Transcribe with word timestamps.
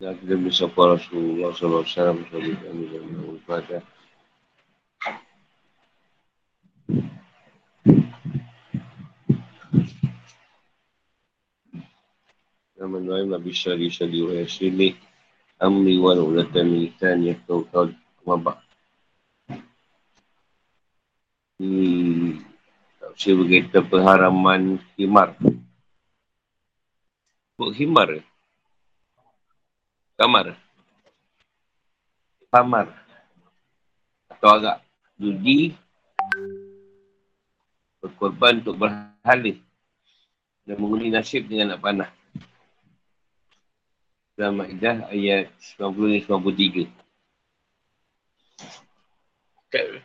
Dan 0.00 0.16
kita 0.16 0.32
bersapa 0.40 0.96
Rasulullah 0.96 1.52
SAW 1.52 1.84
Salam 1.84 2.24
kami 2.32 2.56
dan 2.56 3.04
Al-Fatihah 3.20 3.84
Nama 12.80 12.96
Nuaim 12.96 13.28
Nabi 13.28 13.52
Syari 13.52 13.92
Syari 13.92 14.24
wa 14.24 14.40
Yasrili 14.40 14.96
Amri 15.60 16.00
wa 16.00 16.16
Nulatan 16.16 16.64
Militan 16.64 17.20
Yahtau 17.20 17.68
Kau 17.68 17.92
Kumabak 18.24 18.56
Ini 21.60 22.40
Tafsir 23.04 23.36
berkaitan 23.36 23.84
pengharaman 23.84 24.80
Himar 24.96 25.36
Buk 27.60 27.76
Himar 27.76 28.29
Kamar. 30.20 30.52
Kamar. 32.52 32.92
Atau 34.28 34.52
agak 34.52 34.84
Judi. 35.16 35.72
Berkorban 38.04 38.60
untuk 38.60 38.76
berhala 38.76 39.52
Dan 40.68 40.76
mengundi 40.76 41.08
nasib 41.08 41.48
dengan 41.48 41.72
nak 41.72 41.80
panah. 41.80 42.10
Dalam 44.36 44.60
Ma'idah 44.60 45.08
ayat 45.08 45.48
90-93. 45.80 46.84
Okay. 49.72 50.04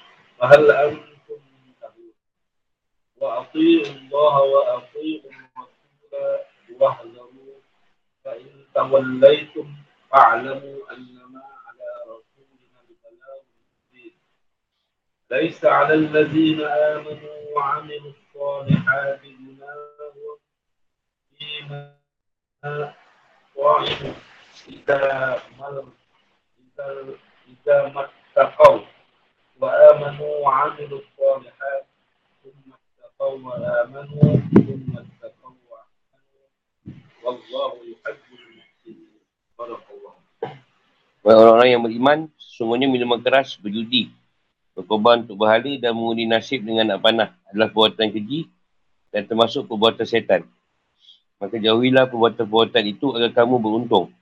فهل 0.41 0.71
أنتم 0.71 1.39
منتهون؟ 1.65 2.13
وأطيعوا 3.17 3.85
الله 3.95 4.41
وأطيعوا 4.41 5.31
الرسول 5.31 6.81
واحذروا 6.81 7.59
فإن 8.25 8.65
توليتم 8.75 9.75
فاعلموا 10.11 10.91
أنما 10.91 11.41
ليس 15.31 15.65
على 15.65 15.93
الذين 15.93 16.61
آمنوا 16.61 17.55
وعملوا 17.55 18.11
الصالحات 18.11 19.21
جناح 19.21 20.37
فيما 21.39 21.95
طعموا 23.55 24.13
إذا 24.67 25.41
مر 25.59 25.85
إذا 26.59 27.15
إذا 27.47 27.87
ما 27.87 28.09
اتقوا. 28.37 28.79
وآمنوا 29.60 30.32
وعملوا 30.44 31.00
الصالحات 31.00 31.84
ثم 32.44 32.68
اتقوا 32.76 33.36
وآمنوا 33.40 34.28
ثم 34.52 34.92
اتقوا 34.92 35.56
وأحسنوا 35.70 36.48
والله 37.24 37.72
يحب 37.92 38.24
المحسنين 38.36 39.20
بارك 39.58 39.84
الله 39.96 40.14
Orang-orang 41.26 41.68
yang 41.74 41.82
beriman, 41.82 42.18
semuanya 42.38 42.86
minuman 42.86 43.18
keras, 43.18 43.58
berjudi, 43.58 44.14
berkorban 44.78 45.26
untuk 45.26 45.42
berhala 45.42 45.74
dan 45.74 45.90
mengundi 45.90 46.22
nasib 46.22 46.62
dengan 46.62 46.94
nak 46.94 47.02
panah 47.02 47.34
adalah 47.50 47.66
perbuatan 47.74 48.14
keji 48.14 48.46
dan 49.10 49.26
termasuk 49.26 49.66
perbuatan 49.66 50.06
setan. 50.06 50.46
Maka 51.42 51.58
jauhilah 51.58 52.06
perbuatan-perbuatan 52.06 52.84
itu 52.86 53.10
agar 53.10 53.42
kamu 53.42 53.58
beruntung. 53.58 54.14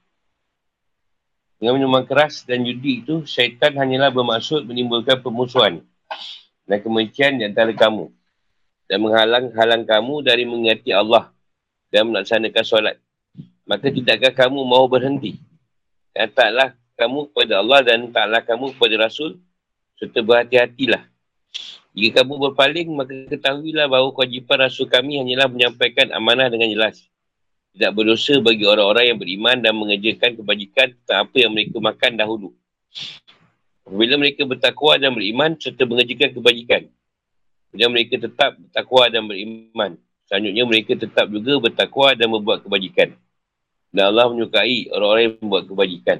Dengan 1.59 1.75
minuman 1.75 2.07
keras 2.07 2.47
dan 2.47 2.63
judi 2.63 3.03
itu, 3.03 3.27
syaitan 3.27 3.75
hanyalah 3.75 4.15
bermaksud 4.15 4.63
menimbulkan 4.63 5.19
permusuhan 5.19 5.83
dan 6.63 6.77
kemencian 6.79 7.35
di 7.35 7.43
antara 7.43 7.75
kamu 7.75 8.07
dan 8.87 8.97
menghalang-halang 9.03 9.83
kamu 9.83 10.13
dari 10.23 10.47
mengerti 10.47 10.95
Allah 10.95 11.35
dan 11.91 12.07
melaksanakan 12.09 12.63
solat. 12.63 12.95
Maka 13.67 13.91
tidakkah 13.91 14.31
kamu 14.31 14.63
mau 14.63 14.87
berhenti? 14.87 15.35
Dan 16.15 16.31
taklah 16.31 16.73
kamu 16.95 17.27
kepada 17.29 17.59
Allah 17.59 17.79
dan 17.83 18.07
taklah 18.09 18.41
kamu 18.41 18.73
kepada 18.73 18.95
Rasul 19.05 19.37
serta 19.99 20.23
berhati-hatilah. 20.23 21.03
Jika 21.91 22.23
kamu 22.23 22.49
berpaling, 22.49 22.87
maka 22.95 23.11
ketahuilah 23.27 23.91
bahawa 23.91 24.15
kewajipan 24.15 24.63
rasul 24.63 24.87
kami 24.87 25.19
hanyalah 25.19 25.51
menyampaikan 25.51 26.13
amanah 26.15 26.47
dengan 26.47 26.71
jelas. 26.71 27.03
Tidak 27.79 27.95
berdosa 27.95 28.35
bagi 28.43 28.67
orang-orang 28.67 29.15
yang 29.15 29.19
beriman 29.23 29.55
dan 29.63 29.71
mengerjakan 29.71 30.35
kebajikan 30.35 30.91
tentang 30.99 31.23
apa 31.23 31.35
yang 31.39 31.55
mereka 31.55 31.79
makan 31.79 32.11
dahulu. 32.19 32.51
Apabila 33.87 34.19
mereka 34.19 34.43
bertakwa 34.43 34.99
dan 34.99 35.15
beriman 35.15 35.55
serta 35.55 35.87
mengerjakan 35.87 36.35
kebajikan. 36.35 36.91
Kemudian 37.71 37.87
mereka 37.95 38.19
tetap 38.19 38.59
bertakwa 38.59 39.07
dan 39.07 39.23
beriman. 39.23 39.95
Selanjutnya 40.27 40.63
mereka 40.67 40.91
tetap 40.99 41.31
juga 41.31 41.71
bertakwa 41.71 42.11
dan 42.19 42.27
membuat 42.27 42.67
kebajikan. 42.67 43.15
Dan 43.95 44.11
Allah 44.11 44.27
menyukai 44.27 44.91
orang-orang 44.91 45.23
yang 45.31 45.35
membuat 45.39 45.63
kebajikan. 45.71 46.19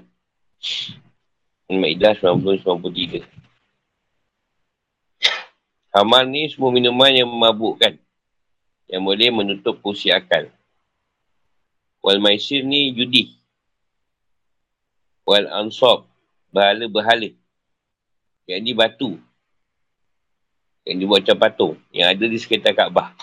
Al-Ma'idah 1.68 2.16
90-93 2.24 3.28
Hamar 5.92 6.24
ni 6.24 6.48
semua 6.48 6.72
minuman 6.72 7.12
yang 7.12 7.28
memabukkan. 7.28 8.00
Yang 8.88 9.02
boleh 9.04 9.30
menutup 9.36 9.76
fungsi 9.84 10.08
akal. 10.08 10.48
Wal 12.00 12.24
maisir 12.24 12.64
ni 12.64 12.96
judi. 12.96 13.36
Wal 15.28 15.48
ansab. 15.52 16.08
Berhala-berhala. 16.50 17.30
Yang 18.50 18.60
ni 18.66 18.72
batu. 18.74 19.12
Yang 20.88 20.98
dibuat 21.06 21.22
macam 21.22 21.38
patung. 21.38 21.76
Yang 21.94 22.08
ada 22.18 22.26
di 22.26 22.38
sekitar 22.42 22.74
Kaabah. 22.74 23.14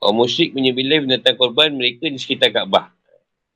Orang 0.00 0.24
musyrik 0.24 0.56
menyebelih 0.56 1.04
binatang 1.04 1.36
korban 1.36 1.74
mereka 1.74 2.08
di 2.08 2.16
sekitar 2.16 2.48
Kaabah. 2.54 2.88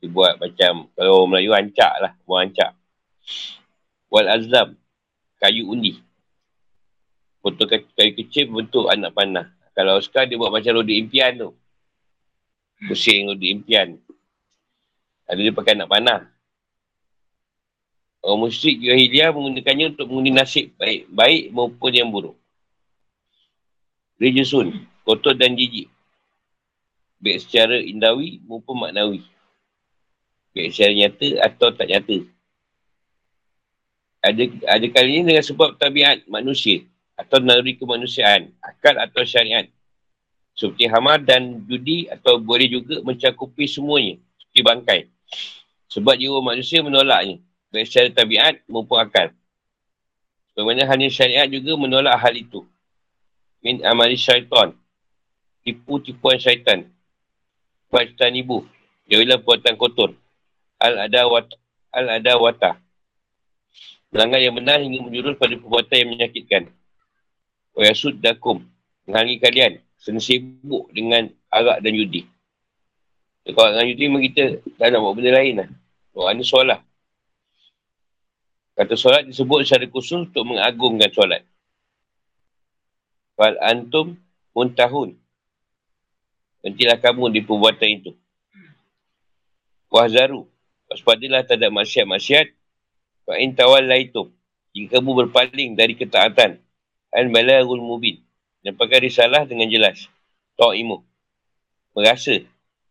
Dibuat 0.01 0.41
macam, 0.41 0.89
kalau 0.97 1.25
orang 1.25 1.31
Melayu 1.37 1.53
ancak 1.57 1.93
lah. 2.01 2.13
Buat 2.29 2.53
ancak. 2.53 2.71
Wal 4.13 4.29
azam. 4.29 4.69
Kayu 5.41 5.73
undi. 5.73 5.97
Potong 7.41 7.73
kayu 7.73 8.13
kecil 8.13 8.53
bentuk 8.53 8.93
anak 8.93 9.17
panah. 9.17 9.49
Kalau 9.73 9.97
Oscar 9.97 10.29
dia 10.29 10.37
buat 10.37 10.53
macam 10.53 10.77
rodi 10.77 11.01
impian 11.01 11.41
tu. 11.41 11.57
Pusing 12.81 13.29
rodi 13.29 13.53
impian. 13.53 14.01
Ada 15.29 15.41
dia 15.41 15.53
pakai 15.53 15.77
anak 15.77 15.91
panah. 15.91 16.21
Orang 18.21 18.49
musyrik 18.49 18.81
jahiliah 18.85 19.33
menggunakannya 19.33 19.97
untuk 19.97 20.07
mengundi 20.13 20.33
nasib 20.33 20.77
baik 20.77 21.09
baik 21.09 21.43
maupun 21.57 21.93
yang 21.93 22.13
buruk. 22.13 22.37
Rejusun, 24.21 24.77
kotor 25.09 25.33
dan 25.33 25.57
jijik. 25.57 25.89
Baik 27.17 27.41
secara 27.41 27.81
indawi 27.81 28.41
maupun 28.45 28.77
maknawi. 28.77 29.25
Baik 30.53 30.69
secara 30.73 30.93
nyata 30.93 31.29
atau 31.41 31.69
tak 31.73 31.89
nyata. 31.89 32.19
Ada, 34.21 34.43
ada 34.69 34.87
kali 34.93 35.11
ini 35.17 35.33
dengan 35.33 35.45
sebab 35.45 35.81
tabiat 35.81 36.29
manusia 36.29 36.85
atau 37.17 37.41
naluri 37.41 37.77
kemanusiaan, 37.81 38.53
akal 38.61 39.01
atau 39.01 39.25
syariat. 39.25 39.65
Seperti 40.61 40.93
hamar 40.93 41.25
dan 41.25 41.65
judi 41.65 42.05
atau 42.13 42.37
boleh 42.37 42.69
juga 42.69 43.01
mencakupi 43.01 43.65
semuanya 43.65 44.21
seperti 44.37 44.61
bangkai. 44.61 45.01
Sebab 45.89 46.21
jiwa 46.21 46.45
manusia 46.45 46.85
menolaknya, 46.85 47.41
baik 47.73 47.89
secara 47.89 48.13
tabiat 48.13 48.61
maupun 48.69 49.01
akal. 49.01 49.33
Bagaimana 50.53 50.85
hanya 50.85 51.09
syariat 51.09 51.49
juga 51.49 51.81
menolak 51.81 52.13
hal 52.21 52.37
itu. 52.37 52.69
Min 53.65 53.81
amali 53.81 54.21
syaitan. 54.21 54.77
Tipu-tipuan 55.65 56.37
syaitan. 56.37 56.85
Fajtan 57.89 58.37
ibu. 58.37 58.69
Jauhilah 59.09 59.41
perbuatan 59.41 59.81
kotor. 59.81 60.13
Al-adawat. 60.77 61.57
Al-adawata. 61.89 62.77
Melanggar 64.13 64.45
yang 64.45 64.53
benar 64.61 64.85
hingga 64.85 65.01
menjurus 65.01 65.41
pada 65.41 65.57
perbuatan 65.57 65.97
yang 65.97 66.11
menyakitkan. 66.13 66.63
Wa 67.73 67.89
yasuddakum. 67.89 68.61
Menghalangi 69.09 69.41
kalian. 69.41 69.73
Senang 70.01 70.25
sibuk 70.25 70.89
dengan 70.97 71.29
arak 71.53 71.85
dan 71.85 71.93
judi. 71.93 72.25
Kalau 73.45 73.77
dengan 73.77 73.87
judi 73.93 74.03
memang 74.09 74.25
kita 74.33 74.45
tak 74.81 74.89
nak 74.89 75.01
buat 75.05 75.13
benda 75.13 75.33
lain 75.37 75.55
lah. 75.61 75.69
Orang 76.17 76.41
ni 76.41 76.45
solat. 76.45 76.81
Kata 78.81 78.97
solat 78.97 79.29
disebut 79.29 79.61
secara 79.69 79.85
khusus 79.93 80.25
untuk 80.25 80.49
mengagungkan 80.49 81.13
solat. 81.13 81.45
Fal 83.37 83.61
antum 83.61 84.17
muntahun. 84.57 85.21
Nantilah 86.65 86.97
kamu 87.01 87.33
di 87.33 87.41
perbuatan 87.45 87.89
itu. 87.89 88.13
Wahzaru. 89.93 90.49
Waspadalah 90.89 91.45
terhadap 91.45 91.77
maksiat-maksiat. 91.77 92.47
Fa'in 93.29 93.53
tawallaitum. 93.53 94.33
Jika 94.73 95.01
kamu 95.01 95.29
berpaling 95.29 95.77
dari 95.77 95.93
ketaatan. 95.97 96.61
An 97.13 97.27
balagul 97.33 97.81
mubin. 97.81 98.21
Dan 98.61 98.77
pakai 98.77 99.09
risalah 99.09 99.49
dengan 99.49 99.69
jelas. 99.69 100.09
Ta'imu. 100.61 101.01
Merasa. 101.97 102.41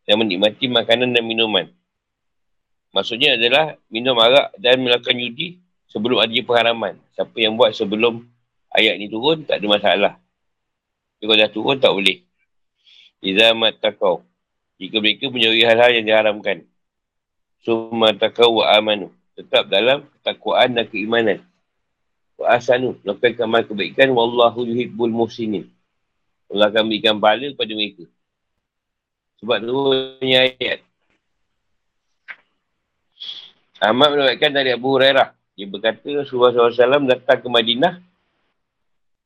Dan 0.06 0.16
menikmati 0.18 0.66
makanan 0.66 1.13
dan 1.13 1.24
minuman. 1.25 1.69
Maksudnya 2.89 3.38
adalah 3.38 3.77
minum 3.94 4.18
arak 4.18 4.50
dan 4.57 4.81
melakukan 4.81 5.13
judi 5.13 5.62
sebelum 5.94 6.18
ada 6.25 6.33
pengharaman. 6.42 6.98
Siapa 7.13 7.38
yang 7.38 7.54
buat 7.54 7.77
sebelum 7.77 8.25
ayat 8.74 8.98
ni 8.98 9.06
turun, 9.06 9.45
tak 9.45 9.62
ada 9.62 9.68
masalah. 9.69 10.13
Kalau 11.21 11.36
dah 11.38 11.50
turun, 11.54 11.77
tak 11.77 11.94
boleh. 11.94 12.25
Iza 13.21 13.54
matakau. 13.54 14.25
Jika 14.80 14.98
mereka 15.04 15.27
menjauhi 15.27 15.68
hal-hal 15.68 15.92
yang 16.00 16.06
diharamkan. 16.07 16.63
Summa 17.62 18.16
takau 18.16 18.63
wa 18.63 18.71
amanu. 18.71 19.12
Tetap 19.36 19.68
dalam 19.68 20.07
ketakwaan 20.16 20.74
dan 20.74 20.88
keimanan. 20.88 21.44
Wa 22.39 22.56
asanu. 22.56 22.95
Lakukan 23.03 23.36
kamal 23.36 23.68
kebaikan. 23.68 24.07
Wallahu 24.15 24.63
yuhibbul 24.63 25.12
muhsinin. 25.12 25.68
Allah 26.47 26.71
akan 26.71 26.88
berikan 26.88 27.19
pahala 27.19 27.51
kepada 27.51 27.71
mereka. 27.75 28.07
Sebab 29.44 29.57
tu 29.59 29.75
ayat. 30.24 30.80
Ahmad 33.80 34.15
menawarkan 34.15 34.51
dari 34.51 34.71
Abu 34.75 34.88
Hurairah. 34.95 35.36
Dia 35.56 35.68
berkata 35.68 36.07
Rasulullah 36.07 36.56
SAW 36.56 37.07
datang 37.07 37.39
ke 37.44 37.47
Madinah. 37.51 38.00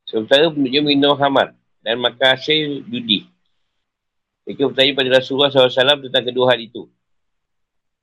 Sementara 0.09 0.49
dia 0.49 0.81
minum 0.81 1.13
hamar 1.13 1.53
dan 1.85 2.01
makan 2.01 2.37
hasil 2.37 2.85
judi. 2.89 3.29
Mereka 4.43 4.73
bertanya 4.73 4.93
pada 4.97 5.09
Rasulullah 5.21 5.49
SAW 5.53 6.03
tentang 6.09 6.25
kedua 6.25 6.53
hal 6.53 6.59
itu. 6.59 6.89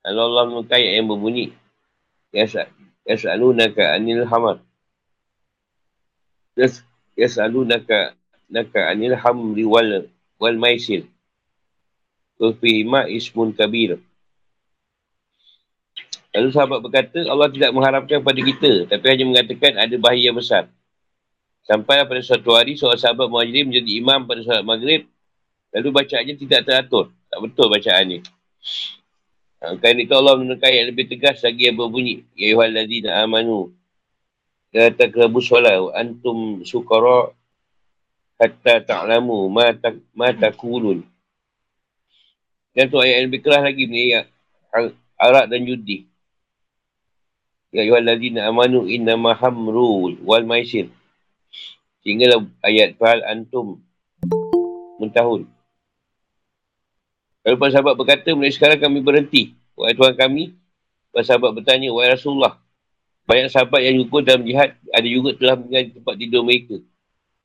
Allah 0.01 0.25
Allah 0.25 0.49
menukai 0.49 0.97
yang 0.97 1.07
berbunyi. 1.07 1.53
Yas'alunaka 3.05 3.93
anil 3.95 4.25
hamar. 4.25 4.59
Yas'alunaka 7.17 8.13
naka 8.51 8.79
anil 8.91 9.15
hamri 9.17 9.63
wal, 9.65 10.07
wal 10.37 10.57
maisir. 10.59 11.07
Kufihima 12.37 13.05
ismun 13.07 13.53
kabir. 13.53 14.01
Lalu 16.31 16.47
sahabat 16.55 16.79
berkata, 16.79 17.19
Allah 17.27 17.51
tidak 17.51 17.75
mengharapkan 17.75 18.23
pada 18.23 18.39
kita, 18.39 18.87
tapi 18.87 19.05
hanya 19.11 19.25
mengatakan 19.27 19.75
ada 19.75 19.95
bahaya 19.99 20.31
besar. 20.31 20.71
Sampai 21.67 22.01
pada 22.07 22.23
suatu 22.23 22.55
hari, 22.55 22.79
seorang 22.79 22.97
sahabat 22.97 23.27
muhajirin 23.27 23.67
menjadi 23.67 23.91
imam 23.99 24.23
pada 24.23 24.41
salat 24.41 24.63
maghrib, 24.63 25.05
lalu 25.75 25.87
bacaannya 25.91 26.35
tidak 26.39 26.63
teratur. 26.63 27.11
Tak 27.27 27.39
betul 27.43 27.67
bacaan 27.67 28.05
ni. 28.07 28.17
Kerana 29.61 29.99
itu 30.01 30.13
Allah 30.17 30.35
menekan 30.41 30.71
yang 30.73 30.89
lebih 30.89 31.05
tegas 31.05 31.43
lagi 31.45 31.69
yang 31.69 31.77
berbunyi. 31.77 32.25
Ya 32.33 32.57
Yuhal 32.57 32.73
Ladina 32.73 33.21
Amanu. 33.21 33.69
Kata 34.71 35.11
kerabu 35.11 35.43
solat. 35.43 35.75
Antum 35.93 36.63
sukara 36.63 37.35
hatta 38.39 38.79
ta'lamu 38.81 39.51
ma, 39.51 39.75
ta, 39.75 39.91
ma 40.15 40.31
takulun. 40.31 41.03
Dan 42.71 42.87
tu 42.87 42.97
ayat 43.03 43.21
yang 43.21 43.27
lebih 43.27 43.41
keras 43.43 43.67
lagi 43.67 43.83
ni. 43.85 44.15
Arak 45.19 45.45
dan 45.51 45.67
judi. 45.67 46.07
Ya 47.71 47.83
ayuhal 47.87 48.03
ladina 48.03 48.47
amanu 48.47 48.87
inna 48.87 49.19
mahamru 49.19 50.15
wal 50.23 50.43
maisir. 50.47 50.91
Sehinggalah 52.01 52.47
ayat 52.65 52.97
fahal 52.97 53.21
antum 53.27 53.79
mentahun. 54.97 55.45
Lalu 57.41 57.55
para 57.57 57.73
sahabat 57.73 57.97
berkata, 57.97 58.29
mulai 58.37 58.53
sekarang 58.53 58.77
kami 58.77 59.01
berhenti. 59.01 59.57
Wahai 59.73 59.97
Tuhan 59.97 60.13
kami, 60.13 60.53
para 61.09 61.25
sahabat 61.25 61.57
bertanya, 61.57 61.89
Wahai 61.89 62.13
Rasulullah, 62.13 62.60
banyak 63.31 63.47
sahabat 63.47 63.79
yang 63.79 63.95
gugur 64.03 64.27
dalam 64.27 64.43
jihad, 64.43 64.75
ada 64.91 65.07
juga 65.07 65.31
telah 65.39 65.55
mengenai 65.55 65.95
tempat 65.95 66.15
tidur 66.19 66.43
mereka. 66.43 66.83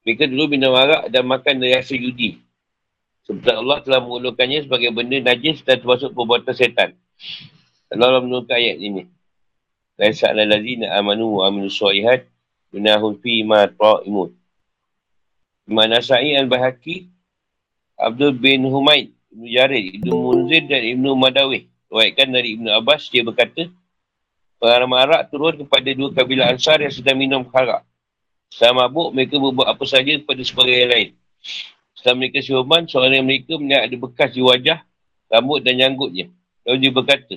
Mereka 0.02 0.22
dulu 0.26 0.44
minum 0.50 0.74
arak 0.74 1.06
dan 1.14 1.22
makan 1.22 1.62
dari 1.62 1.78
hasil 1.78 1.94
judi. 1.94 2.42
Sebab 3.30 3.54
Allah 3.54 3.78
telah 3.86 4.02
mengulurkannya 4.02 4.66
sebagai 4.66 4.90
benda 4.90 5.22
najis 5.22 5.62
dan 5.62 5.78
termasuk 5.78 6.10
perbuatan 6.10 6.54
setan. 6.58 6.98
Allah 7.94 8.18
menurunkan 8.18 8.58
ayat 8.58 8.82
ini. 8.82 9.06
Laisa 9.96 10.28
ala 10.34 10.44
lazina 10.44 10.92
amanu 10.92 11.40
wa 11.40 11.48
aminu 11.48 11.72
suaihat 11.72 12.28
Binahun 12.68 13.16
fi 13.24 13.40
ma 13.40 13.64
ta'imun 13.64 14.28
Imam 15.64 15.88
Nasai 15.88 16.36
al-Bahaki 16.36 17.08
Abdul 17.96 18.36
bin 18.36 18.68
Humaid 18.68 19.16
Ibn 19.32 19.44
Jarid 19.48 19.84
Ibn 19.96 20.08
Munzir 20.12 20.68
dan 20.68 20.84
Ibn 20.84 21.04
Madawih 21.16 21.64
Ruatkan 21.88 22.28
dari 22.28 22.60
Ibn 22.60 22.76
Abbas 22.76 23.08
Dia 23.08 23.24
berkata 23.24 23.72
Pengalaman 24.56 24.99
arak 25.08 25.23
turun 25.29 25.55
kepada 25.61 25.88
dua 25.93 26.08
kabilah 26.12 26.53
ansar 26.53 26.81
Yang 26.81 27.00
sedang 27.03 27.17
minum 27.20 27.44
harak 27.53 27.85
Setelah 28.49 28.87
mabuk 28.87 29.12
mereka 29.12 29.37
berbuat 29.37 29.69
apa 29.69 29.85
saja 29.85 30.17
Kepada 30.17 30.43
sebagai 30.44 30.75
yang 30.75 30.91
lain 30.91 31.08
Setelah 31.93 32.17
mereka 32.17 32.38
siuman 32.41 32.82
Seorang 32.88 33.25
mereka 33.25 33.55
melihat 33.61 33.82
ada 33.85 33.97
bekas 34.00 34.31
di 34.32 34.41
wajah 34.41 34.79
Rambut 35.29 35.61
dan 35.61 35.76
janggutnya 35.76 36.32
Lalu 36.67 36.76
dia 36.82 36.91
berkata 36.91 37.37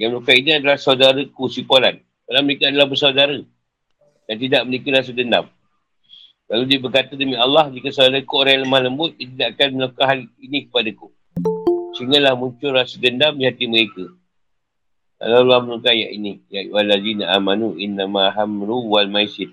yang 0.00 0.16
melukai 0.16 0.40
ini 0.40 0.56
adalah 0.56 0.80
saudaraku 0.80 1.52
si 1.52 1.60
Polan. 1.60 2.00
Kerana 2.24 2.40
mereka 2.40 2.72
adalah 2.72 2.88
bersaudara. 2.88 3.36
Dan 4.24 4.36
tidak 4.40 4.64
memiliki 4.64 4.88
rasa 4.96 5.12
dendam. 5.12 5.44
Lalu 6.48 6.64
dia 6.72 6.78
berkata 6.80 7.12
demi 7.12 7.36
Allah, 7.36 7.68
jika 7.68 7.92
saudaraku 7.92 8.32
orang 8.40 8.52
yang 8.56 8.62
lemah 8.64 8.80
lembut, 8.88 9.12
dia 9.20 9.28
tidak 9.28 9.48
akan 9.60 9.68
melakukan 9.76 10.06
hal 10.08 10.20
ini 10.40 10.58
kepadaku. 10.66 11.06
Sehinggalah 12.00 12.32
muncul 12.32 12.72
rasa 12.72 12.96
dendam 12.96 13.36
di 13.36 13.44
hati 13.44 13.68
mereka. 13.68 14.08
Lalu 15.20 15.36
Allah 15.36 15.60
menukai 15.60 15.92
ayat 16.00 16.10
ini. 16.16 16.32
Ya 16.48 16.64
walazina 16.72 17.36
amanu 17.36 17.76
innama 17.76 18.32
hamru 18.32 18.88
wal 18.88 19.12
maisir. 19.12 19.52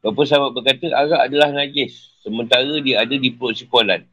Beberapa 0.00 0.24
sahabat 0.24 0.50
berkata, 0.56 0.92
arak 0.92 1.28
adalah 1.28 1.52
najis. 1.52 2.12
Sementara 2.24 2.80
dia 2.80 3.04
ada 3.04 3.12
di 3.12 3.28
perut 3.32 3.56
si 3.56 3.68
Polan. 3.68 4.04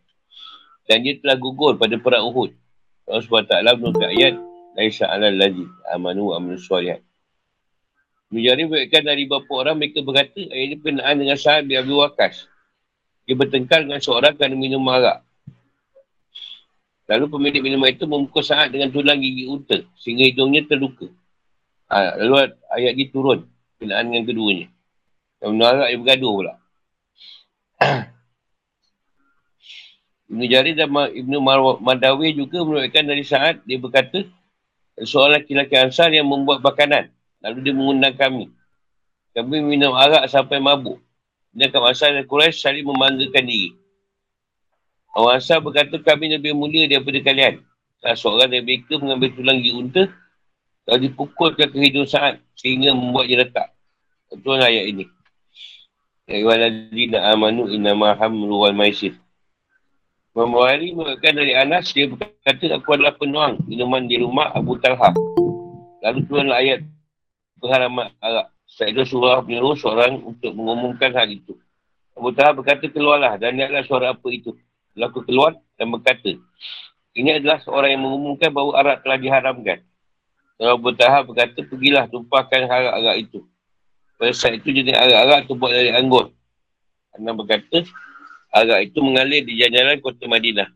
Dan 0.88 1.04
dia 1.04 1.16
telah 1.20 1.40
gugur 1.40 1.80
pada 1.80 1.96
perang 1.96 2.28
Uhud. 2.28 2.52
Allah 3.08 3.24
SWT 3.24 3.80
menukai 3.80 4.16
ayat 4.16 4.36
Laisa 4.72 5.04
alal 5.12 5.36
ladzi 5.36 5.68
amanu 5.92 6.32
amanu 6.32 6.56
solihat. 6.56 7.04
Mujari 8.32 8.64
berkata 8.64 9.12
dari 9.12 9.28
beberapa 9.28 9.52
orang 9.60 9.76
mereka 9.84 10.00
berkata 10.00 10.40
ayat 10.48 10.64
ini 10.72 10.76
berkenaan 10.80 11.16
dengan 11.20 11.36
sahabat 11.36 11.84
Abu 11.84 12.00
Wakas. 12.00 12.48
Dia 13.28 13.36
bertengkar 13.36 13.84
dengan 13.84 14.00
seorang 14.00 14.40
kerana 14.40 14.56
minum 14.56 14.80
marak. 14.80 15.28
Lalu 17.12 17.28
pemilik 17.28 17.60
minuman 17.60 17.92
itu 17.92 18.08
memukul 18.08 18.40
saat 18.40 18.72
dengan 18.72 18.88
tulang 18.88 19.20
gigi 19.20 19.44
unta 19.44 19.84
sehingga 20.00 20.32
hidungnya 20.32 20.64
terluka. 20.64 21.12
Ha, 21.92 22.16
lalu 22.24 22.56
ayat 22.72 22.96
ini 22.96 23.12
turun 23.12 23.52
berkenaan 23.76 24.08
dengan 24.08 24.24
keduanya. 24.24 24.68
Minum 25.44 25.60
marak 25.60 25.92
dia 25.92 26.00
bergaduh 26.00 26.32
pula. 26.32 26.54
Ibn 30.32 30.42
Jari 30.48 30.72
dan 30.72 30.88
Ibn 30.88 31.34
Madawi 31.84 32.32
juga 32.32 32.64
menuliskan 32.64 33.04
dari 33.04 33.28
saat 33.28 33.60
dia 33.68 33.76
berkata 33.76 34.24
seorang 34.96 35.44
lelaki-lelaki 35.44 35.76
ansar 35.76 36.16
yang 36.16 36.32
membuat 36.32 36.64
makanan. 36.64 37.12
Lalu 37.44 37.58
dia 37.60 37.74
mengundang 37.76 38.16
kami. 38.16 38.48
Kami 39.36 39.60
minum 39.60 39.92
arak 39.92 40.32
sampai 40.32 40.64
mabuk. 40.64 41.04
Dan 41.52 41.68
dan 41.76 42.24
Quraisy 42.24 42.64
saling 42.64 42.88
membanggakan 42.88 43.44
diri. 43.44 43.76
Orang 45.12 45.40
ansar 45.40 45.60
berkata 45.60 46.00
kami 46.00 46.32
lebih 46.32 46.56
mulia 46.56 46.88
daripada 46.88 47.20
kalian. 47.20 47.60
Salah 48.00 48.18
seorang 48.18 48.50
dari 48.50 48.64
mereka 48.64 48.96
mengambil 48.98 49.30
tulang 49.36 49.58
gigi 49.60 49.76
unta. 49.76 50.04
Lalu 50.88 51.00
dipukulkan 51.12 51.68
ke 51.70 51.78
hidung 51.78 52.10
saat 52.10 52.42
sehingga 52.58 52.96
membuat 52.96 53.30
dia 53.30 53.38
letak. 53.44 53.68
Betul 54.32 54.64
ayat 54.64 54.86
ini. 54.88 55.06
Ya 56.26 56.42
waladina 56.48 57.36
amanu 57.36 57.68
inama 57.68 58.16
hamru 58.16 58.64
wal 58.64 58.74
maisir. 58.74 59.20
Imam 60.32 60.56
Bukhari 60.56 60.96
mengatakan 60.96 61.36
dari 61.36 61.54
Anas, 61.60 61.92
dia 61.92 62.08
berkata, 62.08 62.72
aku 62.72 62.88
adalah 62.96 63.12
penuang 63.20 63.68
minuman 63.68 64.08
di 64.08 64.16
rumah 64.16 64.48
Abu 64.56 64.80
Talha. 64.80 65.12
Lalu 66.00 66.20
turunlah 66.24 66.56
ayat 66.56 66.88
pengharaman 67.60 68.16
Arab. 68.24 68.48
Itu 68.72 69.04
surah 69.04 69.44
menyuruh 69.44 69.76
seorang 69.76 70.24
untuk 70.24 70.56
mengumumkan 70.56 71.12
hal 71.12 71.28
itu. 71.28 71.60
Abu 72.16 72.32
Talha 72.32 72.56
berkata, 72.56 72.88
keluarlah 72.88 73.36
dan 73.36 73.60
lihatlah 73.60 73.84
suara 73.84 74.16
apa 74.16 74.24
itu. 74.32 74.56
Lalu 74.98 75.24
keluar 75.24 75.52
dan 75.80 75.88
berkata, 75.92 76.36
ini 77.16 77.30
adalah 77.36 77.60
seorang 77.64 77.96
yang 77.96 78.04
mengumumkan 78.04 78.52
bahawa 78.52 78.72
Arab 78.80 78.98
telah 79.04 79.18
diharamkan. 79.20 79.80
Abu 80.62 80.94
Talha 80.94 81.26
berkata, 81.26 81.60
pergilah 81.66 82.06
tumpahkan 82.08 82.70
Arab-Arab 82.70 83.16
itu. 83.18 83.40
Pada 84.20 84.32
saat 84.38 84.62
itu 84.62 84.70
jenis 84.70 84.94
Arab-Arab 84.94 85.50
terbuat 85.50 85.72
dari 85.74 85.92
anggur. 85.96 86.30
Anda 87.18 87.34
berkata, 87.34 87.84
Arak 88.52 88.92
itu 88.92 89.00
mengalir 89.00 89.48
di 89.48 89.56
jalan-jalan 89.56 90.04
kota 90.04 90.28
Madinah. 90.28 90.68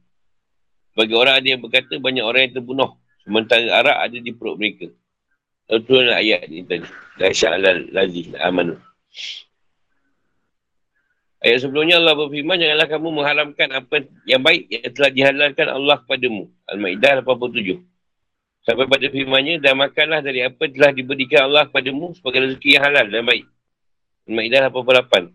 Bagi 0.95 1.11
orang 1.11 1.43
ada 1.43 1.47
yang 1.51 1.59
berkata 1.59 1.99
banyak 1.99 2.23
orang 2.23 2.41
yang 2.47 2.53
terbunuh. 2.55 2.95
Sementara 3.27 3.67
arak 3.83 3.97
ada 3.99 4.17
di 4.21 4.31
perut 4.31 4.55
mereka. 4.55 4.87
Lalu 5.67 5.81
turunlah 5.83 6.17
ayat 6.23 6.47
ini 6.47 6.63
tadi. 6.63 6.87
Laisya 7.19 7.51
alal 7.51 7.91
lazi 7.91 8.31
amanu. 8.39 8.79
Ayat 11.45 11.61
sebelumnya 11.61 12.01
Allah 12.01 12.17
berfirman, 12.17 12.57
janganlah 12.57 12.89
kamu 12.89 13.07
mengharamkan 13.21 13.69
apa 13.69 14.09
yang 14.25 14.41
baik 14.41 14.65
yang 14.65 14.89
telah 14.97 15.11
dihalalkan 15.13 15.67
Allah 15.69 16.01
kepadamu. 16.01 16.49
Al-Ma'idah 16.65 17.21
87. 17.21 17.85
Sampai 18.65 18.89
pada 18.89 19.05
firmannya, 19.13 19.61
dan 19.61 19.77
makanlah 19.77 20.25
dari 20.25 20.41
apa 20.41 20.65
telah 20.65 20.89
diberikan 20.89 21.45
Allah 21.45 21.69
kepadamu 21.69 22.17
sebagai 22.17 22.49
rezeki 22.49 22.81
yang 22.81 22.83
halal 22.89 23.05
dan 23.13 23.21
baik. 23.29 23.45
Al-Ma'idah 24.25 24.73
88. 24.73 25.29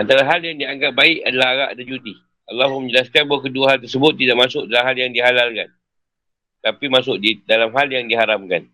Antara 0.00 0.24
hal 0.24 0.40
yang 0.40 0.56
dianggap 0.56 0.96
baik 0.96 1.20
adalah 1.20 1.46
arak 1.52 1.70
dan 1.76 1.84
judi. 1.84 2.14
Allah 2.48 2.68
menjelaskan 2.72 3.28
bahawa 3.28 3.40
kedua 3.44 3.64
hal 3.76 3.78
tersebut 3.84 4.12
tidak 4.16 4.36
masuk 4.40 4.64
dalam 4.72 4.84
hal 4.88 4.96
yang 4.96 5.12
dihalalkan. 5.12 5.68
Tapi 6.64 6.84
masuk 6.88 7.20
di 7.20 7.44
dalam 7.44 7.76
hal 7.76 7.92
yang 7.92 8.08
diharamkan. 8.08 8.72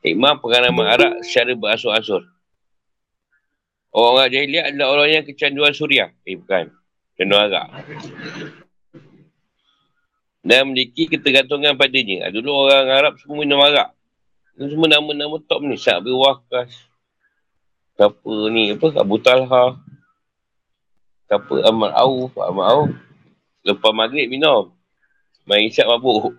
Hikmah 0.00 0.40
pengalaman 0.40 0.88
arak 0.88 1.12
secara 1.20 1.52
berasur-asur. 1.52 2.24
Orang-orang 3.88 4.28
jahiliah 4.28 4.64
adalah 4.68 4.88
orang 5.00 5.08
yang 5.08 5.24
kecanduan 5.24 5.72
suria. 5.72 6.12
Eh 6.28 6.36
bukan. 6.36 6.68
Kecanduan 7.16 7.48
arak. 7.48 7.66
Dan 10.44 10.70
memiliki 10.70 11.08
ketergantungan 11.08 11.76
padanya. 11.76 12.28
Dulu 12.28 12.68
orang 12.68 12.88
Arab 12.92 13.14
semua 13.20 13.42
minum 13.42 13.60
arak. 13.64 13.96
Ini 14.60 14.70
semua 14.70 14.88
nama-nama 14.92 15.36
top 15.44 15.64
ni. 15.64 15.76
Sa'bi 15.80 16.12
Wakas. 16.12 16.72
Siapa 17.96 18.32
ni? 18.52 18.76
Apa? 18.76 18.88
Abu 19.02 19.16
Talha. 19.18 19.80
Siapa? 21.26 21.54
Ahmad 21.64 21.92
Auf. 21.96 22.32
Ahmad 22.38 22.66
Auf. 22.70 22.90
Lepas 23.64 23.92
maghrib 23.96 24.28
minum. 24.28 24.70
Main 25.48 25.72
isyak 25.72 25.88
mabuk. 25.88 26.36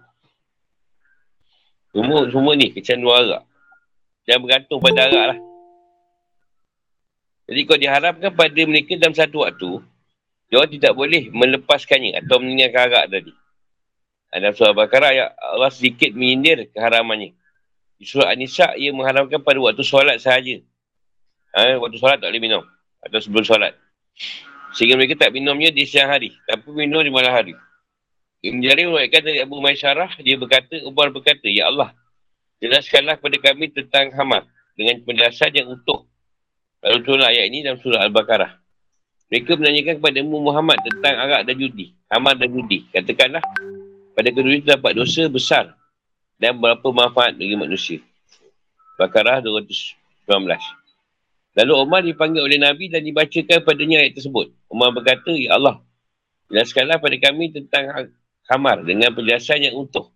Semua, 1.89 2.29
semua 2.29 2.53
ni 2.53 2.69
kecanduan 2.69 3.25
arak. 3.25 3.43
Dan 4.29 4.45
bergantung 4.45 4.77
pada 4.77 5.09
arak 5.09 5.25
lah. 5.33 5.39
Jadi 7.49 7.61
kalau 7.65 7.79
diharapkan 7.81 8.31
pada 8.37 8.61
mereka 8.69 8.93
dalam 9.01 9.17
satu 9.17 9.41
waktu, 9.41 9.81
dia 10.53 10.65
tidak 10.69 10.93
boleh 10.93 11.33
melepaskannya 11.33 12.21
atau 12.21 12.37
meninggalkan 12.37 12.81
arak 12.93 13.05
tadi. 13.09 13.33
Dalam 14.29 14.53
surah 14.53 14.77
Al-Baqarah, 14.77 15.09
Allah 15.57 15.73
sedikit 15.73 16.13
menyindir 16.13 16.69
keharamannya. 16.69 17.33
Di 17.97 18.05
surah 18.05 18.37
An-Nisa, 18.37 18.77
ia 18.77 18.93
mengharamkan 18.93 19.41
pada 19.41 19.57
waktu 19.57 19.81
solat 19.81 20.21
sahaja. 20.21 20.61
Ha, 21.57 21.81
waktu 21.81 21.97
solat 21.97 22.21
tak 22.21 22.29
boleh 22.29 22.41
minum. 22.41 22.63
Atau 23.01 23.17
sebelum 23.17 23.41
solat. 23.41 23.73
Sehingga 24.77 24.93
mereka 24.93 25.17
tak 25.17 25.33
minumnya 25.33 25.73
di 25.73 25.89
siang 25.89 26.13
hari. 26.13 26.29
Tapi 26.45 26.69
minum 26.69 27.01
di 27.01 27.09
malam 27.09 27.33
hari. 27.33 27.57
Ibn 28.45 28.57
Jarir 28.61 28.93
mengatakan 28.93 29.25
dari 29.25 29.41
Abu 29.41 29.57
Maisyarah, 29.57 30.21
dia 30.21 30.37
berkata, 30.37 30.77
Umar 30.85 31.09
berkata, 31.09 31.49
Ya 31.49 31.67
Allah, 31.67 31.97
jelaskanlah 32.61 33.17
kepada 33.17 33.37
kami 33.41 33.73
tentang 33.73 34.13
hamar 34.13 34.45
dengan 34.77 35.01
penjelasan 35.01 35.51
yang 35.57 35.73
utuh 35.73 36.08
Lalu 36.79 36.97
turun 37.03 37.23
ayat 37.27 37.51
ini 37.51 37.59
dalam 37.59 37.79
surah 37.83 38.07
Al-Baqarah. 38.07 38.51
Mereka 39.29 39.59
menanyakan 39.59 39.93
kepada 39.99 40.19
Muhammad 40.25 40.79
tentang 40.81 41.15
arak 41.21 41.41
dan 41.45 41.55
judi. 41.59 41.93
Amal 42.09 42.33
dan 42.39 42.49
judi. 42.49 42.87
Katakanlah, 42.89 43.43
pada 44.15 44.29
kedua 44.31 44.53
itu 44.57 44.65
dapat 44.65 44.95
dosa 44.95 45.27
besar 45.27 45.75
dan 46.39 46.57
berapa 46.57 46.87
manfaat 46.89 47.35
bagi 47.35 47.53
manusia. 47.59 47.99
Baqarah 48.95 49.43
219. 49.43 49.99
Lalu 51.59 51.73
Umar 51.75 52.01
dipanggil 52.01 52.41
oleh 52.41 52.57
Nabi 52.57 52.87
dan 52.87 53.03
dibacakan 53.03 53.59
padanya 53.67 53.99
ayat 53.99 54.15
tersebut. 54.15 54.55
Umar 54.71 54.95
berkata, 54.95 55.35
Ya 55.35 55.59
Allah, 55.59 55.83
jelaskanlah 56.47 56.97
pada 57.03 57.19
kami 57.19 57.51
tentang 57.51 58.15
khamar 58.47 58.87
dengan 58.87 59.11
penjelasan 59.11 59.67
yang 59.67 59.75
utuh. 59.75 60.07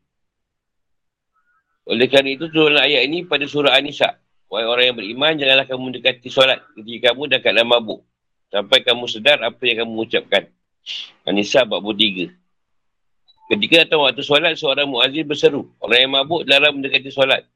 Oleh 1.84 2.08
kerana 2.08 2.32
itu, 2.32 2.48
turun 2.48 2.80
ayat 2.80 3.04
ini 3.04 3.28
pada 3.28 3.44
surah 3.44 3.76
An-Nisa 3.76 4.23
Wahai 4.54 4.70
orang 4.70 4.86
yang 4.86 4.98
beriman, 5.02 5.34
janganlah 5.34 5.66
kamu 5.66 5.82
mendekati 5.90 6.30
solat 6.30 6.62
ketika 6.78 7.10
kamu 7.10 7.26
dah 7.26 7.42
kat 7.42 7.58
dalam 7.58 7.74
mabuk. 7.74 8.06
Sampai 8.54 8.86
kamu 8.86 9.10
sedar 9.10 9.42
apa 9.42 9.58
yang 9.66 9.82
kamu 9.82 10.06
ucapkan. 10.06 10.46
Anissa 11.26 11.66
43. 11.66 12.30
Ketika 13.50 13.76
datang 13.82 14.06
waktu 14.06 14.22
solat, 14.22 14.54
seorang 14.54 14.86
muazzin 14.86 15.26
berseru. 15.26 15.74
Orang 15.82 16.06
yang 16.06 16.14
mabuk 16.14 16.46
larang 16.46 16.78
mendekati 16.78 17.10
solat. 17.10 17.50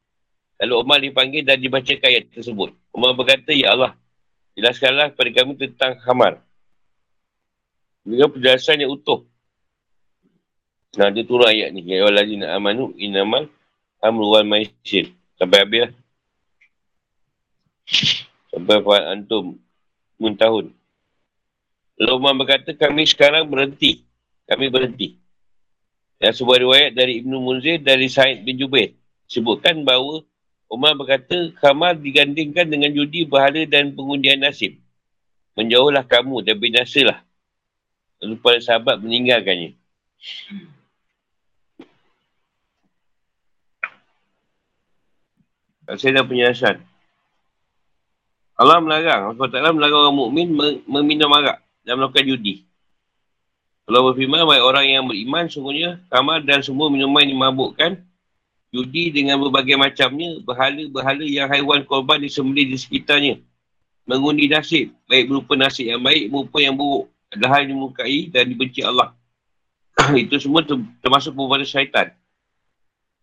Lalu 0.58 0.74
Umar 0.74 0.98
dipanggil 0.98 1.46
dan 1.46 1.62
dibaca 1.62 1.94
ayat 2.02 2.34
tersebut. 2.34 2.74
Umar 2.90 3.14
berkata, 3.14 3.54
Ya 3.54 3.78
Allah, 3.78 3.94
jelaskanlah 4.58 5.14
kepada 5.14 5.30
kami 5.38 5.54
tentang 5.54 6.02
khamar. 6.02 6.42
Dengan 8.02 8.34
penjelasan 8.34 8.82
yang 8.82 8.98
utuh. 8.98 9.22
Nah, 10.98 11.14
dia 11.14 11.22
turun 11.22 11.46
ayat 11.46 11.70
ni. 11.78 11.86
Ya 11.86 12.10
Allah, 12.10 12.26
amanu 12.58 12.90
inamal 12.98 13.54
amruwan 14.02 14.50
maisir. 14.50 15.14
Sampai 15.38 15.62
habis 15.62 15.82
lah. 15.86 15.94
Sampai 18.52 18.84
Fuad 18.84 19.04
Antum 19.08 19.56
Muntahun. 20.20 20.76
Luman 21.98 22.38
berkata, 22.38 22.76
kami 22.76 23.08
sekarang 23.08 23.50
berhenti. 23.50 24.06
Kami 24.46 24.70
berhenti. 24.70 25.18
Dan 26.18 26.34
sebuah 26.34 26.62
riwayat 26.62 26.92
dari 26.94 27.22
Ibn 27.22 27.32
Munzir 27.42 27.82
dari 27.82 28.06
Said 28.10 28.46
bin 28.46 28.58
Jubair. 28.58 28.94
Sebutkan 29.30 29.82
bahawa 29.82 30.22
Umar 30.68 30.94
berkata, 31.00 31.54
kamar 31.64 31.96
digandingkan 31.98 32.68
dengan 32.68 32.92
judi, 32.92 33.24
bahala 33.24 33.64
dan 33.64 33.96
pengundian 33.96 34.44
nasib. 34.44 34.78
Menjauhlah 35.56 36.06
kamu 36.06 36.46
dan 36.46 36.60
binasalah. 36.60 37.24
Lalu 38.22 38.36
para 38.42 38.60
sahabat 38.62 39.02
meninggalkannya. 39.02 39.74
Saya 45.98 46.20
dah 46.20 46.26
penjelasan. 46.28 46.84
Allah 48.58 48.82
melarang. 48.82 49.38
Allah 49.38 49.48
Ta'ala 49.54 49.70
melarang 49.70 50.10
orang 50.10 50.16
mukmin 50.18 50.48
meminum 50.90 51.30
arak 51.30 51.62
dan 51.86 52.02
melakukan 52.02 52.26
judi. 52.26 52.66
Allah 53.88 54.04
berfirman, 54.04 54.44
baik 54.44 54.64
orang 54.66 54.86
yang 54.90 55.04
beriman, 55.08 55.48
sungguhnya 55.48 56.04
kamar 56.12 56.44
dan 56.44 56.60
semua 56.60 56.92
minuman 56.92 57.24
yang 57.24 57.40
memabukkan, 57.40 58.04
judi 58.74 59.16
dengan 59.16 59.40
berbagai 59.40 59.80
macamnya, 59.80 60.44
berhala-berhala 60.44 61.24
yang 61.24 61.48
haiwan 61.48 61.88
korban 61.88 62.20
disembelih 62.20 62.68
di 62.68 62.76
sekitarnya, 62.76 63.40
mengundi 64.04 64.52
nasib, 64.52 64.92
baik 65.08 65.32
berupa 65.32 65.56
nasib 65.56 65.88
yang 65.88 66.04
baik 66.04 66.28
maupun 66.28 66.60
yang 66.60 66.76
buruk, 66.76 67.08
adalah 67.32 67.56
hal 67.56 67.60
yang 67.64 67.80
dimukai 67.80 68.28
dan 68.28 68.44
dibenci 68.52 68.84
Allah. 68.84 69.16
Itu 70.28 70.36
semua 70.42 70.68
termasuk 71.00 71.32
perbuatan 71.32 71.64
syaitan. 71.64 72.12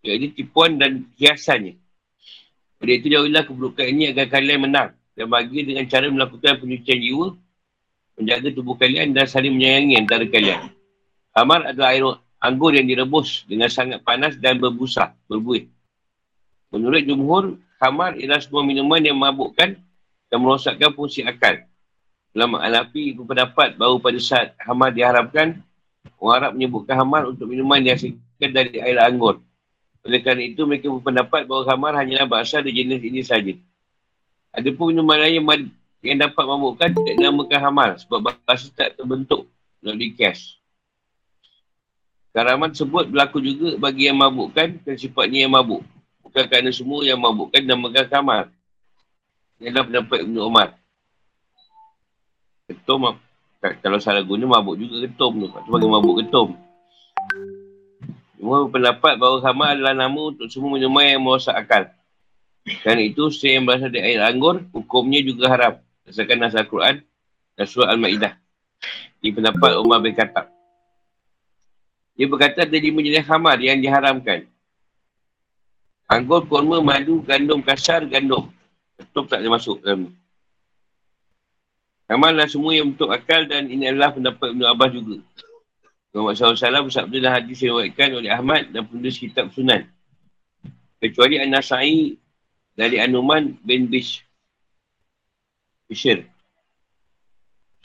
Jadi 0.01 0.33
tipuan 0.33 0.81
dan 0.81 1.13
hiasannya. 1.17 1.81
Oleh 2.85 3.01
itu 3.01 3.09
jauhilah 3.09 3.49
keburukan 3.49 3.89
ini 3.89 4.13
agar 4.13 4.29
kalian 4.29 4.69
menang 4.69 4.93
dan 5.15 5.27
bagi 5.31 5.63
dengan 5.63 5.87
cara 5.87 6.11
melakukan 6.11 6.59
penyucian 6.59 6.99
jiwa, 6.99 7.27
menjaga 8.19 8.49
tubuh 8.55 8.75
kalian 8.79 9.15
dan 9.15 9.27
saling 9.27 9.55
menyayangi 9.55 9.95
antara 9.99 10.27
kalian. 10.27 10.71
Amar 11.35 11.67
adalah 11.67 11.91
air 11.95 12.07
anggur 12.39 12.75
yang 12.75 12.87
direbus 12.87 13.47
dengan 13.47 13.71
sangat 13.71 14.03
panas 14.03 14.39
dan 14.39 14.59
berbusa, 14.59 15.15
berbuih. 15.27 15.67
Menurut 16.75 17.03
jumhur, 17.07 17.45
khamar 17.79 18.19
ialah 18.19 18.43
semua 18.43 18.67
minuman 18.67 18.99
yang 19.03 19.17
memabukkan 19.19 19.79
dan 20.31 20.39
merosakkan 20.43 20.91
fungsi 20.95 21.23
akal. 21.23 21.63
Ulama 22.35 22.59
Al-Afi 22.67 23.15
berpendapat 23.15 23.79
bahawa 23.79 24.03
pada 24.03 24.19
saat 24.19 24.59
hamar 24.59 24.91
diharapkan, 24.91 25.63
orang 26.19 26.35
Arab 26.43 26.51
menyebutkan 26.59 26.99
hamar 26.99 27.31
untuk 27.31 27.47
minuman 27.47 27.79
yang 27.79 27.95
dihasilkan 27.95 28.51
dari 28.51 28.83
air 28.83 28.99
anggur. 28.99 29.39
Oleh 30.03 30.19
kerana 30.19 30.43
itu, 30.43 30.67
mereka 30.67 30.91
berpendapat 30.91 31.47
bahawa 31.47 31.65
hamar 31.71 31.93
hanyalah 31.95 32.27
berasal 32.27 32.61
dari 32.67 32.83
jenis 32.83 33.01
ini 33.07 33.23
saja. 33.23 33.55
Ada 34.55 34.71
pun 34.71 34.95
minuman 34.95 35.19
lain 35.19 35.43
yang, 35.43 35.47
yang 36.07 36.19
dapat 36.31 36.45
memabukkan 36.47 36.89
tidak 36.95 37.15
dinamakan 37.19 37.59
hamal 37.59 37.91
sebab 37.99 38.19
bahasa 38.23 38.71
tak 38.71 38.95
terbentuk 38.95 39.51
melalui 39.83 40.15
kias. 40.15 40.57
Karaman 42.35 42.75
tersebut 42.75 43.11
berlaku 43.11 43.39
juga 43.39 43.79
bagi 43.79 44.11
yang 44.11 44.19
mabukkan 44.19 44.83
dan 44.83 44.95
sifatnya 44.99 45.47
yang 45.47 45.55
mabuk. 45.55 45.87
Bukan 46.27 46.51
kerana 46.51 46.71
semua 46.75 47.07
yang 47.07 47.19
mabukkan 47.19 47.63
dan 47.63 47.79
megang 47.79 48.11
kamar. 48.11 48.51
Ini 49.63 49.71
adalah 49.71 49.87
pendapat 49.87 50.19
Ibn 50.27 50.37
Umar. 50.43 50.69
Ketum, 52.67 53.15
kalau 53.63 53.99
salah 54.03 54.27
guna 54.27 54.51
mabuk 54.51 54.75
juga 54.83 55.07
ketum 55.07 55.47
tu. 55.47 55.49
Sebagai 55.55 55.87
mabuk 55.87 56.27
ketum. 56.27 56.59
Semua 58.35 58.67
pendapat 58.67 59.15
bahawa 59.15 59.39
kamar 59.39 59.69
adalah 59.79 59.95
nama 59.95 60.21
untuk 60.35 60.51
semua 60.51 60.75
minuman 60.75 61.07
yang 61.07 61.23
merosak 61.23 61.55
akal. 61.55 61.87
Dan 62.65 62.97
itu 63.05 63.29
saya 63.29 63.61
yang 63.61 63.69
berasal 63.69 63.93
dari 63.93 64.17
air 64.17 64.25
anggur, 64.25 64.65
hukumnya 64.73 65.21
juga 65.21 65.53
haram. 65.53 65.75
Berdasarkan 66.05 66.37
nasa 66.41 66.65
Al-Quran 66.65 67.05
dan 67.57 67.65
surah 67.69 67.93
Al-Ma'idah. 67.93 68.33
Di 69.21 69.33
pendapat 69.33 69.77
Umar 69.81 70.01
bin 70.01 70.17
Khattab. 70.17 70.49
Dia 72.15 72.27
berkata 72.31 72.63
ada 72.65 72.77
lima 72.79 73.03
jenis 73.03 73.27
khamar 73.27 73.59
yang 73.59 73.83
diharamkan. 73.83 74.47
Anggur, 76.07 76.47
kurma, 76.47 76.79
madu, 76.79 77.21
gandum, 77.25 77.59
kasar, 77.65 78.07
gandum. 78.07 78.53
Betul 78.95 79.27
tak 79.27 79.43
masuk 79.45 79.83
dalam 79.83 80.09
ni. 80.09 80.11
Semua 82.47 82.77
yang 82.77 82.93
bentuk 82.93 83.11
akal 83.11 83.49
dan 83.49 83.67
ini 83.67 83.89
adalah 83.89 84.13
pendapat 84.13 84.53
Ibn 84.55 84.63
Abbas 84.77 84.91
juga. 84.93 85.17
Muhammad 86.15 86.39
SAW 86.39 86.87
bersabda 86.87 87.17
dalam 87.19 87.35
hadis 87.43 87.59
yang 87.59 87.75
oleh 87.75 88.31
Ahmad 88.31 88.71
dan 88.71 88.87
penulis 88.87 89.19
kitab 89.19 89.51
Sunan. 89.51 89.83
Kecuali 91.03 91.43
An-Nasai 91.43 92.15
dari 92.75 92.99
Anuman 92.99 93.55
bin 93.63 93.87
Bish. 93.87 94.23
Bishir. 95.87 96.27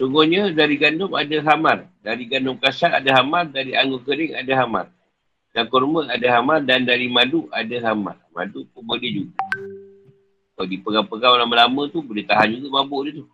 Sungguhnya 0.02 0.50
dari 0.50 0.80
gandum 0.80 1.14
ada 1.14 1.38
hamar. 1.46 1.86
Dari 2.02 2.26
gandum 2.26 2.58
kasar 2.58 2.98
ada 2.98 3.12
hamar. 3.22 3.52
Dari 3.52 3.78
anggur 3.78 4.02
kering 4.02 4.34
ada 4.34 4.54
hamar. 4.58 4.88
Dan 5.54 5.68
kurma 5.70 6.10
ada 6.10 6.28
hamar. 6.40 6.64
Dan 6.66 6.88
dari 6.88 7.06
madu 7.12 7.46
ada 7.54 7.78
hamar. 7.86 8.18
Madu 8.34 8.66
pun 8.72 8.82
boleh 8.82 9.12
juga. 9.12 9.36
Kalau 10.56 10.68
dipegang-pegang 10.68 11.40
lama-lama 11.40 11.88
tu 11.88 12.04
boleh 12.04 12.24
tahan 12.24 12.52
juga 12.60 12.68
mabuk 12.80 13.02
dia 13.08 13.20
tu. 13.20 13.26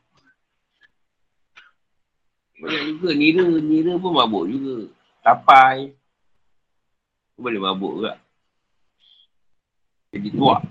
Banyak 2.61 2.81
juga. 2.89 3.09
Nira, 3.13 3.45
nira 3.61 3.93
pun 4.01 4.11
mabuk 4.11 4.45
juga. 4.49 4.75
Tapai. 5.21 5.93
Boleh 7.37 7.61
mabuk 7.61 8.01
juga. 8.01 8.17
Jadi 10.09 10.29
tuak. 10.33 10.65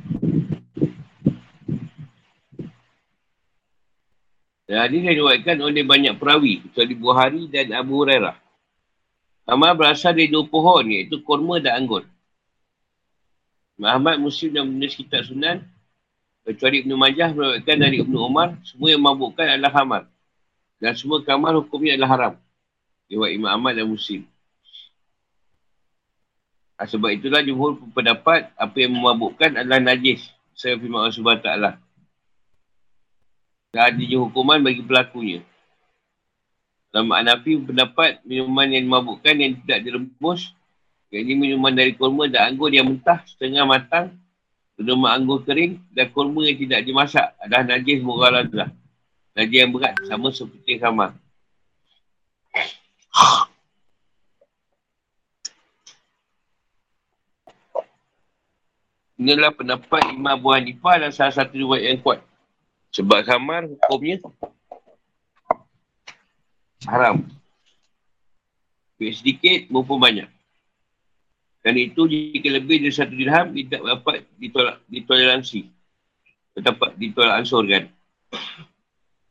Dan 4.64 4.76
hadis 4.80 5.04
diwakilkan 5.04 5.60
oleh 5.60 5.84
banyak 5.84 6.16
perawi, 6.16 6.64
kecuali 6.64 6.94
Buhari 6.96 7.42
dan 7.52 7.68
Abu 7.76 8.00
Hurairah. 8.00 8.36
Amal 9.44 9.76
berasal 9.76 10.16
dari 10.16 10.32
dua 10.32 10.48
pohon, 10.48 10.88
iaitu 10.88 11.20
korma 11.20 11.60
dan 11.60 11.84
anggur. 11.84 12.08
Muhammad 13.76 14.24
Muslim 14.24 14.56
dan 14.56 14.64
menulis 14.64 14.96
kitab 14.96 15.20
sunan, 15.28 15.60
kecuali 16.48 16.80
Ibn 16.80 16.92
Majah 16.96 17.28
merawakan 17.36 17.76
dari 17.76 18.00
Ibn 18.00 18.14
Umar, 18.16 18.48
semua 18.64 18.88
yang 18.88 19.04
mabukkan 19.04 19.44
adalah 19.44 19.72
hamar. 19.76 20.02
Dan 20.80 20.96
semua 20.96 21.20
kamar 21.20 21.60
hukumnya 21.60 22.00
adalah 22.00 22.10
haram. 22.16 22.34
Lewat 23.12 23.36
Imam 23.36 23.52
Ahmad 23.52 23.76
dan 23.76 23.84
Muslim. 23.84 24.24
Ha, 26.80 26.88
sebab 26.88 27.12
itulah 27.12 27.44
jumhur 27.44 27.78
pendapat 27.92 28.48
apa 28.56 28.76
yang 28.80 28.96
memabukkan 28.96 29.60
adalah 29.60 29.78
najis. 29.78 30.24
Saya 30.56 30.80
firman 30.80 31.04
Allah 31.04 31.12
SWT. 31.12 31.83
Tak 33.74 33.90
adanya 33.90 34.22
hukuman 34.22 34.62
bagi 34.62 34.86
pelakunya. 34.86 35.42
Dalam 36.94 37.10
Hanafi 37.10 37.58
pendapat 37.58 38.22
minuman 38.22 38.70
yang 38.70 38.86
memabukkan 38.86 39.34
yang 39.34 39.58
tidak 39.66 39.82
direbus, 39.82 40.54
iaitu 41.10 41.34
minuman 41.34 41.74
dari 41.74 41.90
kurma 41.98 42.30
dan 42.30 42.54
anggur 42.54 42.70
yang 42.70 42.86
mentah 42.86 43.26
setengah 43.26 43.66
matang, 43.66 44.14
minuman 44.78 45.18
anggur 45.18 45.42
kering 45.42 45.82
dan 45.90 46.06
kurma 46.14 46.46
yang 46.46 46.54
tidak 46.54 46.86
dimasak 46.86 47.34
adalah 47.42 47.74
najis 47.74 47.98
mughaladah. 47.98 48.70
Najis 49.34 49.58
yang 49.58 49.74
berat 49.74 49.98
sama 50.06 50.30
seperti 50.30 50.78
khamar. 50.78 51.18
Inilah 59.18 59.50
pendapat 59.50 60.14
Imam 60.14 60.30
Abu 60.30 60.54
Hanifah 60.54 61.02
dan 61.02 61.10
salah 61.10 61.34
satu 61.34 61.58
riwayat 61.58 61.90
yang 61.90 61.98
kuat. 61.98 62.22
Sebab 62.94 63.26
khamar 63.26 63.66
hukumnya 63.66 64.22
haram. 66.86 67.26
Baik 68.94 69.14
sedikit 69.18 69.60
maupun 69.74 69.98
banyak. 69.98 70.30
Dan 71.64 71.74
itu 71.80 72.06
jika 72.06 72.54
lebih 72.54 72.86
dari 72.86 72.94
satu 72.94 73.16
dirham 73.16 73.50
tidak 73.50 73.82
dapat 73.82 74.16
ditolak, 74.38 74.76
ditoleransi. 74.86 75.66
Dapat 76.54 76.94
ditolak 77.00 77.42
ansurkan. 77.42 77.90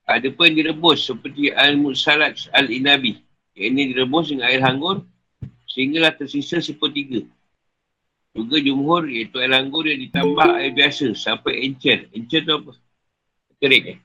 Ada 0.04 0.28
pun 0.36 0.52
yang 0.52 0.60
direbus 0.60 1.08
seperti 1.08 1.56
Al-Musalat 1.56 2.52
Al-Inabi. 2.52 3.24
Yang 3.56 3.66
ini 3.72 3.82
direbus 3.96 4.26
dengan 4.28 4.52
air 4.52 4.60
hanggur 4.60 5.08
sehinggalah 5.72 6.12
tersisa 6.20 6.60
sepertiga. 6.60 7.24
Juga 8.36 8.60
jumhur 8.60 9.08
iaitu 9.08 9.40
air 9.40 9.56
hanggur 9.56 9.88
yang 9.88 10.04
ditambah 10.04 10.50
air 10.60 10.76
biasa 10.76 11.16
sampai 11.16 11.64
encer. 11.64 12.12
Encer 12.12 12.44
tu 12.44 12.52
apa? 12.60 12.76
Kering 13.64 13.96
eh? 13.96 14.00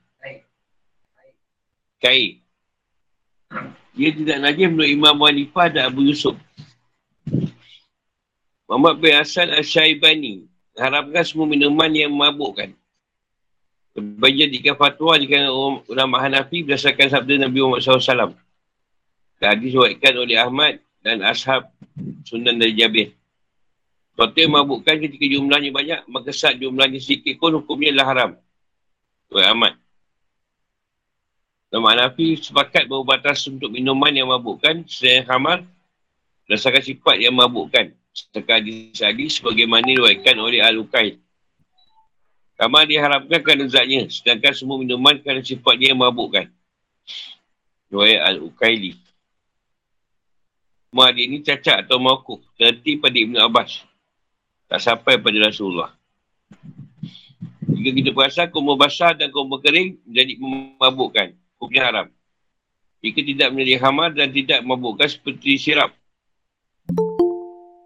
Kain. 1.99 2.39
Dia 3.99 4.15
tidak 4.15 4.39
najis 4.39 4.71
menurut 4.71 4.87
Imam 4.87 5.17
Wanifah 5.19 5.67
dan 5.75 5.91
Abu 5.91 6.07
Yusuf. 6.07 6.39
Muhammad 8.71 9.03
bin 9.03 9.19
Hassan 9.19 9.51
Al-Syaibani 9.51 10.47
harapkan 10.79 11.27
semua 11.27 11.51
minuman 11.51 11.91
yang 11.91 12.15
memabukkan. 12.15 12.71
Bagi 13.99 14.47
jadikan 14.47 14.79
fatwa 14.79 15.19
jika 15.19 15.51
ulama 15.91 16.23
Hanafi 16.23 16.63
berdasarkan 16.63 17.11
sabda 17.11 17.51
Nabi 17.51 17.59
Muhammad 17.59 17.83
SAW. 17.83 18.39
Tadi 19.43 19.75
diwakilkan 19.75 20.15
oleh 20.23 20.39
Ahmad 20.39 20.79
dan 21.03 21.27
Ashab 21.27 21.67
Sunan 22.23 22.63
dari 22.63 22.79
Jabir. 22.79 23.11
Kalau 24.15 24.35
yang 24.35 24.55
memabukkan 24.55 24.99
ketika 25.03 25.27
jumlahnya 25.31 25.71
banyak, 25.71 26.01
maka 26.11 26.31
saat 26.31 26.59
jumlahnya 26.59 27.03
sedikit 27.03 27.39
pun 27.43 27.59
hukumnya 27.59 27.95
adalah 27.95 28.07
haram. 28.11 28.31
Ahmad. 29.37 29.77
Nama 31.69 31.87
Hanafi 31.93 32.41
sepakat 32.41 32.89
bahawa 32.89 33.05
batas 33.17 33.45
untuk 33.45 33.69
minuman 33.69 34.09
yang 34.09 34.33
mabukkan 34.33 34.89
selain 34.89 35.29
khamar 35.29 35.69
berdasarkan 36.49 36.81
sifat 36.81 37.17
yang 37.21 37.37
mabukkan. 37.37 37.93
Setelah 38.17 38.65
hadis 39.13 39.37
sebagaimana 39.37 39.85
diwaikan 39.85 40.41
oleh 40.41 40.65
Al-Uqaid. 40.65 41.21
Khamar 42.57 42.89
diharapkan 42.89 43.39
kerana 43.45 43.69
zatnya 43.69 44.09
sedangkan 44.09 44.57
semua 44.57 44.81
minuman 44.81 45.21
kerana 45.21 45.45
sifatnya 45.45 45.93
yang 45.93 46.01
mabukkan. 46.01 46.49
Riwayat 47.93 48.21
Al-Uqaili. 48.33 48.97
Semua 50.89 51.13
hadis 51.13 51.25
ini 51.29 51.45
cacat 51.45 51.85
atau 51.85 52.01
mawkuf. 52.01 52.41
Terhenti 52.57 52.97
pada 52.97 53.17
Ibn 53.21 53.37
Abbas. 53.45 53.85
Tak 54.73 54.81
sampai 54.81 55.21
pada 55.21 55.37
Rasulullah. 55.53 55.98
Jika 57.69 57.91
kita 57.93 58.11
perasan 58.17 58.49
kumur 58.49 58.81
basah 58.81 59.13
dan 59.13 59.29
kumur 59.29 59.61
kering 59.61 60.01
menjadi 60.09 60.33
memabukkan. 60.41 61.37
Hukumnya 61.57 61.83
haram. 61.85 62.07
Jika 63.05 63.21
tidak 63.21 63.49
menjadi 63.53 63.75
hamar 63.85 64.11
dan 64.17 64.33
tidak 64.33 64.65
memabukkan 64.65 65.09
seperti 65.09 65.61
sirap. 65.61 65.93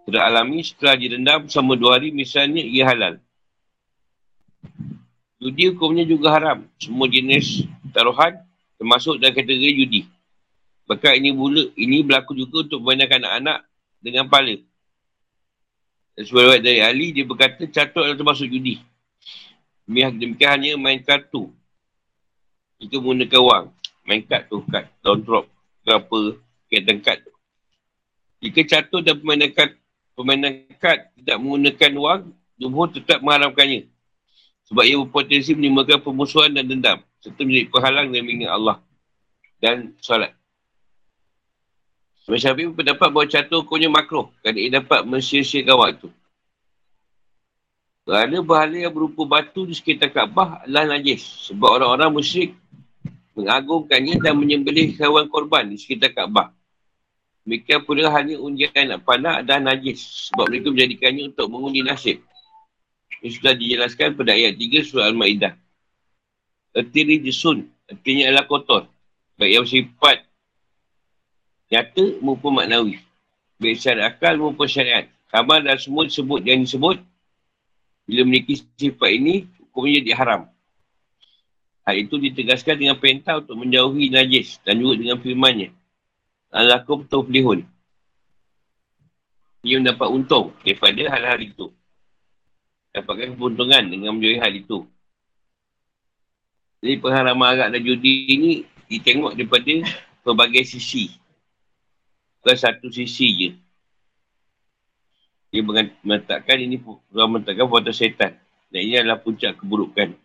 Tidak 0.07 0.23
alami 0.23 0.63
setelah 0.63 0.95
direndam 0.95 1.45
selama 1.51 1.73
dua 1.75 1.91
hari 1.99 2.15
misalnya 2.15 2.63
ia 2.63 2.87
halal. 2.87 3.19
Judi 5.43 5.75
hukumnya 5.75 6.07
juga 6.07 6.31
haram. 6.31 6.63
Semua 6.79 7.11
jenis 7.11 7.67
taruhan 7.91 8.39
termasuk 8.79 9.19
dalam 9.19 9.35
kategori 9.35 9.73
judi. 9.83 10.01
Bahkan 10.87 11.19
ini 11.19 11.31
bula, 11.35 11.63
ini 11.75 12.03
berlaku 12.03 12.35
juga 12.35 12.67
untuk 12.67 12.79
memandangkan 12.83 13.23
anak-anak 13.23 13.57
dengan 14.03 14.25
pala. 14.27 14.55
Sebuah 16.13 16.61
dari 16.61 16.83
Ali, 16.83 17.09
dia 17.09 17.25
berkata 17.25 17.65
catur 17.65 18.05
adalah 18.05 18.19
termasuk 18.19 18.47
judi. 18.51 18.77
Demikian 19.87 20.51
hanya 20.59 20.79
main 20.79 21.03
kartu. 21.03 21.51
Itu 22.79 22.99
menggunakan 22.99 23.41
wang. 23.43 23.65
Main 24.03 24.23
kad 24.27 24.47
tu. 24.51 24.63
Down 25.03 25.23
drop. 25.23 25.47
Berapa. 25.83 26.35
Kaitan 26.67 26.99
kad 26.99 27.23
tu. 27.23 27.31
Jika 28.43 28.59
catur 28.67 28.99
dan 28.99 29.23
permainan 29.23 29.55
kad, 29.55 29.71
permainan 30.19 30.67
kad 30.75 31.07
tidak 31.15 31.37
menggunakan 31.39 31.93
wang, 31.95 32.21
Jumhur 32.59 32.91
tetap 32.91 33.23
mengharamkannya. 33.23 33.87
Sebab 34.67 34.83
ia 34.83 34.95
berpotensi 34.99 35.55
menimbulkan 35.55 35.99
pemusuhan 35.99 36.51
dan 36.53 36.67
dendam. 36.67 36.99
Serta 37.19 37.41
menjadi 37.43 37.67
penghalang 37.71 38.07
dan 38.11 38.21
mengingat 38.23 38.51
Allah. 38.51 38.77
Dan 39.63 39.95
solat. 39.99 40.35
Sebab 42.23 42.39
Syafiq 42.39 42.71
pendapat 42.75 43.07
bahawa 43.11 43.27
catur 43.27 43.63
hukumnya 43.63 43.91
makruh. 43.91 44.31
Kerana 44.43 44.59
ia 44.59 44.71
dapat 44.79 45.03
mensia-siakan 45.03 45.75
waktu. 45.75 46.07
Kerana 48.03 48.43
bahala 48.43 48.75
yang 48.75 48.91
berupa 48.91 49.23
batu 49.23 49.63
di 49.63 49.71
sekitar 49.71 50.11
Kaabah 50.11 50.67
adalah 50.67 50.99
najis. 50.99 51.47
Sebab 51.47 51.79
orang-orang 51.79 52.11
musyrik 52.11 52.51
mengagungkannya 53.31 54.19
dan 54.19 54.35
menyembelih 54.35 54.99
kawan 54.99 55.31
korban 55.31 55.71
di 55.71 55.79
sekitar 55.79 56.11
Kaabah. 56.11 56.51
Demikian 57.47 57.83
pula 57.87 58.11
hanya 58.11 58.39
undian 58.39 58.71
anak 58.75 59.07
panah 59.07 59.39
adalah 59.39 59.71
najis. 59.71 60.31
Sebab 60.31 60.51
mereka 60.51 60.67
menjadikannya 60.75 61.23
untuk 61.31 61.47
mengundi 61.47 61.79
nasib. 61.79 62.19
Ini 63.23 63.31
sudah 63.39 63.55
dijelaskan 63.55 64.19
pada 64.19 64.35
ayat 64.35 64.59
3 64.59 64.83
surah 64.83 65.07
Al-Ma'idah. 65.07 65.55
Ertiri 66.75 67.23
jisun. 67.23 67.71
Artinya 67.87 68.35
adalah 68.35 68.45
kotor. 68.51 68.83
Baik 69.39 69.63
yang 69.63 69.67
sifat 69.67 70.27
nyata 71.71 72.19
maupun 72.19 72.51
maknawi. 72.51 72.99
Baik 73.63 73.79
syariat 73.79 74.11
akal 74.11 74.35
maupun 74.35 74.67
syariat. 74.67 75.07
Kabar 75.31 75.63
dan 75.63 75.79
semua 75.79 76.03
disebut 76.03 76.43
yang 76.43 76.67
disebut 76.67 76.99
bila 78.03 78.27
memiliki 78.27 78.59
sifat 78.75 79.09
ini, 79.15 79.47
hukumnya 79.59 80.03
jadi 80.03 80.11
haram. 80.19 80.41
Hal 81.83 81.95
itu 81.99 82.15
ditegaskan 82.15 82.79
dengan 82.79 82.95
perintah 82.95 83.43
untuk 83.43 83.59
menjauhi 83.59 84.07
najis 84.11 84.59
dan 84.63 84.79
juga 84.79 84.99
dengan 84.99 85.19
firmannya. 85.19 85.75
Alakum 86.51 87.03
tuflihun. 87.03 87.67
Ia 89.63 89.79
mendapat 89.79 90.07
untung 90.11 90.55
daripada 90.63 91.01
hal-hal 91.11 91.39
itu. 91.43 91.65
Dapatkan 92.95 93.35
keuntungan 93.35 93.83
dengan 93.87 94.15
menjauhi 94.15 94.39
hal 94.39 94.53
itu. 94.55 94.87
Jadi 96.83 96.99
pengharaman 96.99 97.47
arak 97.55 97.67
dan 97.71 97.81
judi 97.83 98.27
ini 98.27 98.51
ditengok 98.91 99.39
daripada 99.39 99.87
pelbagai 100.23 100.67
sisi. 100.67 101.15
Bukan 102.43 102.59
satu 102.59 102.91
sisi 102.91 103.27
je. 103.39 103.49
Dia 105.53 105.61
mengatakan 105.61 106.57
ini 106.57 106.81
Tuhan 106.81 107.29
mengatakan 107.29 107.69
buatan 107.69 107.93
setan. 107.93 108.33
Dan 108.73 108.79
ini 108.89 108.97
adalah 108.97 109.21
puncak 109.21 109.61
keburukan. 109.61 110.17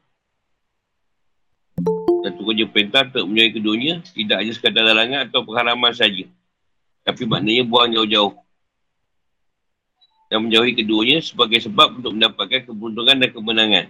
Dan 2.24 2.32
kerja 2.32 2.64
perintah 2.64 3.04
untuk 3.04 3.28
menjauhi 3.28 3.52
keduanya, 3.52 3.94
tidak 4.16 4.36
hanya 4.40 4.52
sekadar 4.56 4.88
larangan 4.88 5.28
atau 5.28 5.44
pengharaman 5.44 5.92
saja. 5.92 6.24
Tapi 7.04 7.28
maknanya 7.28 7.68
buang 7.68 7.92
jauh-jauh. 7.92 8.32
Dan 10.32 10.48
menjauhi 10.48 10.72
keduanya 10.72 11.20
sebagai 11.20 11.60
sebab 11.60 12.00
untuk 12.00 12.16
mendapatkan 12.16 12.64
keberuntungan 12.64 13.16
dan 13.20 13.28
kemenangan. 13.28 13.86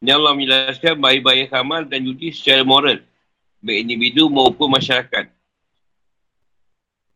Ini 0.00 0.10
Allah 0.16 0.32
menjelaskan 0.32 0.96
bahaya-bahaya 0.96 1.44
khamal 1.52 1.84
dan 1.84 2.00
judi 2.00 2.32
secara 2.32 2.64
moral. 2.64 3.04
Baik 3.60 3.84
individu 3.84 4.32
maupun 4.32 4.72
masyarakat. 4.72 5.33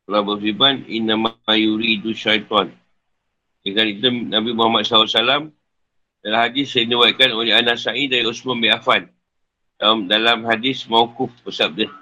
Allah 0.08 0.24
berfirman, 0.24 0.88
Inna 0.88 1.20
ma'ayuri 1.20 2.00
itu 2.00 2.16
syaitan. 2.16 2.72
Jika 3.60 3.84
itu 3.84 4.08
Nabi 4.08 4.56
Muhammad 4.56 4.88
SAW 4.88 5.52
dalam 6.24 6.40
hadis 6.40 6.72
yang 6.72 6.96
diwakilkan 6.96 7.36
oleh 7.36 7.52
Anas 7.52 7.84
Sa'id 7.84 8.08
dari 8.08 8.24
Usman 8.24 8.56
bin 8.56 8.72
Affan. 8.72 9.04
Dalam, 9.76 10.08
dalam 10.08 10.48
hadis 10.48 10.88
mawkuf 10.88 11.28
bersabda. 11.44 11.92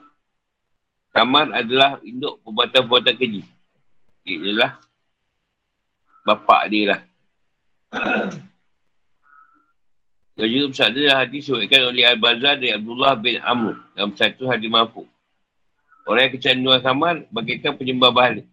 Kamar 1.10 1.50
adalah 1.50 1.98
induk 2.06 2.38
perbuatan-perbuatan 2.46 3.14
keji. 3.18 3.42
Ialah 4.22 4.78
bapak 6.22 6.62
dia 6.70 6.84
lah. 6.94 7.00
Juga 10.38 10.70
bersabda 10.70 11.26
hadis 11.26 11.50
diwakilkan 11.50 11.90
oleh 11.90 12.06
Al-Bazar 12.06 12.54
dari 12.62 12.70
Abdullah 12.70 13.18
bin 13.18 13.42
Amr 13.42 13.82
dalam 13.98 14.14
satu 14.14 14.46
hadis 14.46 14.70
mampu. 14.70 15.02
Orang 16.06 16.30
yang 16.30 16.34
kecanduan 16.38 16.78
kamar 16.78 17.14
bagaikan 17.34 17.74
penyembah 17.74 18.14
bahala. 18.14 18.46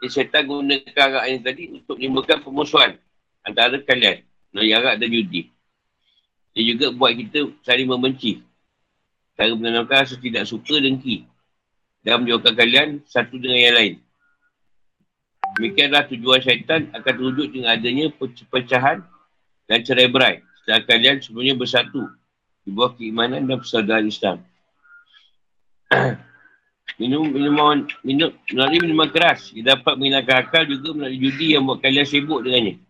Jadi 0.00 0.08
syaitan 0.08 0.48
gunakan 0.48 0.96
arak 0.96 1.24
ini 1.28 1.38
tadi 1.44 1.62
untuk 1.76 2.00
menimbulkan 2.00 2.40
pemusuhan 2.40 2.96
antara 3.44 3.76
kalian. 3.84 4.24
Melalui 4.56 4.72
arak 4.72 4.94
dan 4.96 5.08
judi. 5.12 5.52
Dia 6.56 6.72
juga 6.72 6.88
buat 6.88 7.12
kita 7.12 7.52
saling 7.60 7.84
membenci. 7.84 8.40
Cara 9.36 9.52
menanamkan 9.52 10.08
rasa 10.08 10.16
tidak 10.16 10.48
suka 10.48 10.80
dengki. 10.80 11.28
Dan 12.00 12.24
menjauhkan 12.24 12.56
kalian 12.56 12.88
satu 13.04 13.36
dengan 13.36 13.60
yang 13.60 13.76
lain. 13.76 13.94
Demikianlah 15.60 16.08
tujuan 16.08 16.40
syaitan 16.40 16.88
akan 16.96 17.12
terwujud 17.12 17.52
dengan 17.52 17.76
adanya 17.76 18.08
pecahan 18.48 19.04
dan 19.68 19.78
cerai 19.84 20.08
berai. 20.08 20.40
Setelah 20.64 20.80
kalian 20.88 21.16
sebenarnya 21.20 21.54
bersatu 21.60 22.08
di 22.66 22.74
bawah 22.74 22.98
keimanan 22.98 23.46
dan 23.46 23.62
persaudaraan 23.62 24.10
Islam. 24.10 24.42
minum 27.00 27.30
minuman 27.30 27.86
minum 28.02 28.34
melalui 28.50 28.78
minuman 28.82 29.10
keras 29.12 29.52
ia 29.54 29.76
dapat 29.76 29.94
menghilangkan 30.00 30.36
akal 30.48 30.64
juga 30.66 30.96
melalui 30.96 31.20
judi 31.22 31.54
yang 31.54 31.62
buat 31.62 31.78
kalian 31.78 32.02
sibuk 32.02 32.42
dengannya. 32.42 32.82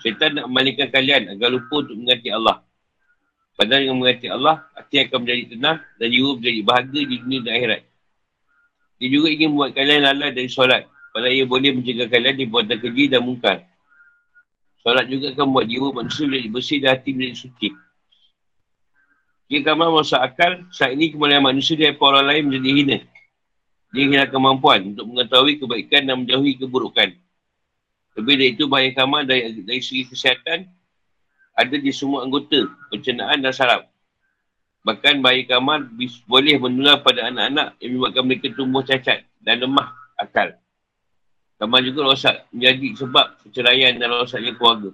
Syaitan 0.00 0.40
nak 0.40 0.48
memalingkan 0.48 0.88
kalian 0.88 1.36
agar 1.36 1.52
lupa 1.52 1.84
untuk 1.84 1.94
mengganti 2.00 2.32
Allah. 2.32 2.64
Padahal 3.54 3.86
dengan 3.86 3.96
mengganti 4.02 4.26
Allah, 4.26 4.66
hati 4.74 5.06
akan 5.06 5.18
menjadi 5.22 5.42
tenang 5.54 5.78
dan 6.00 6.06
jiwa 6.10 6.30
menjadi 6.34 6.60
bahagia 6.66 7.02
di 7.06 7.16
dunia 7.22 7.40
dan 7.46 7.52
akhirat. 7.54 7.80
Dia 8.98 9.08
juga 9.10 9.28
ingin 9.30 9.48
membuat 9.54 9.70
kalian 9.78 10.00
lalai 10.02 10.30
dari 10.34 10.50
solat. 10.50 10.82
Padahal 11.14 11.30
ia 11.30 11.46
boleh 11.46 11.70
mencegah 11.78 12.10
kalian 12.10 12.34
di 12.34 12.46
buatan 12.50 12.74
keji 12.82 13.04
dan 13.06 13.22
mungkar. 13.22 13.62
Solat 14.82 15.06
juga 15.06 15.30
akan 15.30 15.44
membuat 15.46 15.66
jiwa 15.70 15.88
manusia 15.94 16.24
menjadi 16.26 16.48
bersih 16.50 16.78
dan 16.82 16.90
hati 16.98 17.10
menjadi 17.14 17.36
suci. 17.46 17.68
Jika 19.44 19.76
kamu 19.76 20.00
masuk 20.00 20.16
akal, 20.16 20.64
saat 20.72 20.96
ini 20.96 21.12
kemuliaan 21.12 21.44
manusia 21.44 21.76
dari 21.76 21.92
orang 22.00 22.24
lain 22.24 22.42
menjadi 22.48 22.70
hina. 22.72 22.98
Dia 23.94 24.04
hilang 24.08 24.30
kemampuan 24.32 24.80
untuk 24.96 25.04
mengetahui 25.06 25.60
kebaikan 25.60 26.02
dan 26.08 26.24
menjauhi 26.24 26.56
keburukan. 26.58 27.12
Lebih 28.16 28.34
dari 28.40 28.50
itu, 28.56 28.64
bahaya 28.66 28.90
kamar 28.96 29.28
dari, 29.28 29.62
dari 29.62 29.82
segi 29.84 30.08
kesihatan 30.08 30.66
ada 31.54 31.76
di 31.78 31.92
semua 31.94 32.26
anggota, 32.26 32.66
pencernaan 32.90 33.38
dan 33.38 33.52
saraf. 33.54 33.86
Bahkan 34.82 35.22
bahaya 35.22 35.44
kamar 35.46 35.86
boleh 36.26 36.56
menular 36.58 37.00
pada 37.04 37.30
anak-anak 37.30 37.78
yang 37.78 37.90
menyebabkan 37.94 38.22
mereka 38.26 38.46
tumbuh 38.56 38.82
cacat 38.82 39.22
dan 39.44 39.62
lemah 39.62 39.92
akal. 40.18 40.56
Kamar 41.60 41.80
juga 41.86 42.00
rosak 42.10 42.48
menjadi 42.50 43.06
sebab 43.06 43.26
perceraian 43.46 43.94
dan 43.94 44.08
rosaknya 44.10 44.52
keluarga. 44.58 44.90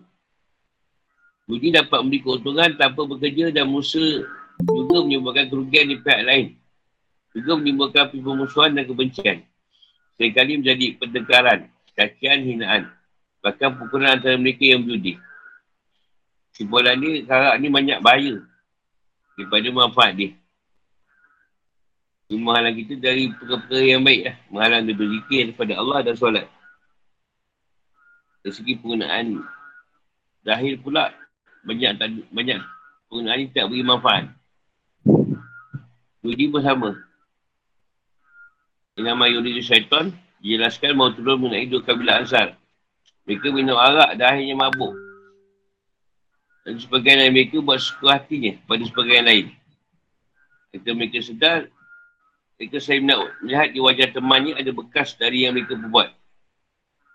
Budi 1.48 1.74
dapat 1.74 1.98
memberi 2.04 2.22
keuntungan 2.22 2.70
tanpa 2.78 3.02
bekerja 3.08 3.50
dan 3.50 3.66
musuh 3.66 4.22
juga 4.64 4.96
menyebabkan 5.06 5.46
kerugian 5.48 5.86
di 5.88 5.96
pihak 6.00 6.20
lain. 6.26 6.46
Juga 7.30 7.52
menimbulkan 7.56 8.10
pemusuhan 8.10 8.74
dan 8.74 8.84
kebencian. 8.84 9.46
Seringkali 10.18 10.60
menjadi 10.60 10.86
pendekaran, 10.98 11.70
cacian, 11.94 12.42
hinaan. 12.42 12.90
Bahkan 13.40 13.80
pukulan 13.80 14.18
antara 14.18 14.36
mereka 14.36 14.66
yang 14.66 14.84
berjudi. 14.84 15.16
Simpulan 16.52 16.98
ni, 16.98 17.24
karak 17.24 17.56
ni 17.62 17.70
banyak 17.70 17.98
bahaya. 18.02 18.42
Daripada 19.38 19.68
manfaat 19.72 20.12
dia. 20.18 20.36
Dia 22.28 22.36
menghalang 22.36 22.76
kita 22.76 22.94
dari 23.00 23.32
perkara-perkara 23.32 23.86
yang 23.86 24.02
baik 24.04 24.22
lah. 24.28 24.36
Menghalang 24.52 24.82
dia 24.84 24.94
berzikir 24.98 25.40
daripada 25.50 25.72
Allah 25.80 25.98
dan 26.04 26.14
solat. 26.14 26.46
Dari 28.44 28.54
segi 28.54 28.74
penggunaan 28.76 29.40
zahir 30.44 30.74
pula, 30.80 31.12
banyak 31.64 31.90
banyak 32.30 32.58
penggunaan 33.08 33.38
ini 33.40 33.52
tak 33.52 33.66
beri 33.66 33.82
manfaat. 33.82 34.39
Judi 36.20 36.52
pun 36.52 36.61
sama. 36.61 36.90
Yang 38.96 39.04
nama 39.09 39.24
Yudi 39.28 39.64
Syaitan 39.64 40.12
dijelaskan 40.44 40.92
mahu 40.92 41.16
turun 41.16 41.40
mengenai 41.40 41.68
dua 41.68 41.80
kabilah 41.80 42.20
Ansar. 42.20 42.56
Mereka 43.24 43.48
minum 43.52 43.76
arak 43.76 44.20
dan 44.20 44.37
akhirnya 44.37 44.56
mabuk. 44.56 44.92
Dan 46.64 46.76
sebagian 46.76 47.24
lain 47.24 47.33
mereka 47.33 47.56
buat 47.64 47.80
suka 47.80 48.20
hatinya 48.20 48.52
pada 48.68 48.85
sebagian 48.85 49.24
lain. 49.24 49.46
Ketika 50.70 50.92
mereka 50.92 51.18
sedar, 51.24 51.61
mereka 52.61 52.76
saya 52.85 53.00
nak 53.00 53.33
melihat 53.40 53.68
di 53.72 53.80
wajah 53.80 54.09
temannya 54.12 54.52
ada 54.61 54.70
bekas 54.76 55.16
dari 55.16 55.48
yang 55.48 55.56
mereka 55.56 55.72
buat. 55.80 56.12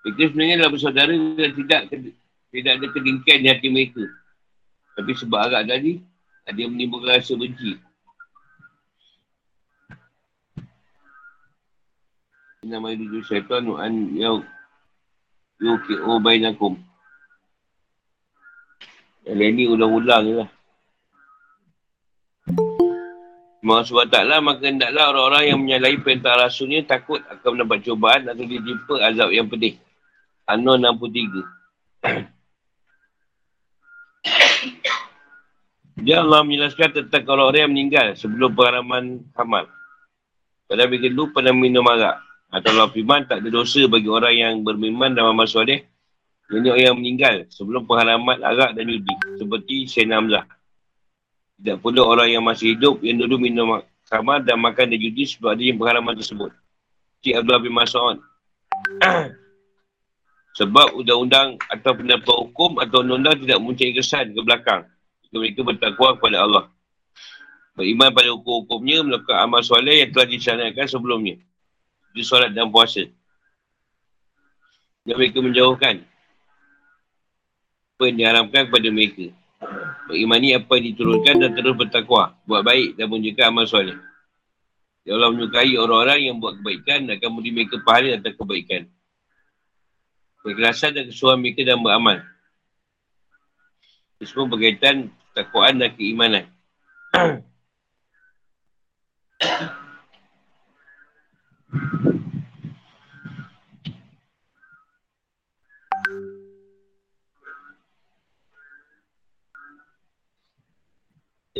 Mereka 0.01 0.33
sebenarnya 0.33 0.53
adalah 0.57 0.71
bersaudara 0.73 1.13
dan 1.13 1.51
tidak 1.53 1.81
tidak 2.49 2.71
ada 2.81 2.87
kedengkian 2.89 3.39
di 3.45 3.47
hati 3.53 3.67
mereka. 3.69 4.05
Tapi 4.97 5.11
sebab 5.13 5.39
arak 5.45 5.69
tadi, 5.69 6.01
ada 6.49 6.61
menimbulkan 6.65 7.21
rasa 7.21 7.37
benci. 7.37 7.77
Nama 12.65 12.89
itu 12.89 13.21
syaitan 13.21 13.69
an 13.77 14.17
yau 14.17 14.41
yuki'u 15.61 16.17
bainakum. 16.17 16.81
Yang 19.25 19.37
lain 19.37 19.53
ni 19.57 19.65
ulang-ulang 19.69 20.21
je 20.25 20.33
lah. 20.41 20.49
Allah 23.65 23.81
SWT 23.81 24.13
maka 24.45 24.69
hendaklah 24.69 25.09
orang-orang 25.09 25.49
yang 25.49 25.57
menyalahi 25.57 25.97
perintah 26.05 26.37
rasulnya 26.37 26.85
takut 26.85 27.17
akan 27.25 27.57
mendapat 27.57 27.81
cubaan 27.81 28.29
atau 28.29 28.45
dijumpa 28.45 29.01
azab 29.01 29.33
yang 29.33 29.49
pedih. 29.49 29.81
An-Nur 30.45 30.77
63. 30.77 31.41
Dia 36.05 36.21
Allah 36.21 36.45
menjelaskan 36.45 36.93
tentang 36.93 37.25
orang-orang 37.25 37.65
yang 37.65 37.73
meninggal 37.73 38.13
sebelum 38.13 38.53
pengharaman 38.53 39.25
hamal. 39.33 39.65
Pada 40.69 40.85
mereka 40.85 41.09
dulu 41.09 41.33
pernah 41.33 41.49
minum 41.49 41.81
arak. 41.89 42.21
Atau 42.55 42.71
Allah 42.71 42.87
firman 42.87 43.27
tak 43.27 43.43
ada 43.43 43.51
dosa 43.51 43.83
bagi 43.91 44.07
orang 44.07 44.31
yang 44.31 44.53
beriman 44.63 45.11
dan 45.11 45.27
amal 45.27 45.43
soleh. 45.43 45.83
Ini 46.47 46.71
orang 46.71 46.85
yang 46.87 46.95
meninggal 46.95 47.35
sebelum 47.51 47.83
penghalaman 47.83 48.39
arak 48.39 48.79
dan 48.79 48.87
yudi. 48.87 49.11
Seperti 49.35 49.91
Sayyidina 49.91 50.23
Hamzah. 50.23 50.45
Tidak 51.59 51.83
perlu 51.83 52.07
orang 52.07 52.31
yang 52.31 52.43
masih 52.47 52.79
hidup 52.79 53.03
yang 53.03 53.19
dulu 53.19 53.43
minum 53.43 53.83
kamar 54.07 54.39
dan 54.47 54.55
makan 54.63 54.87
dan 54.87 54.99
judi 55.03 55.27
sebab 55.27 55.51
ada 55.51 55.63
yang 55.67 55.75
penghalaman 55.75 56.15
tersebut. 56.15 56.55
Cik 57.27 57.43
Abdullah 57.43 57.59
bin 57.59 57.73
Mas'ud. 57.75 58.17
sebab 60.59 60.95
undang-undang 60.95 61.59
atau 61.67 61.91
pendapat 61.91 62.35
hukum 62.47 62.79
atau 62.79 63.03
undang-undang 63.03 63.35
tidak 63.43 63.59
mencari 63.59 63.91
kesan 63.91 64.31
ke 64.31 64.39
belakang. 64.39 64.87
Jika 65.27 65.35
mereka 65.35 65.59
bertakwa 65.67 66.15
kepada 66.15 66.37
Allah. 66.47 66.63
Beriman 67.75 68.15
pada 68.15 68.31
hukum-hukumnya 68.31 69.03
melakukan 69.03 69.43
amal 69.43 69.59
soleh 69.59 70.07
yang 70.07 70.15
telah 70.15 70.27
dicanangkan 70.31 70.87
sebelumnya 70.87 71.35
di 72.15 72.23
solat 72.23 72.55
dan 72.55 72.71
puasa. 72.71 73.03
Dan 75.03 75.19
mereka 75.19 75.43
menjauhkan 75.43 76.01
apa 77.95 78.03
yang 78.07 78.15
diharamkan 78.15 78.71
kepada 78.71 78.87
mereka. 78.87 79.27
Beriman 80.07 80.43
apa 80.55 80.71
yang 80.79 80.85
diturunkan 80.95 81.35
dan 81.43 81.51
terus 81.51 81.75
bertakwa. 81.75 82.31
Buat 82.47 82.63
baik 82.63 82.95
dan 82.95 83.11
menjaga 83.11 83.51
amal 83.51 83.67
soleh. 83.67 83.99
Ya 85.05 85.13
Allah 85.13 85.29
menyukai 85.29 85.77
orang-orang 85.77 86.19
yang 86.25 86.35
buat 86.41 86.57
kebaikan 86.57 87.05
dan 87.05 87.21
akan 87.21 87.29
memberi 87.29 87.51
mereka 87.53 87.77
pahala 87.85 88.17
atas 88.17 88.33
kebaikan. 88.33 88.89
Kekerasan 90.41 90.91
dan 90.97 91.03
kesuruhan 91.09 91.37
mereka 91.37 91.61
dan 91.61 91.77
beramal. 91.77 92.25
Itu 94.17 94.25
semua 94.25 94.49
berkaitan 94.49 95.13
takwaan 95.37 95.77
dan 95.77 95.93
keimanan. 95.93 96.49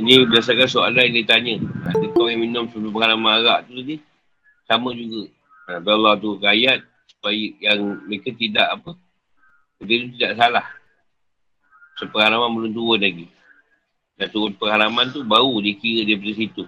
Ini 0.05 0.29
berdasarkan 0.29 0.69
soalan 0.69 1.01
yang 1.09 1.17
ditanya. 1.17 1.57
Ada 1.89 2.05
kau 2.13 2.29
yang 2.29 2.45
minum 2.45 2.69
sebelum 2.69 2.93
pengalaman 2.93 3.41
arak 3.41 3.65
tu 3.65 3.73
tadi. 3.73 3.97
Sama 4.69 4.93
juga. 4.93 5.33
Ha, 5.65 5.81
Allah 5.81 6.13
tu 6.21 6.37
ayat 6.45 6.85
supaya 7.09 7.41
yang 7.57 8.05
mereka 8.05 8.29
tidak 8.37 8.69
apa. 8.69 8.93
Dia 9.81 10.05
tu 10.05 10.13
tidak 10.13 10.37
salah. 10.37 10.65
Sepengalaman 11.97 12.53
belum 12.53 12.71
turun 12.77 13.01
lagi. 13.01 13.25
Dan 14.13 14.29
turun 14.29 14.53
pengalaman 14.53 15.09
tu 15.09 15.25
baru 15.25 15.57
dikira 15.57 16.05
daripada 16.05 16.33
situ. 16.37 16.63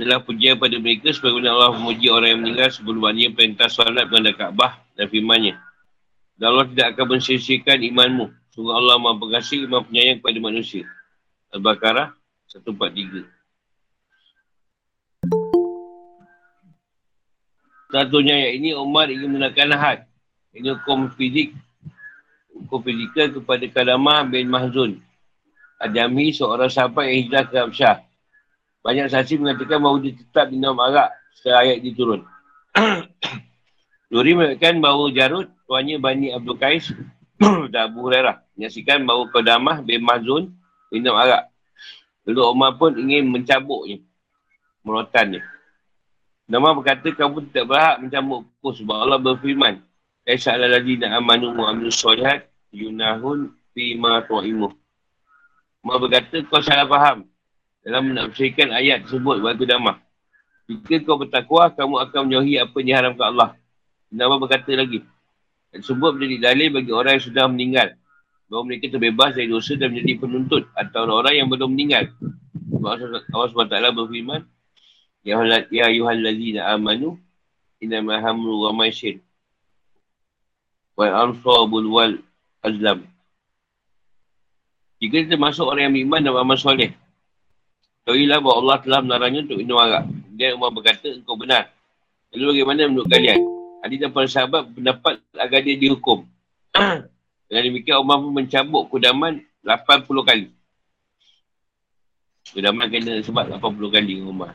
Inilah 0.00 0.24
pujian 0.24 0.56
pada 0.56 0.80
mereka 0.80 1.12
sebagaimana 1.12 1.52
Allah 1.52 1.76
memuji 1.76 2.08
orang 2.08 2.32
yang 2.32 2.40
meninggal 2.40 2.72
sebelum 2.72 3.04
dia 3.12 3.28
perintah 3.36 3.68
solat 3.68 4.08
menghadap 4.08 4.48
Kaabah 4.48 4.80
dan 4.96 5.12
firmannya. 5.12 5.60
Dan 6.40 6.56
Allah 6.56 6.72
tidak 6.72 6.96
akan 6.96 7.20
mensiasikan 7.20 7.84
imanmu. 7.84 8.39
Sungguh 8.60 8.76
Allah 8.76 9.00
maha 9.00 9.16
pengasih, 9.16 9.64
maha 9.72 9.88
penyayang 9.88 10.20
kepada 10.20 10.36
manusia. 10.36 10.84
Al-Baqarah 11.48 12.12
143. 12.52 13.24
Satunya 17.88 18.36
ayat 18.36 18.52
ini, 18.60 18.76
Umar 18.76 19.08
ingin 19.08 19.32
menggunakan 19.32 19.80
had. 19.80 20.04
Ini 20.52 20.76
hukum 20.76 21.08
fizik. 21.16 21.56
Hukum 22.52 22.84
fizikal 22.84 23.32
kepada 23.32 23.64
Kadamah 23.64 24.28
bin 24.28 24.52
Mahzun. 24.52 25.00
Adami 25.80 26.28
seorang 26.36 26.68
sahabat 26.68 27.08
yang 27.08 27.16
hijrah 27.16 27.48
ke 27.48 27.56
Absyah. 27.56 28.04
Banyak 28.84 29.08
saksi 29.08 29.40
mengatakan 29.40 29.80
bahawa 29.80 30.04
dia 30.04 30.20
tetap 30.20 30.52
minum 30.52 30.76
arak 30.76 31.08
setelah 31.32 31.64
ayat 31.64 31.80
itu 31.80 31.96
turun. 31.96 32.28
Luri 34.12 34.36
mengatakan 34.36 34.84
bahawa 34.84 35.08
Jarud, 35.16 35.48
tuannya 35.64 35.96
Bani 35.96 36.28
Abdul 36.36 36.60
Qais 36.60 36.92
dan 37.72 37.88
Abu 37.88 38.04
Hurairah. 38.06 38.44
Menyaksikan 38.54 39.00
bahawa 39.08 39.24
Qadamah 39.32 39.76
bin 39.80 40.04
Mazun 40.04 40.52
minum 40.92 41.16
arak. 41.16 41.48
Lalu 42.28 42.40
Umar 42.44 42.76
pun 42.76 42.92
ingin 43.00 43.24
mencabuknya. 43.32 44.04
Merotannya. 44.84 45.40
Nama 46.50 46.68
berkata, 46.74 47.08
kamu 47.14 47.46
tidak 47.50 47.64
berhak 47.70 47.96
mencambuk 48.02 48.42
kukus 48.58 48.82
sebab 48.82 48.96
Allah 49.06 49.18
berfirman. 49.22 49.80
Kaisa 50.26 50.58
ala 50.58 50.66
ladina 50.66 51.16
amanu 51.16 51.54
mu'aminu 51.54 51.94
solihat 51.94 52.50
yunahun 52.74 53.54
fi 53.72 53.94
ma 53.96 54.20
tu'imu. 54.26 54.68
Umar 55.80 55.96
berkata, 56.02 56.42
kau 56.44 56.60
salah 56.60 56.84
faham 56.90 57.24
dalam 57.80 58.12
menafsirkan 58.12 58.74
ayat 58.74 59.08
tersebut 59.08 59.40
waktu 59.40 59.64
damah. 59.64 60.02
Jika 60.68 61.02
kau 61.06 61.18
bertakwa, 61.18 61.72
kamu 61.72 61.94
akan 62.04 62.20
menjauhi 62.28 62.54
apa 62.60 62.74
yang 62.82 62.86
diharamkan 62.86 63.26
Allah. 63.32 63.50
Nama 64.10 64.34
berkata 64.36 64.70
lagi. 64.74 65.06
Tersebut 65.70 66.18
menjadi 66.18 66.36
dalil 66.50 66.68
bagi 66.74 66.92
orang 66.92 67.12
yang 67.18 67.24
sudah 67.24 67.44
meninggal. 67.46 67.88
Bahawa 68.50 68.62
mereka 68.66 68.90
terbebas 68.90 69.38
dari 69.38 69.46
dosa 69.46 69.78
dan 69.78 69.94
menjadi 69.94 70.26
penuntut 70.26 70.66
atau 70.74 71.06
orang 71.06 71.34
yang 71.38 71.46
belum 71.46 71.70
meninggal. 71.70 72.10
Allah 72.80 73.22
SWT 73.54 73.74
berfirman, 73.94 74.42
Ya 75.22 75.38
ayuhal 75.86 76.18
lazina 76.18 76.74
amanu, 76.74 77.20
inna 77.78 78.02
mahamru 78.02 78.66
wa 78.66 78.74
maisir. 78.74 79.22
Wal 80.98 81.14
ansabul 81.14 81.86
wal 81.86 82.18
azlam. 82.66 83.06
Jika 85.00 85.24
kita 85.24 85.36
masuk 85.38 85.70
orang 85.70 85.88
yang 85.88 85.94
beriman 85.96 86.20
dan 86.20 86.32
beramal 86.34 86.58
soleh, 86.58 86.92
Tahuilah 88.10 88.40
bahawa 88.40 88.56
Allah 88.64 88.76
telah 88.80 89.00
melarangnya 89.04 89.40
untuk 89.44 89.58
minum 89.60 89.76
arak. 89.76 90.08
Dia 90.34 90.56
Umar 90.56 90.72
berkata, 90.72 91.12
engkau 91.12 91.36
benar. 91.36 91.68
Lalu 92.32 92.56
bagaimana 92.56 92.88
menurut 92.88 93.08
kalian? 93.12 93.59
Ali 93.80 93.96
dan 93.96 94.12
para 94.12 94.28
sahabat 94.28 94.68
pendapat 94.76 95.20
agar 95.36 95.60
dia 95.64 95.76
dihukum. 95.76 96.28
Dengan 97.50 97.62
demikian 97.66 98.04
Umar 98.04 98.20
pun 98.22 98.32
mencabuk 98.32 98.92
kudaman 98.92 99.42
80 99.64 100.28
kali. 100.28 100.46
Kudaman 102.54 102.86
kena 102.92 103.20
sebab 103.24 103.56
80 103.58 103.96
kali 103.96 104.14
Umar. 104.22 104.54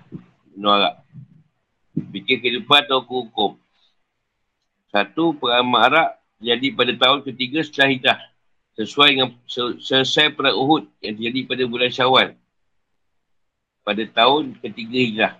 Minum 0.53 0.71
arak. 0.71 1.03
Fikir 1.95 2.39
ke 2.39 2.49
depan 2.61 2.87
atau 2.87 3.03
ke 3.03 3.11
hukum. 3.11 3.51
Satu, 4.93 5.35
peramal 5.35 5.91
arak 5.91 6.09
jadi 6.39 6.71
pada 6.71 6.93
tahun 6.95 7.25
ketiga 7.27 7.65
setelah 7.65 7.89
hijrah. 7.91 8.19
Sesuai 8.75 9.07
dengan 9.15 9.29
selesai 9.79 10.35
perang 10.35 10.55
Uhud 10.55 10.83
yang 10.99 11.15
terjadi 11.15 11.39
pada 11.47 11.63
bulan 11.67 11.91
syawal 11.91 12.35
pada 13.85 14.01
tahun 14.09 14.57
ketiga 14.65 14.97
hijrah. 14.97 15.33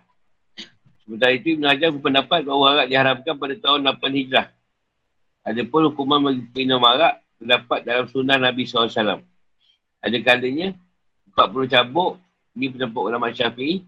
Sementara 1.05 1.37
itu 1.37 1.53
Ibn 1.53 1.69
Hajar 1.69 1.89
berpendapat 1.93 2.39
bahawa 2.49 2.65
arak 2.73 2.87
diharamkan 2.89 3.37
pada 3.37 3.55
tahun 3.61 3.85
8 3.85 4.09
hijrah. 4.17 4.49
Ada 5.45 5.61
pun 5.69 5.85
hukuman 5.93 6.17
bagi 6.17 6.41
minum 6.57 6.81
arak 6.81 7.21
terdapat 7.37 7.85
dalam 7.85 8.09
sunnah 8.09 8.41
Nabi 8.41 8.65
SAW. 8.65 9.21
Ada 10.01 10.17
kalanya 10.25 10.73
40 11.37 11.69
cambuk, 11.69 12.17
ini 12.57 12.73
pendapat 12.73 13.01
ulama 13.05 13.29
syafi'i, 13.29 13.85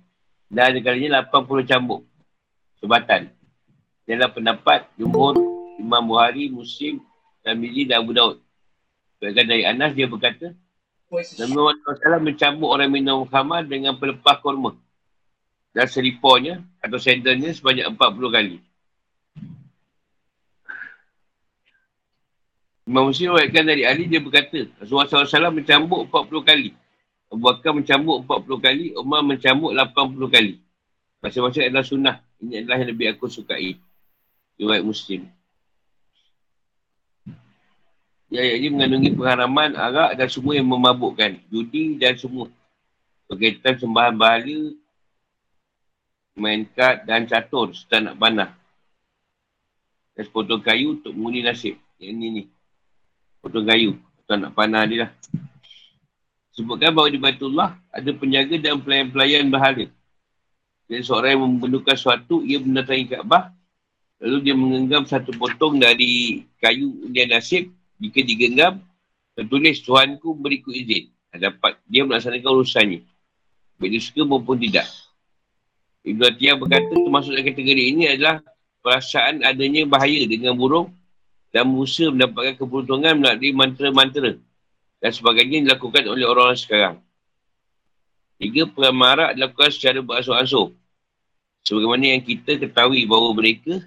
dan 0.53 0.69
ada 0.69 0.79
kalanya 0.85 1.25
80 1.25 1.65
cambuk. 1.65 2.05
Sebatan. 2.77 3.33
Ialah 4.05 4.29
pendapat 4.29 4.85
Jumhur, 5.01 5.33
Imam 5.81 6.05
Buhari, 6.05 6.53
Muslim, 6.53 7.01
dan 7.41 7.57
Mizi 7.57 7.89
dan 7.89 8.05
Abu 8.05 8.13
Daud. 8.13 8.37
Sebabkan 9.17 9.45
dari 9.49 9.65
Anas 9.65 9.97
dia 9.97 10.05
berkata, 10.05 10.53
Nabi 11.09 11.53
Muhammad 11.57 11.97
SAW 11.97 12.21
mencambuk 12.21 12.69
orang 12.69 12.93
minum 12.93 13.25
khamar 13.25 13.65
dengan 13.65 13.97
pelepah 13.97 14.37
korma. 14.37 14.77
Dan 15.77 15.85
seripornya 15.85 16.65
atau 16.81 16.97
sendernya 16.97 17.53
sebanyak 17.53 17.85
40 17.93 18.33
kali. 18.33 18.57
Imam 22.89 23.13
Muslim 23.13 23.37
wakilkan 23.37 23.67
dari 23.67 23.85
Ali 23.85 24.09
dia 24.09 24.17
berkata 24.17 24.65
Rasulullah 24.81 25.05
SAW 25.05 25.53
mencambuk 25.53 26.09
40 26.09 26.49
kali. 26.49 26.69
Abu 27.29 27.43
Bakar 27.43 27.77
mencambuk 27.77 28.25
40 28.25 28.57
kali. 28.63 28.85
Umar 28.97 29.21
mencambuk 29.21 29.75
80 29.75 30.33
kali. 30.33 30.53
Masing-masing 31.21 31.63
adalah 31.69 31.85
sunnah. 31.85 32.15
Ini 32.41 32.63
adalah 32.63 32.77
yang 32.81 32.89
lebih 32.95 33.07
aku 33.13 33.29
sukai. 33.29 33.75
Riwayat 34.57 34.81
Muslim. 34.81 35.29
Ya, 38.33 38.43
ayat 38.43 38.55
ini 38.59 38.67
mengandungi 38.73 39.13
pengharaman 39.13 39.71
arak 39.77 40.17
dan 40.17 40.27
semua 40.31 40.57
yang 40.57 40.65
memabukkan. 40.65 41.37
Judi 41.51 41.99
dan 41.99 42.15
semua. 42.15 42.49
Berkaitan 43.27 43.75
sembahan 43.75 44.15
bahala, 44.15 44.71
main 46.37 46.63
kad 46.69 47.03
dan 47.03 47.25
catur 47.25 47.73
serta 47.73 47.99
nak 47.99 48.15
panah. 48.21 48.53
Dan 50.13 50.23
sepotong 50.29 50.61
kayu 50.61 51.01
untuk 51.01 51.11
mengundi 51.17 51.41
nasib. 51.41 51.75
Yang 51.97 52.09
ini 52.13 52.27
ni. 52.29 52.43
Potong 53.41 53.65
kayu. 53.65 53.97
Atau 54.23 54.37
nak 54.37 54.53
panah 54.53 54.85
dia 54.85 55.09
lah. 55.09 55.11
Sebutkan 56.53 56.89
bahawa 56.89 57.13
di 57.13 57.21
Baitullah 57.21 57.77
ada 57.93 58.09
penjaga 58.17 58.57
dan 58.57 58.81
pelayan-pelayan 58.81 59.45
bahala. 59.49 59.85
Jadi 60.89 61.03
seorang 61.03 61.37
yang 61.37 61.43
membentukkan 61.45 61.93
sesuatu, 61.93 62.41
ia 62.41 62.57
mendatangi 62.57 63.13
Kaabah. 63.13 63.53
Lalu 64.17 64.37
dia 64.41 64.55
mengenggam 64.57 65.05
satu 65.05 65.29
potong 65.37 65.77
dari 65.77 66.41
kayu 66.57 66.89
undian 67.05 67.29
nasib 67.29 67.69
jika 68.01 68.25
digenggam, 68.25 68.81
tertulis 69.37 69.85
Tuhanku 69.85 70.33
beriku 70.33 70.73
izin. 70.73 71.13
Dapat 71.37 71.77
dia 71.85 72.01
melaksanakan 72.01 72.49
urusannya. 72.49 73.05
Dia 73.77 74.01
suka 74.01 74.25
maupun 74.25 74.57
tidak. 74.57 74.89
Ibn 76.07 76.21
Atiyah 76.23 76.55
berkata 76.55 76.87
termasuk 76.95 77.35
dalam 77.35 77.45
kategori 77.51 77.83
ini 77.91 78.03
adalah 78.07 78.39
perasaan 78.79 79.43
adanya 79.43 79.83
bahaya 79.83 80.23
dengan 80.23 80.55
burung 80.55 80.95
dan 81.51 81.67
berusaha 81.67 82.07
mendapatkan 82.07 82.55
keberuntungan 82.55 83.13
melalui 83.19 83.51
mantra-mantra 83.51 84.39
dan 85.03 85.11
sebagainya 85.11 85.67
dilakukan 85.67 86.07
oleh 86.07 86.23
orang-orang 86.23 86.59
sekarang. 86.59 86.95
Tiga, 88.37 88.69
peramarak 88.69 89.33
dilakukan 89.33 89.69
secara 89.73 89.99
berasuh-asuh. 89.99 90.69
Sebagaimana 91.65 92.15
yang 92.15 92.23
kita 92.23 92.55
ketahui 92.55 93.03
bahawa 93.03 93.33
mereka 93.35 93.81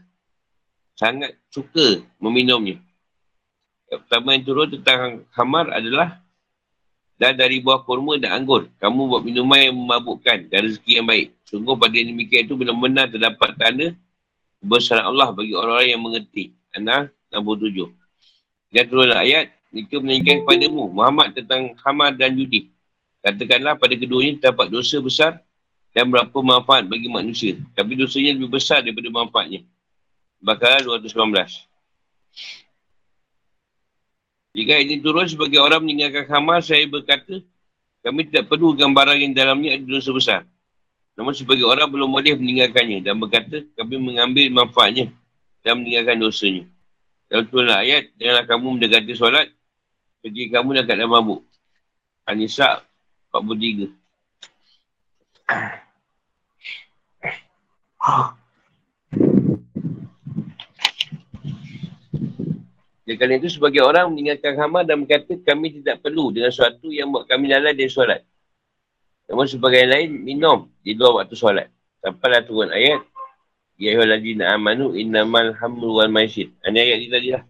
sangat 0.98 1.38
suka 1.48 2.04
meminumnya. 2.20 2.76
Yang 3.88 4.00
pertama 4.04 4.28
yang 4.36 4.44
turun 4.44 4.68
tentang 4.68 5.24
hamar 5.32 5.72
adalah 5.72 6.20
dan 7.20 7.36
dari 7.36 7.60
buah 7.60 7.84
kurma 7.84 8.16
dan 8.16 8.40
anggur. 8.40 8.72
Kamu 8.80 9.12
buat 9.12 9.22
minuman 9.28 9.60
yang 9.60 9.76
memabukkan 9.76 10.48
dan 10.48 10.58
rezeki 10.64 11.04
yang 11.04 11.06
baik. 11.06 11.36
Sungguh 11.44 11.76
pada 11.76 11.92
yang 11.92 12.16
demikian 12.16 12.48
itu 12.48 12.56
benar-benar 12.56 13.12
terdapat 13.12 13.52
tanda 13.60 13.92
kebesaran 14.64 15.04
Allah 15.04 15.28
bagi 15.36 15.52
orang-orang 15.52 15.88
yang 15.92 16.00
mengerti. 16.00 16.56
Anak 16.72 17.12
67. 17.28 17.92
Dan 18.72 18.84
turunlah 18.88 19.20
ayat, 19.20 19.52
mereka 19.68 20.00
menanyakan 20.00 20.36
kepadamu 20.48 20.82
Muhammad 20.96 21.28
tentang 21.36 21.76
hamar 21.84 22.16
dan 22.16 22.32
judi. 22.32 22.72
Katakanlah 23.20 23.76
pada 23.76 23.94
keduanya 24.00 24.40
terdapat 24.40 24.72
dosa 24.72 24.96
besar 25.04 25.32
dan 25.92 26.08
berapa 26.08 26.38
manfaat 26.40 26.88
bagi 26.88 27.12
manusia. 27.12 27.60
Tapi 27.76 28.00
dosanya 28.00 28.32
lebih 28.32 28.48
besar 28.48 28.80
daripada 28.80 29.12
manfaatnya. 29.12 29.60
Bakaran 30.40 30.88
219. 30.88 31.68
Jika 34.50 34.82
ini 34.82 34.98
turun 34.98 35.30
sebagai 35.30 35.62
orang 35.62 35.86
meninggalkan 35.86 36.26
khamar, 36.26 36.58
saya 36.58 36.82
berkata, 36.90 37.38
kami 38.02 38.26
tidak 38.26 38.50
perlu 38.50 38.74
gambaran 38.74 39.20
yang 39.22 39.32
dalamnya 39.36 39.78
ada 39.78 39.86
dosa 39.86 40.10
besar. 40.10 40.40
Namun 41.14 41.36
sebagai 41.36 41.68
orang 41.68 41.86
belum 41.86 42.10
boleh 42.10 42.34
meninggalkannya 42.34 43.04
dan 43.04 43.14
berkata, 43.20 43.62
kami 43.78 44.00
mengambil 44.02 44.50
manfaatnya 44.50 45.12
dan 45.62 45.78
meninggalkan 45.78 46.18
dosanya. 46.18 46.64
Dalam 47.30 47.46
turun 47.46 47.70
ayat, 47.70 48.10
janganlah 48.18 48.44
kamu 48.48 48.66
mendekati 48.74 49.14
solat 49.14 49.46
Kerja 50.20 50.52
kamu 50.52 50.76
dah 50.76 50.84
keadaan 50.84 51.08
mabuk. 51.08 51.40
Anissa 52.28 52.84
43. 53.32 53.88
Dan 63.10 63.18
kerana 63.18 63.42
itu 63.42 63.50
sebagai 63.50 63.82
orang 63.82 64.14
meninggalkan 64.14 64.54
khamar 64.54 64.86
dan 64.86 65.02
berkata 65.02 65.34
kami 65.42 65.82
tidak 65.82 65.98
perlu 65.98 66.30
dengan 66.30 66.54
sesuatu 66.54 66.94
yang 66.94 67.10
buat 67.10 67.26
kami 67.26 67.50
lalai 67.50 67.74
dari 67.74 67.90
solat. 67.90 68.22
Namun 69.26 69.50
sebagai 69.50 69.82
lain, 69.82 70.14
minum 70.14 70.70
di 70.78 70.94
luar 70.94 71.26
waktu 71.26 71.34
solat. 71.34 71.74
Sampailah 72.06 72.46
turun 72.46 72.70
ayat. 72.70 73.02
Ya 73.82 73.98
ayuhaladzina 73.98 74.54
amanu 74.54 74.94
innamal 74.94 75.58
hamru 75.58 75.98
wal 75.98 76.06
maisyid. 76.06 76.54
Ini 76.62 76.78
ayat 76.78 76.98
ini 77.02 77.10
tadi 77.10 77.28
lah. 77.34 77.42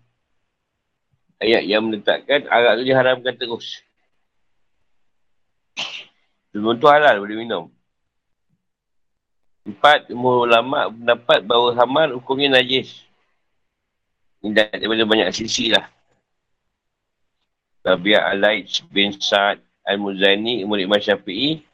Ayat 1.44 1.62
yang 1.68 1.92
meletakkan 1.92 2.48
arak 2.48 2.80
itu 2.80 2.96
diharamkan 2.96 3.34
terus. 3.36 3.84
Sebelum 6.56 6.80
tu 6.80 6.88
halal 6.88 7.20
boleh 7.20 7.36
minum. 7.36 7.68
Empat, 9.68 10.08
ulama 10.08 10.88
pendapat 10.88 11.44
bahawa 11.44 11.76
hamar 11.76 12.08
hukumnya 12.16 12.64
najis. 12.64 13.09
Ini 14.40 14.56
daripada 14.56 15.04
banyak 15.04 15.28
sisi 15.36 15.68
lah. 15.68 15.84
Rabi'ah 17.84 18.32
Alaij 18.32 18.84
bin 18.92 19.12
Sa'ad 19.16 19.60
Al-Muzani, 19.84 20.64
murid 20.68 20.84
Imam 20.84 21.00
Syafi'i 21.00 21.64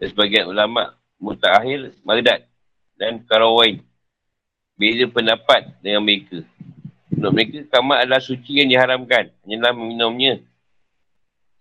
dan 0.00 0.06
sebagian 0.12 0.48
ulama' 0.48 0.96
Muta'ahir, 1.20 1.92
Maghdad 2.02 2.48
dan 2.96 3.20
Karawain. 3.24 3.80
Beza 4.76 5.06
pendapat 5.06 5.68
dengan 5.84 6.02
mereka. 6.02 6.42
Menurut 7.12 7.32
mereka, 7.36 7.58
kamar 7.68 8.02
adalah 8.02 8.24
suci 8.24 8.64
yang 8.64 8.68
diharamkan. 8.72 9.30
Hanyalah 9.44 9.72
meminumnya. 9.76 10.40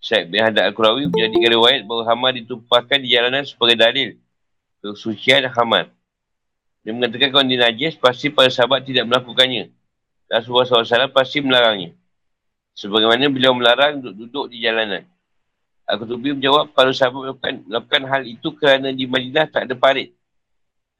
Syed 0.01 0.33
bin 0.33 0.41
Hadad 0.41 0.73
Al-Qurawi 0.73 1.05
menjadikan 1.11 1.49
riwayat 1.61 1.81
bahawa 1.85 2.03
hamar 2.09 2.33
ditumpahkan 2.33 2.97
di 2.97 3.13
jalanan 3.13 3.45
sebagai 3.45 3.77
dalil 3.77 4.17
kesucian 4.81 5.45
hamar. 5.53 5.93
Dia 6.81 6.91
mengatakan 6.97 7.29
kalau 7.29 7.45
dia 7.45 7.61
najis, 7.61 7.93
pasti 7.93 8.33
para 8.33 8.49
sahabat 8.49 8.81
tidak 8.81 9.05
melakukannya. 9.05 9.69
Rasulullah 10.31 10.87
SAW 10.87 11.11
pasti 11.11 11.43
melarangnya. 11.43 11.91
Sebagaimana 12.71 13.27
beliau 13.27 13.51
melarang 13.51 13.99
duduk, 13.99 14.15
duduk 14.15 14.45
di 14.55 14.63
jalanan. 14.63 15.03
Aku 15.83 16.07
tubi 16.07 16.31
menjawab, 16.31 16.71
para 16.71 16.95
sahabat 16.95 17.35
melakukan, 17.35 17.53
melakukan 17.67 18.03
hal 18.07 18.21
itu 18.23 18.47
kerana 18.55 18.95
di 18.95 19.03
Madinah 19.03 19.51
tak 19.51 19.67
ada 19.67 19.75
parit. 19.75 20.15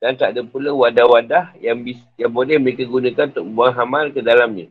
Dan 0.04 0.20
tak 0.20 0.36
ada 0.36 0.44
pula 0.44 0.76
wadah-wadah 0.76 1.56
yang, 1.64 1.80
bis, 1.80 2.04
yang 2.20 2.28
boleh 2.28 2.60
mereka 2.60 2.84
gunakan 2.84 3.32
untuk 3.32 3.46
buang 3.56 3.72
hamal 3.72 4.12
ke 4.12 4.20
dalamnya. 4.20 4.68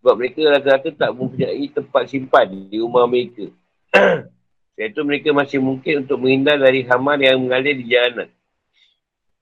Sebab 0.00 0.14
mereka 0.16 0.40
rata-rata 0.48 0.88
tak 0.88 1.10
mempunyai 1.12 1.68
tempat 1.68 2.08
simpan 2.08 2.48
di 2.48 2.80
rumah 2.80 3.04
mereka. 3.04 3.52
Iaitu 4.80 5.04
mereka 5.04 5.28
masih 5.36 5.60
mungkin 5.60 6.08
untuk 6.08 6.16
menghindar 6.24 6.56
dari 6.56 6.88
hamal 6.88 7.20
yang 7.20 7.36
mengalir 7.36 7.76
di 7.76 7.84
jalanan. 7.84 8.32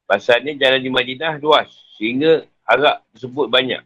Pasalnya 0.03 0.51
jalan 0.59 0.83
di 0.83 0.91
Madinah 0.91 1.39
luas. 1.39 1.71
Sehingga 1.95 2.43
arak 2.69 3.01
tersebut 3.17 3.49
banyak. 3.49 3.83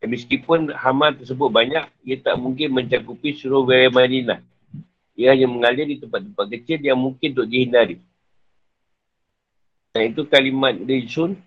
Dan 0.00 0.08
meskipun 0.12 0.72
hamal 0.72 1.12
tersebut 1.16 1.52
banyak, 1.52 1.84
ia 2.04 2.16
tak 2.20 2.36
mungkin 2.40 2.72
mencakupi 2.72 3.36
seluruh 3.36 3.68
wilayah 3.68 3.92
Madinah. 3.92 4.40
Ia 5.16 5.32
hanya 5.32 5.48
mengalir 5.48 5.88
di 5.88 5.96
tempat-tempat 6.00 6.46
kecil 6.52 6.80
yang 6.84 7.00
mungkin 7.00 7.32
untuk 7.32 7.48
dihindari. 7.48 8.00
Dan 9.96 10.12
itu 10.12 10.28
kalimat 10.28 10.76
Rizun 10.76 11.40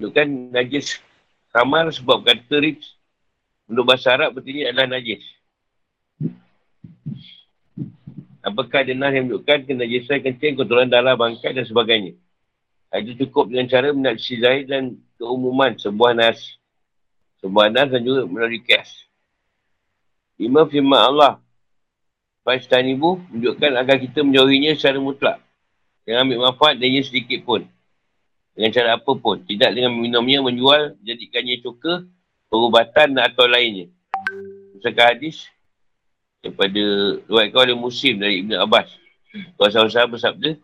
menunjukkan 0.00 0.28
najis 0.56 1.04
hamal 1.52 1.92
sebab 1.92 2.24
kata 2.24 2.64
Riz 2.64 2.96
untuk 3.68 3.84
bahasa 3.84 4.16
Arab 4.16 4.40
berarti 4.40 4.64
adalah 4.64 4.88
najis. 4.88 5.20
Apakah 8.40 8.80
ada 8.80 8.96
yang 8.96 9.28
menunjukkan 9.28 9.68
kenajisan 9.68 10.24
kencing, 10.24 10.56
kotoran 10.56 10.88
darah, 10.88 11.12
bangkai 11.12 11.52
dan 11.52 11.68
sebagainya. 11.68 12.16
Itu 12.96 13.28
cukup 13.28 13.52
dengan 13.52 13.68
cara 13.68 13.92
menaksi 13.92 14.40
zahir 14.40 14.64
dan 14.64 14.96
keumuman 15.18 15.74
sebuah 15.76 16.14
nas. 16.14 16.56
Sebuah 17.42 17.68
nas 17.74 17.90
dan 17.90 18.00
juga 18.06 18.24
melalui 18.24 18.62
kias. 18.62 19.04
Lima 20.38 20.64
firman 20.64 21.02
Allah. 21.02 21.42
Fastanibu 22.46 23.20
menunjukkan 23.28 23.76
agar 23.76 23.96
kita 24.00 24.24
menjauhinya 24.24 24.72
secara 24.72 24.96
mutlak. 24.96 25.42
Jangan 26.08 26.24
ambil 26.24 26.38
manfaat 26.48 26.80
darinya 26.80 27.04
sedikit 27.04 27.44
pun. 27.44 27.68
Dengan 28.56 28.72
cara 28.72 28.96
apa 28.96 29.12
pun. 29.12 29.44
Tidak 29.44 29.76
dengan 29.76 29.92
minumnya, 29.92 30.40
menjual, 30.40 30.96
jadikannya 31.04 31.60
cuka, 31.60 32.08
perubatan 32.48 33.20
atau 33.20 33.44
lainnya. 33.44 33.92
Misalkan 34.72 35.04
hadis 35.04 35.44
daripada 36.40 36.82
kau 37.28 37.60
oleh 37.60 37.76
musim 37.76 38.16
dari 38.16 38.40
Ibn 38.46 38.64
Abbas. 38.64 38.88
Rasulullah 39.60 40.08
bersabda, 40.08 40.56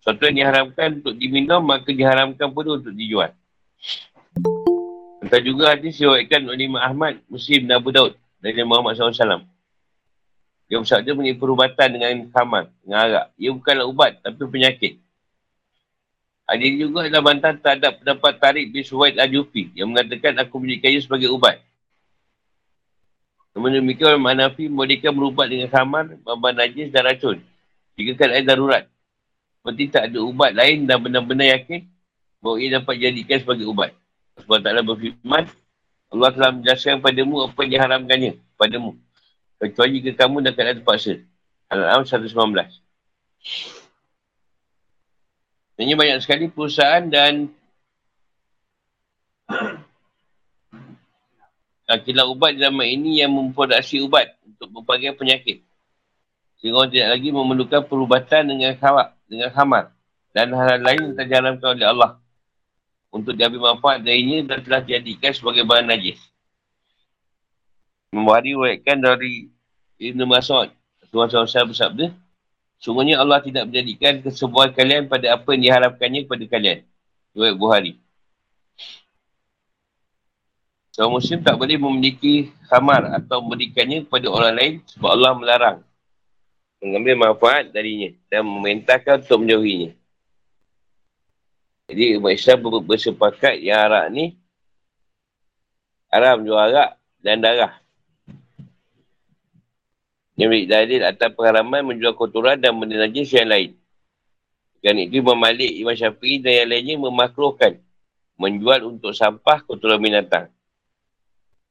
sesuatu 0.00 0.22
yang 0.24 0.36
diharamkan 0.40 1.04
untuk 1.04 1.14
diminum, 1.20 1.60
maka 1.60 1.92
diharamkan 1.92 2.48
pun 2.48 2.80
untuk 2.80 2.96
dijual. 2.96 3.36
Entah 5.20 5.40
juga 5.44 5.76
hadis 5.76 5.96
diwakilkan 6.00 6.42
oleh 6.48 6.66
Imam 6.66 6.82
Ahmad, 6.82 7.20
Muslim 7.30 7.68
dan 7.68 7.78
Abu 7.78 7.94
Daud 7.94 8.18
dari 8.40 8.64
Muhammad 8.64 8.98
SAW. 8.98 9.46
Dia 10.70 10.78
bersabda 10.78 11.10
mengenai 11.14 11.34
perubatan 11.34 11.88
dengan 11.90 12.30
khamar, 12.30 12.70
dengan 12.82 12.98
arak. 13.02 13.26
Ia 13.34 13.50
bukanlah 13.50 13.86
ubat, 13.90 14.12
tapi 14.22 14.38
penyakit. 14.46 15.02
Ada 16.50 16.66
juga 16.66 17.06
adalah 17.06 17.22
bantahan 17.22 17.56
terhadap 17.62 18.02
pendapat 18.02 18.32
Tariq 18.42 18.66
bin 18.74 18.82
Suwaid 18.82 19.18
Al-Jufi 19.18 19.70
yang 19.74 19.94
mengatakan 19.94 20.34
aku 20.38 20.58
menjadikannya 20.58 21.00
sebagai 21.02 21.30
ubat. 21.30 21.62
Namun 23.54 23.82
demikian 23.82 24.18
orang 24.18 24.34
Hanafi 24.34 24.70
bolehkan 24.70 25.10
berubat 25.14 25.46
dengan 25.50 25.70
khamar, 25.70 26.10
bahan 26.22 26.54
najis 26.58 26.90
dan 26.94 27.06
racun. 27.06 27.38
Jika 27.98 28.18
keadaan 28.18 28.46
darurat. 28.46 28.84
Seperti 29.60 29.84
tak 29.92 30.10
ada 30.10 30.18
ubat 30.24 30.56
lain 30.56 30.88
dan 30.88 30.98
benar-benar 31.04 31.60
yakin 31.60 31.84
bahawa 32.40 32.56
ia 32.56 32.80
dapat 32.80 32.96
dijadikan 32.96 33.38
sebagai 33.44 33.68
ubat. 33.68 33.92
Sebab 34.40 34.58
taklah 34.64 34.84
berfirman, 34.84 35.44
Allah 36.10 36.30
telah 36.34 36.50
menjelaskan 36.56 37.04
padamu 37.04 37.46
apa 37.46 37.58
yang 37.62 37.70
diharamkannya 37.76 38.32
padamu. 38.56 38.96
Kecuali 39.60 40.00
jika 40.00 40.24
kamu 40.24 40.40
dah 40.42 40.52
keadaan 40.56 40.76
terpaksa. 40.80 41.20
Al-Am 41.70 42.02
119. 42.02 42.34
Ini 45.80 45.96
banyak 45.96 46.20
sekali 46.20 46.50
perusahaan 46.50 47.06
dan 47.06 47.48
kilau 52.04 52.34
ubat 52.34 52.58
zaman 52.58 52.86
ini 52.90 53.22
yang 53.22 53.32
memproduksi 53.32 54.02
ubat 54.02 54.34
untuk 54.44 54.68
berbagai 54.80 55.16
penyakit. 55.16 55.62
Sehingga 56.60 56.84
orang 56.84 56.92
tidak 56.92 57.08
lagi 57.16 57.28
memerlukan 57.32 57.80
perubatan 57.88 58.52
dengan 58.52 58.76
khamar, 58.76 59.16
dengan 59.24 59.48
khamar 59.48 59.88
dan 60.36 60.52
hal-hal 60.52 60.84
lain 60.84 61.00
yang 61.10 61.16
terjalankan 61.16 61.72
oleh 61.72 61.88
Allah 61.88 62.19
untuk 63.10 63.34
diambil 63.34 63.74
manfaat 63.74 64.02
darinya 64.02 64.46
dan 64.46 64.62
telah 64.62 64.80
dijadikan 64.82 65.34
sebagai 65.34 65.66
bahan 65.66 65.90
najis. 65.90 66.18
Membuahari 68.10 68.54
waikan 68.58 68.98
dari 68.98 69.50
Ibn 69.98 70.20
Mas'ud. 70.26 70.70
Tuhan 71.10 71.26
SAW 71.26 71.74
bersabda, 71.74 72.14
Sungguhnya 72.80 73.20
Allah 73.20 73.44
tidak 73.44 73.68
menjadikan 73.68 74.24
kesebuahan 74.24 74.72
kalian 74.72 75.04
pada 75.04 75.36
apa 75.36 75.52
yang 75.52 75.68
diharapkannya 75.68 76.24
kepada 76.24 76.44
kalian. 76.48 76.78
Riwayat 77.36 77.56
Buhari. 77.60 77.92
Seorang 80.96 81.20
Muslim 81.20 81.38
tak 81.44 81.60
boleh 81.60 81.76
memiliki 81.76 82.48
khamar 82.72 83.20
atau 83.20 83.44
memberikannya 83.44 84.08
kepada 84.08 84.26
orang 84.32 84.52
lain 84.56 84.72
sebab 84.88 85.10
Allah 85.12 85.32
melarang 85.36 85.78
mengambil 86.80 87.28
manfaat 87.28 87.68
darinya 87.68 88.10
dan 88.32 88.48
memerintahkan 88.48 89.28
untuk 89.28 89.44
menjauhinya. 89.44 89.99
Jadi 91.90 92.22
umat 92.22 92.38
Islam 92.38 92.86
bersepakat 92.86 93.58
yang 93.58 93.90
arak 93.90 94.06
ni 94.14 94.38
haram 96.06 96.38
jual 96.46 96.54
arak 96.54 96.94
dan 97.18 97.42
darah. 97.42 97.74
Yang 100.38 100.70
dalil 100.70 101.02
atas 101.02 101.28
pengharaman 101.34 101.82
menjual 101.82 102.14
kotoran 102.14 102.62
dan 102.62 102.78
benda 102.78 102.94
najis 102.94 103.34
yang 103.34 103.50
lain. 103.50 103.74
Dan 104.80 105.02
itu 105.02 105.20
Imam 105.20 105.36
Malik, 105.36 105.68
Imam 105.74 105.92
Syafi'i 105.92 106.40
dan 106.40 106.64
yang 106.64 106.68
lainnya 106.72 106.94
memakruhkan 106.96 107.76
menjual 108.38 108.86
untuk 108.86 109.12
sampah 109.12 109.60
kotoran 109.66 109.98
binatang. 110.00 110.48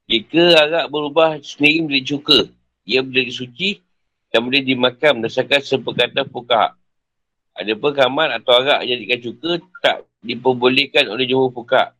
Jika 0.06 0.68
arak 0.68 0.86
berubah 0.92 1.40
sendiri 1.42 1.86
menjadi 1.86 2.06
cuka, 2.18 2.40
ia 2.84 3.00
menjadi 3.00 3.32
suci 3.32 3.70
dan 4.30 4.46
boleh 4.46 4.62
dimakan 4.62 5.24
berdasarkan 5.24 5.62
sepekatan 5.64 6.28
fukaha. 6.28 6.79
Ada 7.60 7.76
pun 7.76 7.92
kamar 7.92 8.32
atau 8.40 8.56
arak 8.56 8.88
jadikan 8.88 9.20
cuka 9.20 9.52
tak 9.84 10.08
diperbolehkan 10.24 11.12
oleh 11.12 11.28
jumhur 11.28 11.52
fukaha. 11.52 11.92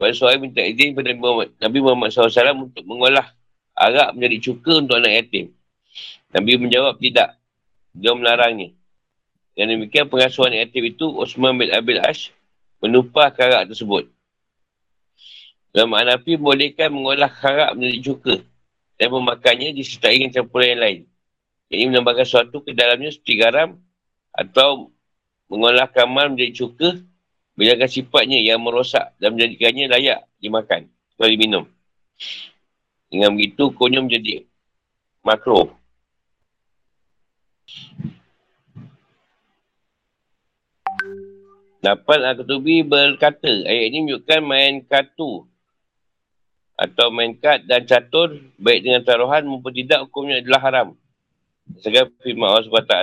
Pada 0.00 0.16
soal 0.16 0.40
minta 0.40 0.64
izin 0.64 0.96
kepada 0.96 1.12
Nabi 1.60 1.78
Muhammad 1.84 2.08
SAW 2.08 2.72
untuk 2.72 2.82
mengolah 2.88 3.28
arak 3.76 4.16
menjadi 4.16 4.50
cuka 4.50 4.80
untuk 4.80 4.96
anak 4.96 5.12
yatim. 5.20 5.52
Nabi 6.32 6.56
menjawab 6.56 6.96
tidak. 6.98 7.36
Dia 7.94 8.16
melarangnya. 8.16 8.74
Dan 9.54 9.70
demikian 9.70 10.10
pengasuhan 10.10 10.50
aktif 10.58 10.82
itu, 10.82 11.06
Osman 11.14 11.54
bin 11.54 11.70
Abil 11.70 12.02
Ash 12.02 12.34
menumpah 12.82 13.30
karak 13.30 13.70
tersebut. 13.70 14.10
Dalam 15.70 15.94
Hanafi 15.94 16.34
bolehkan 16.34 16.90
mengolah 16.90 17.30
karak 17.30 17.76
menjadi 17.78 18.00
cuka. 18.02 18.36
dan 18.94 19.10
memakannya 19.10 19.74
disertai 19.74 20.22
dengan 20.22 20.30
campuran 20.30 20.78
yang 20.78 20.82
lain. 20.86 21.00
Ini 21.66 21.90
menambahkan 21.90 22.22
sesuatu 22.22 22.62
ke 22.62 22.70
dalamnya 22.70 23.10
seperti 23.10 23.42
garam 23.42 23.74
atau 24.30 24.93
mengolah 25.54 25.86
kamar 25.86 26.34
menjadi 26.34 26.52
cuka 26.66 26.98
Bilangkan 27.54 27.86
sifatnya 27.86 28.42
yang 28.42 28.58
merosak 28.58 29.14
dan 29.22 29.38
menjadikannya 29.38 29.86
layak 29.86 30.26
dimakan 30.42 30.90
atau 31.14 31.30
diminum. 31.30 31.64
Dengan 33.06 33.30
begitu, 33.38 33.70
hukumnya 33.70 34.02
menjadi 34.02 34.42
makro. 35.22 35.70
Dapat 41.78 42.18
Al-Qutubi 42.26 42.82
berkata, 42.82 43.46
ayat 43.46 43.94
ini 43.94 43.98
menunjukkan 44.02 44.40
main 44.42 44.82
kartu 44.82 45.46
atau 46.74 47.06
main 47.14 47.38
kad 47.38 47.62
dan 47.70 47.86
catur 47.86 48.34
baik 48.58 48.82
dengan 48.82 49.06
taruhan 49.06 49.46
maupun 49.46 49.70
tidak 49.70 50.10
hukumnya 50.10 50.42
adalah 50.42 50.60
haram. 50.64 50.88
Sekarang 51.78 52.10
firman 52.18 52.50
Allah 52.50 52.66
SWT 52.66 52.98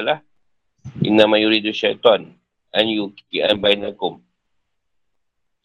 Inna 1.07 1.23
ma 1.29 1.39
yuridu 1.39 1.71
syaitan 1.71 2.40
an 2.71 2.87
yuki'an 2.87 3.59
bainakum. 3.59 4.19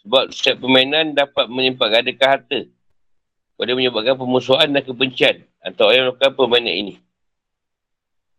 Sebab 0.03 0.31
setiap 0.31 0.63
permainan 0.63 1.15
dapat 1.15 1.51
menimpa 1.51 1.91
gadakan 1.91 2.29
harta. 2.29 2.61
Pada 3.57 3.73
menyebabkan 3.73 4.21
pemusuhan 4.21 4.69
dan 4.69 4.85
kebencian 4.85 5.43
atau 5.65 5.89
yang 5.91 6.13
melakukan 6.13 6.37
permainan 6.37 6.75
ini. 6.77 6.95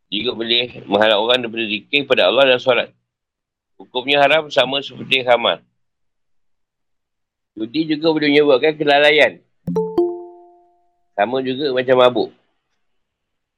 Juga 0.08 0.38
boleh 0.38 0.86
mengharap 0.88 1.20
orang 1.20 1.44
daripada 1.44 1.66
zikir 1.68 2.08
pada 2.08 2.32
Allah 2.32 2.56
dan 2.56 2.60
solat. 2.62 2.90
Hukumnya 3.76 4.22
haram 4.22 4.48
sama 4.48 4.80
seperti 4.80 5.26
khamar. 5.26 5.60
Judi 7.58 7.98
juga 7.98 8.14
boleh 8.14 8.30
menyebabkan 8.30 8.78
kelalaian. 8.78 9.42
Sama 11.18 11.42
juga 11.42 11.74
macam 11.74 11.98
mabuk. 11.98 12.30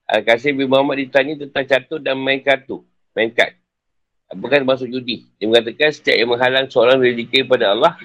Al-Qasim 0.07 0.55
bin 0.55 0.71
Muhammad 0.71 1.03
ditanya 1.03 1.43
tentang 1.43 1.65
catur 1.67 1.99
dan 1.99 2.15
main 2.15 2.39
kartu. 2.39 2.81
Main 3.11 3.35
kad. 3.35 3.58
Bukan 4.29 4.61
termasuk 4.61 4.93
judi. 4.93 5.25
Dia 5.41 5.49
mengatakan 5.49 5.89
setiap 5.89 6.13
yang 6.13 6.29
menghalang 6.29 6.69
seorang 6.69 7.01
dari 7.01 7.17
dikir 7.17 7.49
pada 7.49 7.73
Allah 7.73 7.97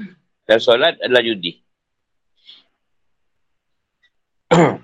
dan 0.49 0.57
solat 0.57 0.97
adalah 1.05 1.21
judi. 1.21 1.61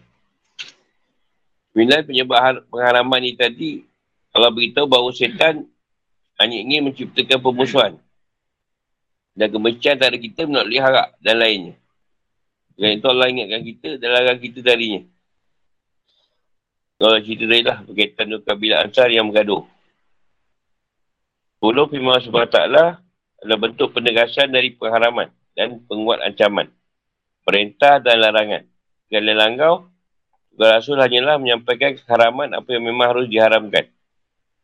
Bila 1.77 2.05
penyebab 2.05 2.69
pengharaman 2.69 3.25
ini 3.25 3.33
tadi, 3.41 3.71
Allah 4.37 4.53
beritahu 4.53 4.85
bahawa 4.85 5.09
setan 5.17 5.65
hanya 6.37 6.57
ingin 6.61 6.93
menciptakan 6.93 7.41
pemusuhan 7.41 7.93
dan 9.33 9.49
kebencian 9.49 9.97
antara 9.97 10.17
kita 10.21 10.45
melalui 10.45 10.77
harap 10.77 11.17
dan 11.25 11.41
lainnya. 11.41 11.75
Dengan 12.77 12.97
itu 12.97 13.07
Allah 13.09 13.27
ingatkan 13.29 13.63
kita 13.65 13.89
dan 13.97 14.09
larang 14.13 14.41
kita 14.41 14.61
darinya. 14.65 15.05
Kalau 17.01 17.17
cerita 17.25 17.45
tadi 17.49 17.65
lah 17.65 17.79
berkaitan 17.85 18.25
dengan 18.29 18.45
kabilah 18.45 18.79
Ansar 18.85 19.09
yang 19.09 19.33
bergaduh. 19.33 19.65
Sepuluh 21.61 21.93
firman 21.93 22.25
SWT 22.25 22.57
adalah 22.57 22.97
bentuk 23.61 23.93
penegasan 23.93 24.49
dari 24.49 24.73
pengharaman 24.73 25.29
dan 25.53 25.77
penguat 25.85 26.25
ancaman. 26.25 26.73
Perintah 27.45 28.01
dan 28.01 28.17
larangan. 28.17 28.65
Segala 29.05 29.45
langkau, 29.45 29.85
Rasul 30.57 30.97
hanyalah 30.97 31.37
menyampaikan 31.37 32.01
keharaman 32.01 32.57
apa 32.57 32.65
yang 32.73 32.89
memang 32.89 33.13
harus 33.13 33.29
diharamkan. 33.29 33.93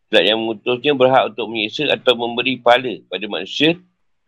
Tidak 0.09 0.25
yang 0.25 0.41
mengutusnya 0.41 0.97
berhak 0.97 1.37
untuk 1.37 1.53
menyiksa 1.53 1.93
atau 1.93 2.17
memberi 2.17 2.57
pahala 2.65 3.05
pada 3.13 3.29
manusia 3.29 3.77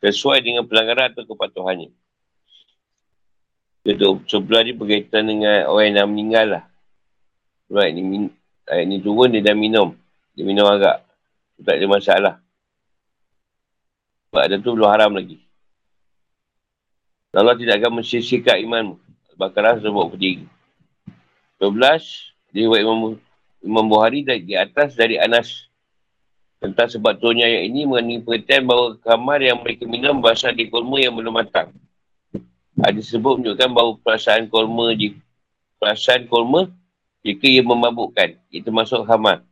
sesuai 0.05 0.45
dengan 0.45 0.69
pelanggaran 0.69 1.17
atau 1.17 1.25
kepatuhannya. 1.25 1.89
Kedua, 3.81 4.21
sebelah 4.29 4.61
ni 4.69 4.77
berkaitan 4.77 5.25
dengan 5.25 5.73
orang 5.73 5.85
yang 5.89 5.97
dah 5.97 6.05
meninggal 6.05 6.47
lah. 6.53 6.65
Right, 7.73 7.97
ni, 7.97 8.29
ayat 8.69 8.85
ni 8.85 9.01
turun 9.01 9.33
dia 9.33 9.41
dah 9.41 9.57
minum. 9.57 9.97
Dia 10.37 10.45
minum 10.45 10.69
agak. 10.69 11.01
Tak 11.65 11.81
ada 11.81 11.87
masalah. 11.89 12.35
Sebab 14.29 14.43
ada 14.45 14.57
tu 14.61 14.77
belum 14.77 14.89
haram 14.93 15.13
lagi. 15.17 15.41
Allah 17.33 17.57
tidak 17.57 17.81
akan 17.81 18.01
mensisikan 18.01 18.61
imanmu. 18.61 18.97
Bakaran 19.39 19.79
sebut 19.79 20.11
berdiri. 20.11 20.45
12. 21.63 21.75
Dia 22.51 22.67
Imam, 22.83 23.15
Imam 23.63 23.85
Buhari 23.87 24.27
dari, 24.27 24.43
di 24.43 24.59
atas 24.59 24.99
dari 24.99 25.15
Anas. 25.15 25.71
Tentang 26.59 26.91
sebab 26.91 27.23
turunnya 27.23 27.47
ayat 27.47 27.71
ini 27.71 27.87
mengenai 27.87 28.19
pengertian 28.19 28.67
bahawa 28.67 28.99
kamar 28.99 29.39
yang 29.39 29.63
mereka 29.63 29.87
minum 29.87 30.19
berasal 30.19 30.51
di 30.51 30.67
kurma 30.67 30.99
yang 30.99 31.15
belum 31.15 31.31
matang. 31.31 31.71
Ada 32.83 32.99
sebut 32.99 33.39
menunjukkan 33.39 33.71
bahawa 33.71 33.93
perasaan 34.03 34.51
kurma 34.51 34.91
di 34.91 35.15
perasaan 35.79 36.27
kurma 36.27 36.67
jika 37.23 37.47
ia 37.47 37.63
memabukkan. 37.63 38.35
Itu 38.51 38.75
masuk 38.75 39.07
kamar. 39.07 39.47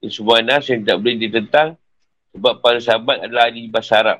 Ini 0.00 0.08
sebuah 0.08 0.40
nas 0.40 0.64
yang 0.72 0.80
tak 0.80 0.96
boleh 0.96 1.20
ditentang 1.20 1.76
sebab 2.36 2.60
para 2.60 2.78
sahabat 2.82 3.24
adalah 3.24 3.48
ahli 3.48 3.68
bahasa 3.68 4.00
Arab. 4.00 4.18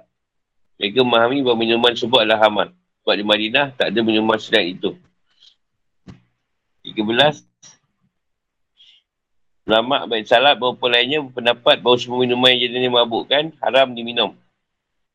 Mereka 0.78 1.02
memahami 1.02 1.42
bahawa 1.42 1.58
minuman 1.58 1.92
sebut 1.98 2.22
adalah 2.22 2.40
hamal. 2.46 2.68
Sebab 3.02 3.14
di 3.18 3.24
Madinah 3.26 3.66
tak 3.74 3.90
ada 3.90 4.00
minuman 4.00 4.38
selain 4.38 4.78
itu. 4.78 4.94
13. 6.86 7.44
Ulama 9.68 10.08
baik 10.08 10.24
salat 10.24 10.56
beberapa 10.56 10.88
lainnya 10.88 11.20
berpendapat 11.20 11.84
bahawa 11.84 11.96
semua 12.00 12.24
minuman 12.24 12.56
yang 12.56 12.72
jenis 12.72 12.88
mabukkan 12.88 13.52
haram 13.60 13.92
diminum. 13.92 14.32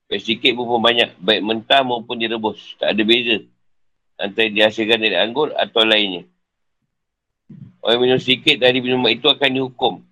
Baik 0.06 0.22
sedikit 0.22 0.54
maupun 0.54 0.78
banyak. 0.78 1.10
Baik 1.18 1.42
mentah 1.42 1.82
maupun 1.82 2.22
direbus. 2.22 2.78
Tak 2.78 2.94
ada 2.94 3.02
beza. 3.02 3.42
Antara 4.22 4.54
dihasilkan 4.54 5.02
dari 5.02 5.18
anggur 5.18 5.50
atau 5.58 5.82
lainnya. 5.82 6.30
Orang 7.82 8.06
minum 8.06 8.22
sedikit 8.22 8.62
dari 8.62 8.78
minuman 8.78 9.10
itu 9.10 9.26
akan 9.26 9.50
dihukum. 9.50 10.06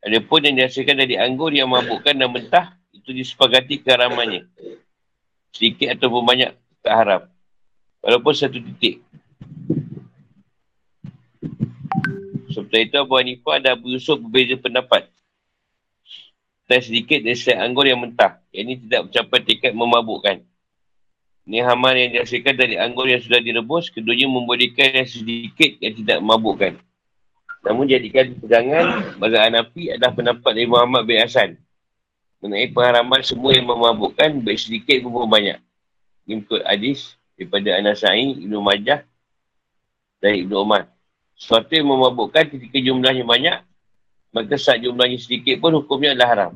Ada 0.00 0.18
pun 0.24 0.40
yang 0.40 0.56
dihasilkan 0.56 0.96
dari 0.96 1.20
anggur 1.20 1.52
yang 1.52 1.68
mabukkan 1.68 2.16
dan 2.16 2.28
mentah, 2.32 2.72
itu 2.96 3.12
disepakati 3.12 3.84
keharamannya. 3.84 4.48
Sedikit 5.52 5.92
ataupun 5.92 6.24
banyak, 6.24 6.50
tak 6.80 6.94
haram. 6.94 7.22
Walaupun 8.00 8.32
satu 8.32 8.56
titik. 8.56 9.04
Seperti 12.48 12.88
itu, 12.88 12.96
Abu 12.96 13.14
Hanifah 13.20 13.56
dan 13.60 13.76
Abu 13.76 13.92
Yusuf 13.92 14.16
berbeza 14.18 14.56
pendapat. 14.56 15.04
Dan 16.64 16.80
sedikit 16.80 17.20
dari 17.20 17.36
setiap 17.36 17.60
anggur 17.60 17.84
yang 17.84 18.00
mentah. 18.00 18.40
Yang 18.56 18.62
ini 18.64 18.74
tidak 18.88 19.00
mencapai 19.10 19.40
tingkat 19.44 19.72
memabukkan. 19.76 20.36
Ini 21.50 21.66
hamar 21.66 21.98
yang 21.98 22.14
dihasilkan 22.14 22.54
dari 22.56 22.78
anggur 22.78 23.10
yang 23.10 23.20
sudah 23.20 23.42
direbus, 23.42 23.90
keduanya 23.90 24.30
membolehkan 24.30 25.02
yang 25.02 25.08
sedikit 25.08 25.76
yang 25.82 25.94
tidak 25.98 26.18
memabukkan. 26.22 26.78
Namun 27.60 27.84
jadikan 27.84 28.32
pegangan 28.40 29.16
bagi 29.20 29.36
Hanafi 29.36 29.82
adalah 29.92 30.12
pendapat 30.16 30.50
dari 30.56 30.68
Muhammad 30.68 31.02
bin 31.04 31.20
Hasan. 31.20 31.60
Mengenai 32.40 32.72
pengharaman 32.72 33.20
semua 33.20 33.52
yang 33.52 33.68
memabukkan 33.68 34.40
baik 34.40 34.56
sedikit 34.56 35.04
maupun 35.04 35.28
banyak. 35.28 35.60
Mengikut 36.24 36.64
hadis 36.64 37.20
daripada 37.36 37.76
Anasai, 37.76 38.32
Ibn 38.32 38.54
Majah 38.64 39.04
dari 40.24 40.48
Ibn 40.48 40.52
Umar. 40.56 40.82
Sesuatu 41.36 41.72
yang 41.72 41.88
memabukkan 41.88 42.48
ketika 42.48 42.80
jumlahnya 42.80 43.24
banyak, 43.28 43.58
maka 44.32 44.56
saat 44.56 44.80
jumlahnya 44.80 45.20
sedikit 45.20 45.60
pun 45.60 45.76
hukumnya 45.76 46.16
adalah 46.16 46.28
haram. 46.32 46.52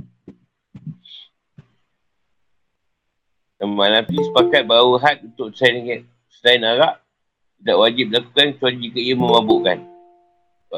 Teman 3.61 3.89
Nabi 3.93 4.17
sepakat 4.25 4.63
bahawa 4.65 5.01
had 5.05 5.25
untuk 5.25 5.53
selain, 5.57 6.05
selain 6.29 6.65
arak 6.65 7.01
tidak 7.61 7.77
wajib 7.81 8.05
dilakukan 8.13 8.47
kecuali 8.57 8.77
jika 8.89 8.99
ia 9.01 9.15
memabukkan. 9.17 9.94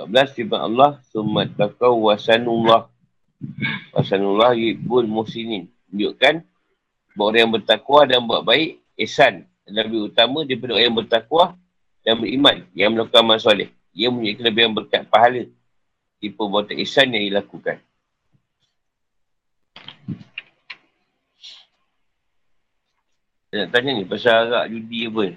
14 0.04 0.36
firman 0.36 0.60
Allah 0.60 0.90
summat 1.08 1.56
takau 1.56 2.12
wasanullah 2.12 2.92
wasanullah 3.96 4.52
yibul 4.52 5.08
musinin 5.08 5.72
tunjukkan 5.88 6.44
bahawa 7.16 7.28
orang 7.32 7.40
yang 7.40 7.52
bertakwa 7.56 8.00
dan 8.04 8.20
buat 8.28 8.44
baik 8.44 8.84
ihsan. 9.00 9.48
Lebih 9.66 10.12
utama 10.12 10.44
daripada 10.44 10.76
orang 10.76 10.86
yang 10.92 10.98
bertakwa 11.00 11.44
dan 12.04 12.20
beriman 12.20 12.56
yang 12.76 12.92
melakukan 12.92 13.24
amal 13.24 13.40
soleh. 13.40 13.72
Ia 13.96 14.12
mempunyai 14.12 14.36
kelebihan 14.36 14.76
berkat 14.76 15.08
pahala. 15.08 15.48
Di 16.20 16.28
perbuatan 16.28 16.76
ihsan 16.84 17.12
yang 17.16 17.24
dilakukan. 17.32 17.80
Saya 23.48 23.64
nak 23.64 23.68
tanya 23.72 23.90
ni 23.96 24.04
pasal 24.04 24.52
agak 24.52 24.64
judi 24.68 25.08
apa 25.08 25.22
ni 25.32 25.36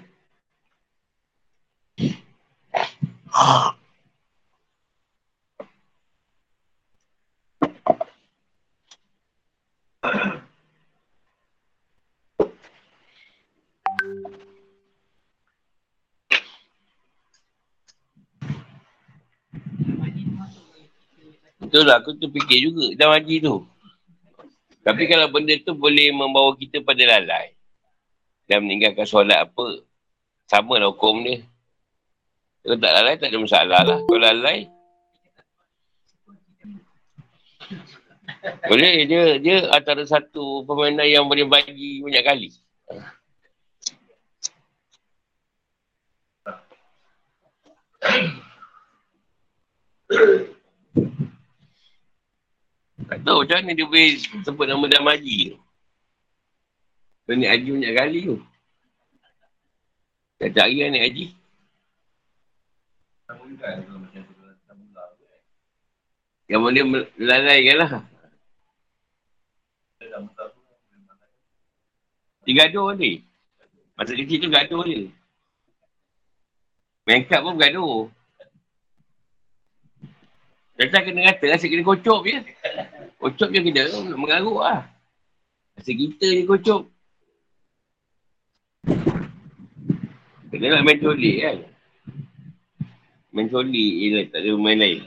Betul 21.70 21.86
lah, 21.86 22.02
aku 22.02 22.18
tu 22.18 22.26
fikir 22.26 22.66
juga 22.66 22.98
dalam 22.98 23.14
haji 23.14 23.46
tu. 23.46 23.62
Tapi 24.82 25.06
kalau 25.06 25.30
benda 25.30 25.54
tu 25.62 25.70
boleh 25.70 26.10
membawa 26.10 26.50
kita 26.58 26.82
pada 26.82 26.98
lalai 27.06 27.54
dan 28.50 28.66
meninggalkan 28.66 29.06
solat 29.06 29.46
apa, 29.46 29.86
sama 30.50 30.82
lah 30.82 30.90
hukum 30.90 31.22
dia. 31.22 31.46
Kalau 32.66 32.74
tak 32.74 32.90
lalai, 32.90 33.14
tak 33.22 33.30
ada 33.30 33.38
masalah 33.38 33.80
lah. 33.86 33.98
Kalau 34.02 34.18
lalai, 34.18 34.66
boleh 38.66 39.06
dia 39.06 39.38
dia 39.38 39.70
antara 39.70 40.02
satu 40.02 40.66
permainan 40.66 41.06
yang 41.06 41.30
boleh 41.30 41.46
bagi 41.46 42.02
banyak 42.02 42.24
kali. 42.26 42.50
Tak 50.10 50.49
tahu 53.30 53.46
macam 53.46 53.62
mana 53.62 53.78
dia 53.78 53.86
boleh 53.86 54.08
sebut 54.42 54.66
nama 54.66 54.84
dalam 54.90 55.06
haji 55.06 55.54
tu. 55.54 55.58
Kau 57.30 57.34
ni 57.38 57.46
haji 57.46 57.68
banyak 57.70 57.94
kali 57.94 58.18
tu. 58.26 58.36
Tak 60.42 60.50
cari 60.50 60.74
kan 60.82 60.90
ni 60.90 60.98
haji. 60.98 61.26
Yang 66.50 66.60
boleh 66.66 66.82
melalaikan 66.90 67.76
lah. 67.78 67.90
Dia 72.42 72.52
gaduh 72.66 72.98
ni. 72.98 73.22
Masa 73.94 74.18
kecil 74.18 74.42
tu 74.42 74.50
gaduh 74.50 74.82
je. 74.90 75.06
Main 77.06 77.22
pun 77.30 77.54
gaduh. 77.54 78.10
Datang 80.80 81.12
kena 81.12 81.30
kata, 81.30 81.46
asyik 81.54 81.76
kena 81.76 81.84
kocok 81.84 82.20
je. 82.26 82.40
Kocok 83.20 83.52
je 83.52 83.60
kena, 83.60 84.16
mengaruk 84.16 84.64
lah. 84.64 84.88
Asyik 85.76 85.96
kita 86.16 86.26
je 86.32 86.42
kocok. 86.48 86.82
Kena 90.50 90.66
nak 90.72 90.84
main 90.88 90.98
colik 90.98 91.36
kan. 91.44 91.58
Main 93.36 93.52
colik 93.52 93.92
je 94.00 94.06
lah, 94.16 94.24
tak 94.32 94.40
ada 94.40 94.50
main 94.56 94.80
lain. 94.80 95.04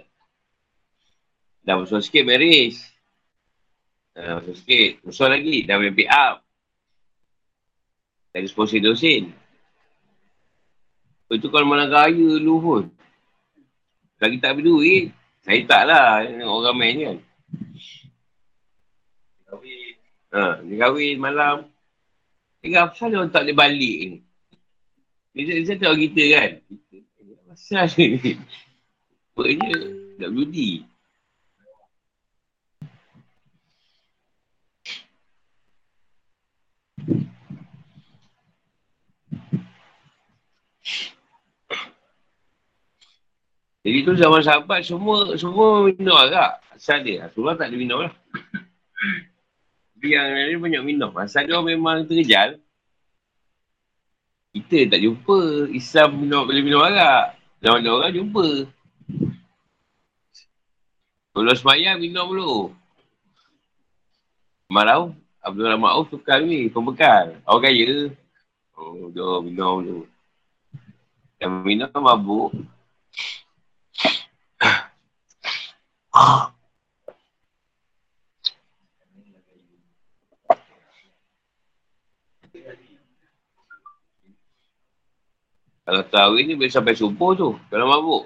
Dah 1.66 1.82
besar 1.82 2.05
sikit 2.05 2.22
main 2.22 2.70
Dah 4.14 4.38
besar 4.39 4.55
sikit. 4.61 5.01
Besar 5.01 5.28
lagi, 5.34 5.66
dah 5.66 5.82
main 5.82 5.97
pick 5.97 6.07
up. 6.14 6.45
Dari 8.30 8.45
sponsor 8.45 8.78
dosen. 8.78 9.34
Itu 11.34 11.49
kalau 11.49 11.66
malam 11.66 11.89
raya 11.89 12.14
dulu 12.14 12.55
pun. 12.61 12.84
Lagi 14.22 14.38
tak 14.38 14.53
ada 14.53 14.61
duit. 14.61 15.09
Saya 15.41 15.66
tak 15.66 15.84
lah. 15.89 16.22
Orang 16.45 16.78
main 16.78 16.93
kan. 16.93 17.18
Ha, 20.34 20.65
dia 20.65 20.75
kahwin 20.81 21.21
malam. 21.21 21.69
Dia 22.65 22.89
apa 22.89 23.05
dia 23.05 23.21
orang 23.21 23.29
tak 23.29 23.45
boleh 23.45 23.53
balik 23.53 23.97
ni? 24.01 24.17
Dia, 25.38 25.61
dia 25.61 25.77
tahu 25.77 25.95
kita 26.09 26.23
kan. 26.34 26.51
Pasal 27.53 27.86
ni. 28.01 28.34
Apa 29.38 29.41
je? 29.45 29.77
WD. 30.17 30.57
Jadi 43.84 43.99
tu 44.07 44.15
zaman 44.15 44.39
sahabat 44.39 44.81
semua 44.88 45.36
semua 45.36 45.86
minum 45.86 46.15
agak. 46.15 46.63
Asal 46.71 47.03
dia. 47.03 47.27
Rasulullah 47.27 47.59
tak 47.59 47.69
ada 47.69 47.75
minum 47.75 47.99
lah. 48.07 48.13
Yang 50.04 50.28
lain 50.36 50.60
banyak 50.60 50.84
minum. 50.84 51.16
Asal 51.16 51.47
dia 51.47 51.56
memang 51.64 52.04
terkejal. 52.04 52.60
Kita 54.51 54.91
tak 54.91 54.99
jumpa 54.99 55.72
Islam 55.72 56.10
minum, 56.20 56.43
boleh 56.43 56.60
minum 56.60 56.84
agak. 56.84 57.39
Zaman 57.64 57.88
orang 57.88 58.12
jumpa. 58.12 58.68
Kalau 61.32 61.56
semayang 61.56 62.04
minum 62.04 62.28
dulu. 62.36 62.76
Marau. 64.68 65.16
Abdul 65.39 65.72
Rahman 65.72 65.95
Auf 65.95 66.12
tukar 66.12 66.43
ni. 66.43 66.68
Pembekal. 66.68 67.39
Orang 67.47 67.64
kaya. 67.64 68.12
Oh, 68.76 69.08
dia 69.08 69.39
minum 69.39 69.80
dulu. 69.88 70.04
Yang 71.39 71.54
minum 71.64 71.88
mabuk. 71.95 72.51
Kalau 85.84 86.03
tahu 86.07 86.39
ni 86.39 86.55
boleh 86.55 86.71
sampai 86.71 86.95
subuh 86.95 87.36
tu. 87.36 87.49
Kalau 87.67 87.86
mabuk. 87.91 88.23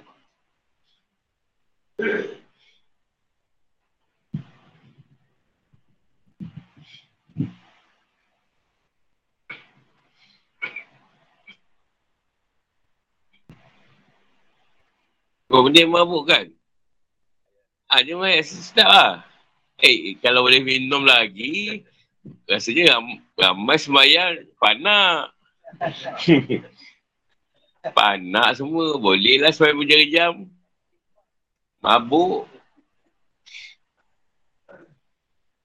Oh, 15.47 15.63
benda 15.65 15.81
yang 15.81 15.95
mabuk 15.95 16.29
kan? 16.29 16.45
Ah, 17.89 18.03
dia 18.05 18.13
main 18.13 18.43
sedap 18.45 18.85
lah. 18.85 19.13
Eh, 19.81 20.19
kalau 20.21 20.45
boleh 20.45 20.61
minum 20.61 21.01
lagi, 21.07 21.81
rasanya 22.45 22.99
ram, 22.99 23.17
ramai 23.33 23.77
semayang 23.81 24.45
panak. 24.61 25.33
panak 27.93 28.57
semua. 28.57 28.95
Boleh 28.97 29.39
lah 29.39 29.51
semayang 29.51 29.79
berjam-jam. 29.83 30.33
Mabuk. 31.83 32.49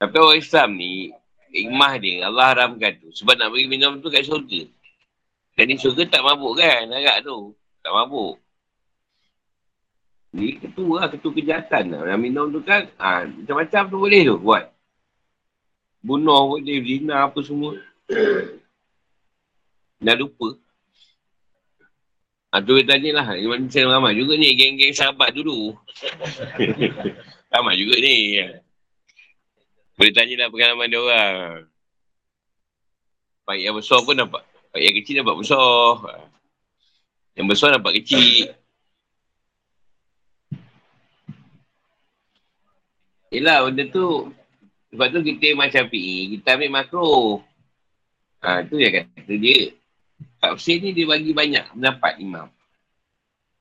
Tapi 0.02 0.16
orang 0.18 0.42
Islam 0.42 0.68
ni, 0.74 1.14
ikmah 1.54 1.94
dia, 2.02 2.26
Allah 2.26 2.46
haramkan 2.50 2.98
tu. 2.98 3.14
Sebab 3.14 3.38
nak 3.38 3.54
bagi 3.54 3.70
minum 3.70 4.02
tu 4.02 4.10
kat 4.10 4.26
syurga. 4.26 4.66
Jadi 5.54 5.72
syurga 5.78 6.18
tak 6.18 6.26
mabuk 6.26 6.58
kan, 6.58 6.90
agak 6.90 7.22
tu. 7.22 7.54
Tak 7.86 7.92
mabuk. 7.94 8.42
Ni 10.32 10.56
ketua 10.58 11.04
lah, 11.04 11.08
ketua 11.12 11.30
kejahatan 11.36 11.92
lah. 11.92 12.00
Yang 12.08 12.20
minum 12.24 12.46
tu 12.50 12.64
kan, 12.64 12.88
ha, 12.98 13.28
macam-macam 13.28 13.82
tu 13.86 13.98
boleh 14.00 14.22
tu 14.26 14.36
buat. 14.40 14.64
Bunuh 16.02 16.56
boleh, 16.56 16.82
zina 16.82 17.30
apa 17.30 17.38
semua. 17.46 17.78
Dah 20.02 20.16
lupa. 20.18 20.58
Ha, 22.52 22.60
tu 22.60 22.76
dia 22.76 22.84
tanya 22.84 23.10
lah. 23.16 23.26
Macam 23.32 23.88
ramai 23.88 24.12
juga 24.12 24.36
ni, 24.36 24.52
geng-geng 24.52 24.92
sahabat 24.92 25.32
dulu. 25.32 25.72
ramai 27.52 27.80
juga 27.80 27.96
ni. 27.96 28.44
Boleh 29.96 30.12
tanya 30.12 30.34
lah 30.44 30.48
pengalaman 30.52 30.92
dia 30.92 31.00
orang. 31.00 31.64
Baik 33.48 33.62
yang 33.64 33.76
besar 33.80 33.98
pun 34.04 34.16
nampak. 34.20 34.44
Baik 34.68 34.84
yang 34.84 34.96
kecil 35.00 35.14
nampak 35.20 35.38
besar. 35.40 35.80
Yang 37.40 37.46
besar 37.48 37.68
nampak 37.72 37.92
kecil. 38.04 38.52
Yelah 43.32 43.64
benda 43.64 43.88
tu 43.88 44.28
sebab 44.92 45.08
tu 45.08 45.24
kita 45.24 45.56
macam 45.56 45.88
PE, 45.88 46.36
kita 46.36 46.60
ambil 46.60 46.68
makro. 46.68 47.40
Ha, 48.44 48.60
tu 48.68 48.76
yang 48.76 48.92
kata 48.92 49.34
dia. 49.40 49.72
Tafsir 50.42 50.82
ni 50.82 50.90
dia 50.90 51.06
bagi 51.06 51.30
banyak 51.30 51.70
pendapat 51.70 52.18
imam. 52.18 52.50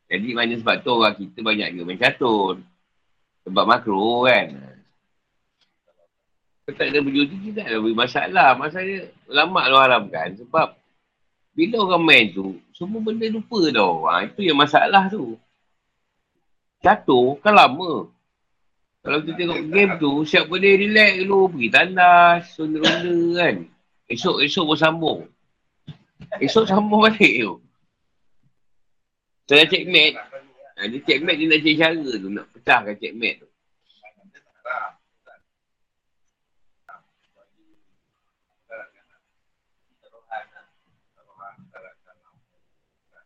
Jadi 0.10 0.34
mana 0.34 0.58
sebab 0.58 0.76
tu 0.82 0.90
orang 0.98 1.14
kita 1.14 1.40
banyak 1.46 1.68
juga 1.78 1.84
main 1.86 2.02
catur. 2.02 2.58
Sebab 3.46 3.64
makro 3.70 4.26
kan. 4.26 4.50
Kalau 6.66 6.74
tak 6.74 6.90
ada 6.90 7.00
berjudi, 7.06 7.54
tak 7.54 7.70
ada 7.70 7.78
masalah. 7.94 8.50
Masalahnya 8.58 9.14
lama 9.30 9.62
lu 9.70 9.78
haramkan 9.78 10.34
sebab 10.42 10.74
bila 11.54 11.76
orang 11.86 12.04
main 12.04 12.26
tu, 12.34 12.58
semua 12.74 12.98
benda 12.98 13.30
lupa 13.30 13.60
tau. 13.70 14.10
Ha, 14.10 14.26
itu 14.26 14.42
yang 14.42 14.58
masalah 14.58 15.06
tu. 15.06 15.38
Catur 16.82 17.38
kan 17.46 17.54
lama. 17.54 18.10
Kalau 19.02 19.20
kita 19.22 19.38
tengok 19.38 19.62
game 19.70 19.94
tu, 20.02 20.12
siap 20.26 20.50
boleh 20.50 20.78
relax 20.78 21.12
dulu, 21.22 21.40
pergi 21.54 21.70
tandas, 21.74 22.44
ronda-ronda 22.58 23.18
kan. 23.38 23.56
Esok-esok 24.10 24.66
pun 24.66 24.78
sambung. 24.78 25.22
Esok 26.42 26.66
sambung 26.70 27.06
balik 27.06 27.34
tu. 27.42 27.54
Saya 29.52 29.68
check 29.68 29.84
mat, 29.90 30.16
ha, 30.80 30.88
dia 30.88 31.00
check 31.04 31.20
mat 31.28 31.36
dia 31.36 31.48
nak 31.52 31.60
cari 31.60 31.76
cara 31.76 32.12
tu, 32.16 32.30
nak 32.32 32.48
pecahkan 32.56 32.96
check 32.96 33.14
mat 33.18 33.36
tu. 33.42 33.48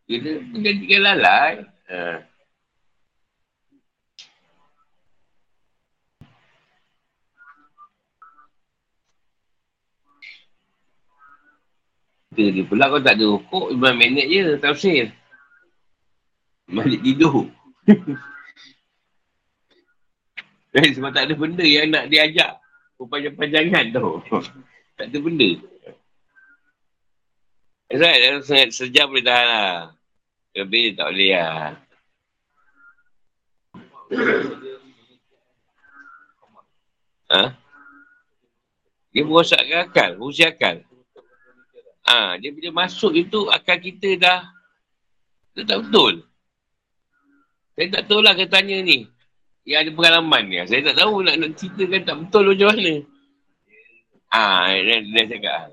Kita 0.06 0.30
gantikan 0.62 1.02
lalai. 1.02 1.54
Ha. 1.90 2.35
Kita 12.36 12.52
dia 12.52 12.68
pula 12.68 12.92
kau 12.92 13.00
tak 13.00 13.16
ada 13.16 13.32
rokok, 13.32 13.72
5 13.80 13.96
minit 13.96 14.28
je 14.28 14.60
tafsir. 14.60 15.08
Balik 16.68 17.00
tidur. 17.00 17.48
eh, 20.76 20.92
sebab 20.92 21.16
tak 21.16 21.32
ada 21.32 21.34
benda 21.40 21.64
yang 21.64 21.96
nak 21.96 22.12
diajak. 22.12 22.60
Panjang-panjangan 23.00 23.96
tu. 23.96 24.20
tak 25.00 25.08
ada 25.08 25.18
benda. 25.24 25.50
Right. 27.88 28.44
Sangat 28.44 28.76
sejam 28.76 29.08
boleh 29.08 29.24
tahan 29.24 29.48
lah. 29.48 29.96
Lebih 30.60 31.00
tak 31.00 31.16
boleh 31.16 31.32
lah. 31.40 31.80
ha? 37.32 37.44
Dia 39.16 39.24
merosakkan 39.24 39.88
akal. 39.88 40.20
Merusak 40.20 40.60
akal. 40.60 40.84
Ha, 42.06 42.38
dia 42.38 42.54
bila 42.54 42.86
masuk 42.86 43.18
itu, 43.18 43.50
akal 43.50 43.82
kita 43.82 44.14
dah 44.22 44.40
dia 45.56 45.64
tak 45.64 45.88
betul. 45.88 46.28
Saya 47.80 47.88
tak 47.96 48.04
tahu 48.12 48.20
lah 48.20 48.36
kata 48.36 48.60
tanya 48.60 48.76
ni. 48.84 49.08
Yang 49.64 49.80
ada 49.88 49.92
pengalaman 49.96 50.44
ni. 50.52 50.60
Saya 50.68 50.92
tak 50.92 51.00
tahu 51.00 51.24
nak, 51.24 51.36
nak 51.40 51.56
ceritakan 51.56 52.02
tak 52.04 52.18
betul 52.28 52.44
macam 52.52 52.68
mana. 52.76 52.94
Ah, 54.36 54.68
ha, 54.68 54.76
dia, 54.84 55.00
dia 55.00 55.24
cakap. 55.32 55.72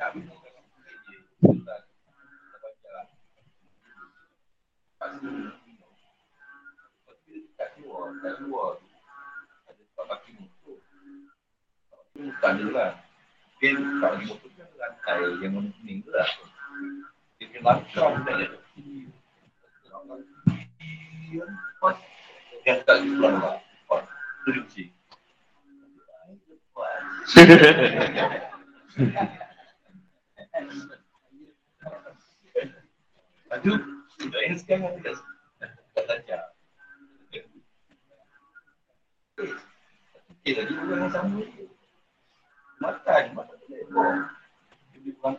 Tak 0.00 0.39
Tak 12.20 12.50
ada 12.52 12.66
lah. 12.68 12.90
Mungkin 13.60 13.76
tak 14.00 14.10
ada 14.12 14.24
motor 14.28 14.50
kan 14.56 14.68
lantai 14.76 15.20
yang 15.40 15.52
warna 15.56 15.70
kuning 15.80 15.98
tu 16.04 16.10
lah. 16.12 16.28
Dia 17.40 17.44
punya 17.48 17.60
langkah 17.64 18.06
pun 18.12 18.20
tak 18.28 18.34
ada. 18.36 18.46
Yang 22.68 22.78
tak 22.84 22.94
ada 22.96 23.04
pulang 23.08 23.36
lah. 23.40 23.56
Dia 34.20 34.38
yang 34.44 34.56
sekarang 34.60 34.92
lagi 40.60 40.76
orang 40.76 41.00
yang 41.00 41.12
sama 41.14 41.40
je. 41.46 41.69
Boleh. 42.80 44.24
Dia. 45.04 45.36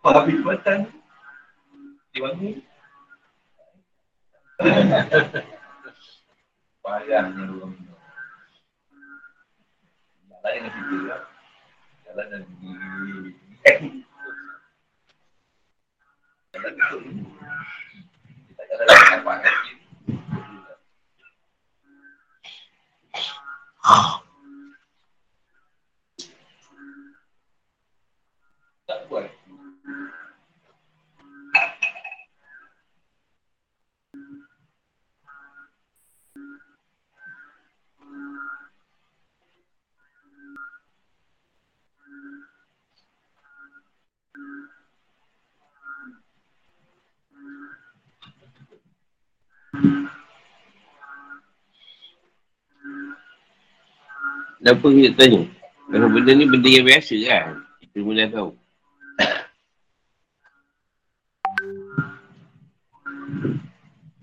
Oh, 0.00 0.12
habis 0.16 0.40
makan. 0.40 0.88
Dia 2.16 2.20
bangun. 2.24 2.56
Payahnya 6.80 7.44
orang 7.44 7.76
minum. 7.76 8.00
Jalan 10.32 10.52
dengan 10.56 10.72
fikir 10.72 11.00
lah. 11.04 11.22
Jalan 12.08 12.24
dengan 12.32 12.42
apa 19.10 19.34
Tak 23.80 24.29
buat. 29.10 29.26
Kenapa 54.60 54.86
kita 54.92 55.10
tanya? 55.16 55.42
Kalau 55.90 56.06
benda 56.12 56.30
ni 56.36 56.44
benda 56.46 56.68
yang 56.68 56.84
biasa 56.86 57.16
kan? 57.26 57.64
Kita 57.80 58.06
dah 58.06 58.28
tahu. 58.28 58.59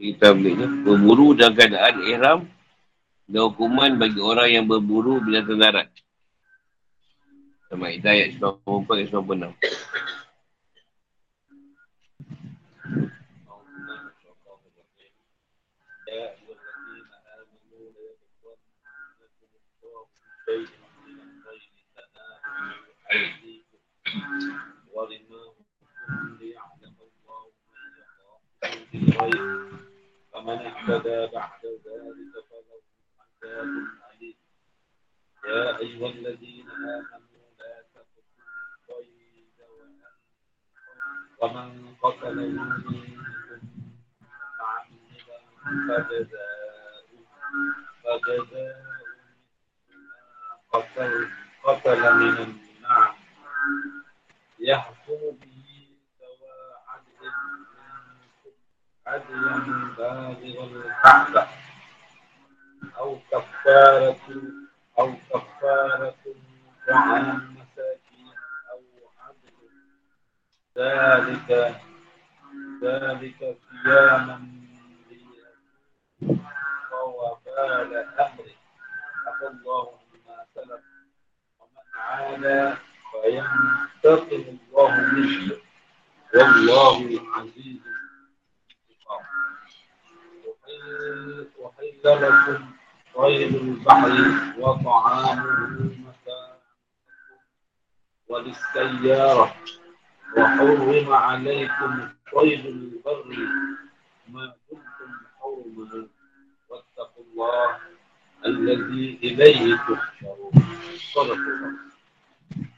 Kita 0.00 0.32
ambil 0.32 0.56
ni. 0.56 0.66
Berburu 0.80 1.36
dalam 1.36 1.52
keadaan 1.52 2.00
ihram 2.08 2.40
dan 3.28 3.52
hukuman 3.52 4.00
bagi 4.00 4.16
orang 4.16 4.48
yang 4.48 4.64
berburu 4.64 5.20
bila 5.20 5.44
terdarat. 5.44 5.92
Sama 7.68 7.92
Ida 7.92 8.16
ayat 8.16 8.40
94 8.40 8.96
dan 8.96 9.52
96. 9.52 9.60
فمن 30.40 30.58
اهتدى 30.66 31.26
بعد 31.36 31.60
ذلك 31.66 32.34
فله 32.50 32.80
عذاب 33.20 33.68
أليم. 34.12 34.36
يا 35.44 35.78
أيها 35.78 36.08
الذين 36.10 36.70
آمنوا 36.70 37.46
لا 37.58 37.84
تقتلوا 37.94 38.40
الصيد 38.80 39.58
ومن 41.40 41.94
قتله 42.02 42.32
منكم 42.32 43.04
متعمدا 45.10 45.38
فجزاء 45.88 47.06
فجزاء 48.04 48.84
قتل 50.72 51.28
قتل 51.64 52.00
من 52.14 52.36
النعم 52.38 53.14
يحكم 54.58 55.20
به 55.40 55.49
هديا 59.09 59.55
بالغ 59.97 60.85
الكعبة 60.85 61.47
أو 62.97 63.19
كفارة 63.31 64.17
أو 64.99 65.13
كفارة 65.29 66.15
طعام 66.87 67.55
مساكين 67.57 68.33
أو 68.71 68.81
عدل 69.19 69.57
ذلك 70.77 71.75
ذلك 72.83 73.57
صياما 73.71 74.41
ووبال 76.91 77.95
أمره 77.97 78.55
عفى 79.27 79.47
الله 79.47 79.99
مما 80.13 80.45
سلف 80.55 80.81
ومن 81.59 81.87
عاد 81.95 82.77
فينتقم 83.11 84.57
الله 84.73 84.97
منه 84.97 85.55
والله 86.35 87.21
عزيز 87.35 87.81
لكم 92.05 92.65
طير 93.15 93.47
البحر 93.47 94.11
وطعامه 94.59 95.79
متاع 95.79 96.47
وللسيارة 98.27 99.55
وحرم 100.37 101.13
عليكم 101.13 101.91
طير 102.35 102.59
البر 102.59 103.25
ما 104.29 104.53
دمتم 104.69 105.11
حرما 105.39 106.07
واتقوا 106.69 107.23
الله 107.31 107.77
الذي 108.45 109.19
إليه 109.23 109.75
تحشرون 109.75 110.53
صدق 111.13 111.33
الله 111.33 111.85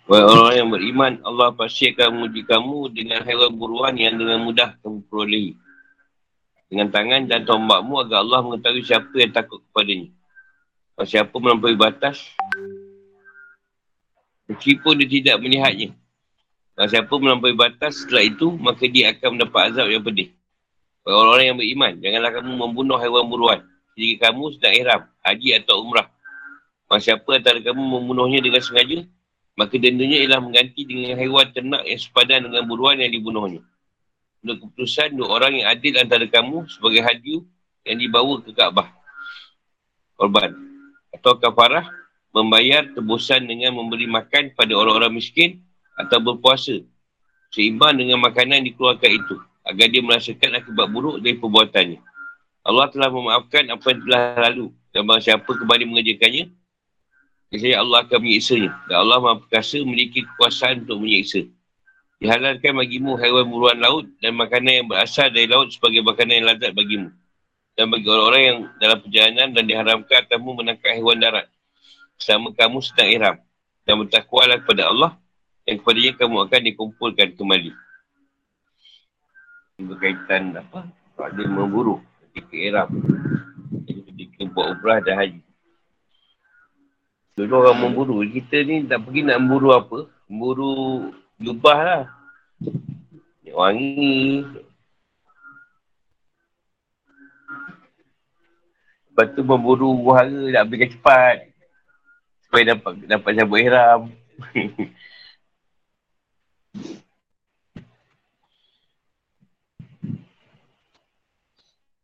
Wahai 0.07 0.23
orang 0.23 0.55
yang 0.55 0.69
beriman, 0.71 1.13
Allah 1.27 1.51
pasti 1.51 1.91
akan 1.91 2.15
menguji 2.15 2.47
kamu 2.47 2.95
dengan 2.95 3.27
haiwan 3.27 3.51
buruan 3.51 3.91
yang 3.99 4.15
dengan 4.15 4.39
mudah 4.39 4.79
kamu 4.79 5.03
perolehi. 5.11 5.51
Dengan 6.72 6.88
tangan 6.88 7.28
dan 7.28 7.44
tombakmu 7.44 8.00
agar 8.08 8.24
Allah 8.24 8.40
mengetahui 8.40 8.80
siapa 8.80 9.12
yang 9.12 9.28
takut 9.28 9.60
kepadanya. 9.60 10.08
Kalau 10.96 11.04
siapa 11.04 11.34
melampaui 11.36 11.76
batas, 11.76 12.32
meskipun 14.48 15.04
dia 15.04 15.08
tidak 15.20 15.36
melihatnya. 15.44 15.92
Kalau 16.72 16.88
siapa 16.88 17.12
melampaui 17.12 17.52
batas 17.52 18.00
setelah 18.00 18.24
itu, 18.24 18.56
maka 18.56 18.88
dia 18.88 19.12
akan 19.12 19.36
mendapat 19.36 19.60
azab 19.68 19.92
yang 19.92 20.00
pedih. 20.00 20.32
Wahai 21.04 21.12
orang-orang 21.12 21.44
yang 21.44 21.58
beriman, 21.60 21.92
janganlah 22.00 22.30
kamu 22.40 22.50
membunuh 22.56 22.96
haiwan 22.96 23.24
buruan. 23.28 23.60
Jika 23.92 24.32
kamu 24.32 24.56
sedang 24.56 24.72
ihram, 24.72 25.02
haji 25.20 25.48
atau 25.60 25.74
umrah. 25.84 26.08
Kalau 26.88 27.00
siapa 27.04 27.28
antara 27.36 27.60
kamu 27.60 27.82
membunuhnya 27.84 28.40
dengan 28.40 28.64
sengaja, 28.64 29.04
Maka 29.52 29.76
dendanya 29.76 30.16
ialah 30.24 30.40
mengganti 30.40 30.80
dengan 30.88 31.20
haiwan 31.20 31.52
ternak 31.52 31.84
yang 31.84 32.00
sepadan 32.00 32.48
dengan 32.48 32.64
buruan 32.64 32.96
yang 32.96 33.12
dibunuhnya. 33.12 33.60
Untuk 34.42 34.66
keputusan 34.66 35.14
dua 35.14 35.38
orang 35.38 35.62
yang 35.62 35.70
adil 35.70 35.94
antara 36.02 36.26
kamu 36.26 36.66
sebagai 36.66 37.02
hadiu 37.06 37.46
yang 37.86 37.98
dibawa 38.02 38.42
ke 38.42 38.50
Kaabah. 38.50 38.90
Korban. 40.18 40.50
Atau 41.14 41.38
kafarah 41.38 41.86
membayar 42.34 42.82
tebusan 42.90 43.46
dengan 43.46 43.78
memberi 43.78 44.10
makan 44.10 44.50
pada 44.58 44.74
orang-orang 44.74 45.14
miskin 45.14 45.62
atau 45.94 46.18
berpuasa. 46.18 46.82
Seimbang 47.54 47.94
dengan 47.94 48.18
makanan 48.18 48.64
yang 48.64 48.68
dikeluarkan 48.74 49.10
itu. 49.14 49.36
Agar 49.62 49.86
dia 49.94 50.02
merasakan 50.02 50.58
akibat 50.58 50.86
buruk 50.90 51.22
dari 51.22 51.38
perbuatannya. 51.38 52.02
Allah 52.66 52.86
telah 52.90 53.10
memaafkan 53.14 53.70
apa 53.70 53.86
yang 53.94 54.00
telah 54.02 54.22
lalu. 54.50 54.66
Dan 54.90 55.06
siapa 55.22 55.46
kembali 55.46 55.86
mengerjakannya, 55.86 56.50
Biasanya 57.52 57.84
Allah 57.84 57.98
akan 58.08 58.18
menyiksanya. 58.24 58.70
Dan 58.88 58.96
Allah 58.96 59.18
maha 59.20 59.36
perkasa 59.44 59.76
memiliki 59.84 60.24
kekuasaan 60.24 60.88
untuk 60.88 61.04
menyiksa. 61.04 61.44
Dihalalkan 62.22 62.78
bagimu 62.78 63.18
haiwan 63.18 63.50
buruan 63.50 63.82
laut 63.82 64.06
dan 64.22 64.38
makanan 64.38 64.72
yang 64.78 64.86
berasal 64.86 65.26
dari 65.26 65.50
laut 65.50 65.74
sebagai 65.74 66.06
makanan 66.06 66.38
yang 66.38 66.46
lazat 66.54 66.70
bagimu. 66.70 67.10
Dan 67.74 67.90
bagi 67.90 68.06
orang-orang 68.06 68.42
yang 68.46 68.58
dalam 68.78 68.98
perjalanan 69.02 69.48
dan 69.50 69.64
diharamkan 69.66 70.22
kamu 70.30 70.48
menangkap 70.62 70.94
haiwan 70.94 71.18
darat. 71.18 71.50
Selama 72.22 72.54
kamu 72.54 72.78
sedang 72.78 73.10
ihram. 73.10 73.36
Dan 73.82 74.06
bertakwalah 74.06 74.62
kepada 74.62 74.94
Allah 74.94 75.18
yang 75.66 75.82
kepadanya 75.82 76.12
kamu 76.14 76.36
akan 76.46 76.60
dikumpulkan 76.62 77.28
kembali. 77.34 77.70
Berkaitan 79.82 80.62
apa? 80.62 80.86
Ada 81.18 81.42
memburu 81.42 81.98
ketika. 82.38 82.86
Jadi 83.82 84.00
ketika 84.14 84.46
buat 84.46 84.78
umrah 84.78 85.02
dan 85.02 85.18
haji. 85.18 85.42
Dulu 87.34 87.54
orang 87.66 87.78
memburu. 87.82 88.22
Kita 88.22 88.62
ni 88.62 88.86
tak 88.86 89.02
pergi 89.10 89.26
nak 89.26 89.42
memburu 89.42 89.74
apa. 89.74 89.98
Memburu 90.30 90.70
jubah 91.42 91.78
lah. 91.82 92.04
Minyak 93.42 93.56
wangi. 93.58 94.46
Lepas 99.12 99.26
tu 99.36 99.42
memburu 99.44 99.92
buhara 99.92 100.30
nak 100.30 100.66
berikan 100.70 100.94
cepat. 100.94 101.52
Supaya 102.48 102.72
dapat 102.72 102.92
dapat 103.04 103.30
cabut 103.36 103.58
ihram. 103.60 104.00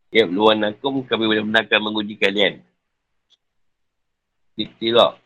Ya, 0.09 0.25
luan 0.25 0.65
akum 0.65 1.05
kami 1.05 1.29
benar-benar 1.29 1.69
akan 1.69 1.81
menguji 1.85 2.17
kalian 2.17 2.65
itilak. 4.59 5.21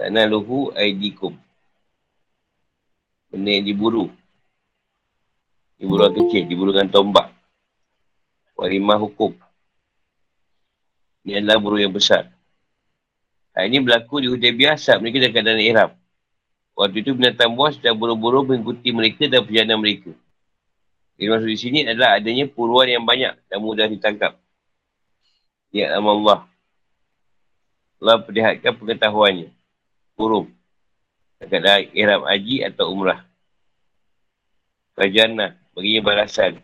Tanah 0.00 0.24
luhu 0.26 0.72
aidikum. 0.72 1.36
Benda 3.34 3.50
yang 3.50 3.66
diburu. 3.66 4.14
Diburu 5.74 6.06
yang 6.06 6.14
kecil, 6.22 6.42
diburu 6.46 6.70
dengan 6.70 6.86
tombak. 6.86 7.34
Warimah 8.54 9.02
hukum. 9.02 9.34
Ini 11.26 11.42
adalah 11.42 11.58
buru 11.58 11.82
yang 11.82 11.90
besar. 11.90 12.30
Hal 13.58 13.66
ini 13.66 13.82
berlaku 13.82 14.22
di 14.22 14.30
hujan 14.30 14.54
biasa 14.54 15.02
mereka 15.02 15.18
dalam 15.18 15.34
keadaan 15.34 15.62
ihram. 15.66 15.90
Waktu 16.78 17.02
itu 17.02 17.10
binatang 17.10 17.58
buas 17.58 17.74
dan 17.74 17.98
buru-buru 17.98 18.46
mengikuti 18.46 18.94
mereka 18.94 19.26
dan 19.26 19.42
perjalanan 19.42 19.82
mereka. 19.82 20.14
Yang 21.18 21.28
maksud 21.34 21.50
di 21.50 21.58
sini 21.58 21.78
adalah 21.86 22.18
adanya 22.18 22.46
puruan 22.46 22.86
yang 22.86 23.02
banyak 23.02 23.34
dan 23.50 23.58
mudah 23.58 23.90
ditangkap. 23.90 24.38
Ya 25.74 25.90
Allah. 25.90 26.46
Allah 27.98 28.16
perlihatkan 28.22 28.78
pengetahuannya. 28.78 29.50
Burung. 30.14 30.54
Dekat 31.48 31.92
ihram 31.92 32.24
haji 32.24 32.64
atau 32.64 32.92
umrah. 32.92 33.24
Kajana. 34.94 35.58
Baginya 35.74 36.00
balasan. 36.06 36.62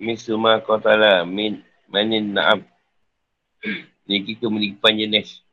Misuma 0.00 0.62
qatala 0.64 1.28
min 1.28 1.60
manin 1.90 2.32
na'am. 2.32 2.64
Ini 4.08 4.24
kita 4.24 4.48
memiliki 4.48 4.80
panjenis. 4.80 5.44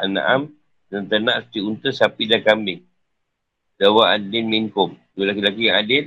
An-na'am 0.00 0.48
dan 0.88 1.04
ternak 1.06 1.44
seperti 1.44 1.60
unta, 1.60 1.88
sapi 1.92 2.24
dan 2.24 2.40
kambing. 2.40 2.80
Dawa 3.76 4.16
adin 4.16 4.48
minkum. 4.48 4.96
Dua 5.12 5.28
laki-laki 5.28 5.68
yang 5.68 5.76
adil 5.76 6.04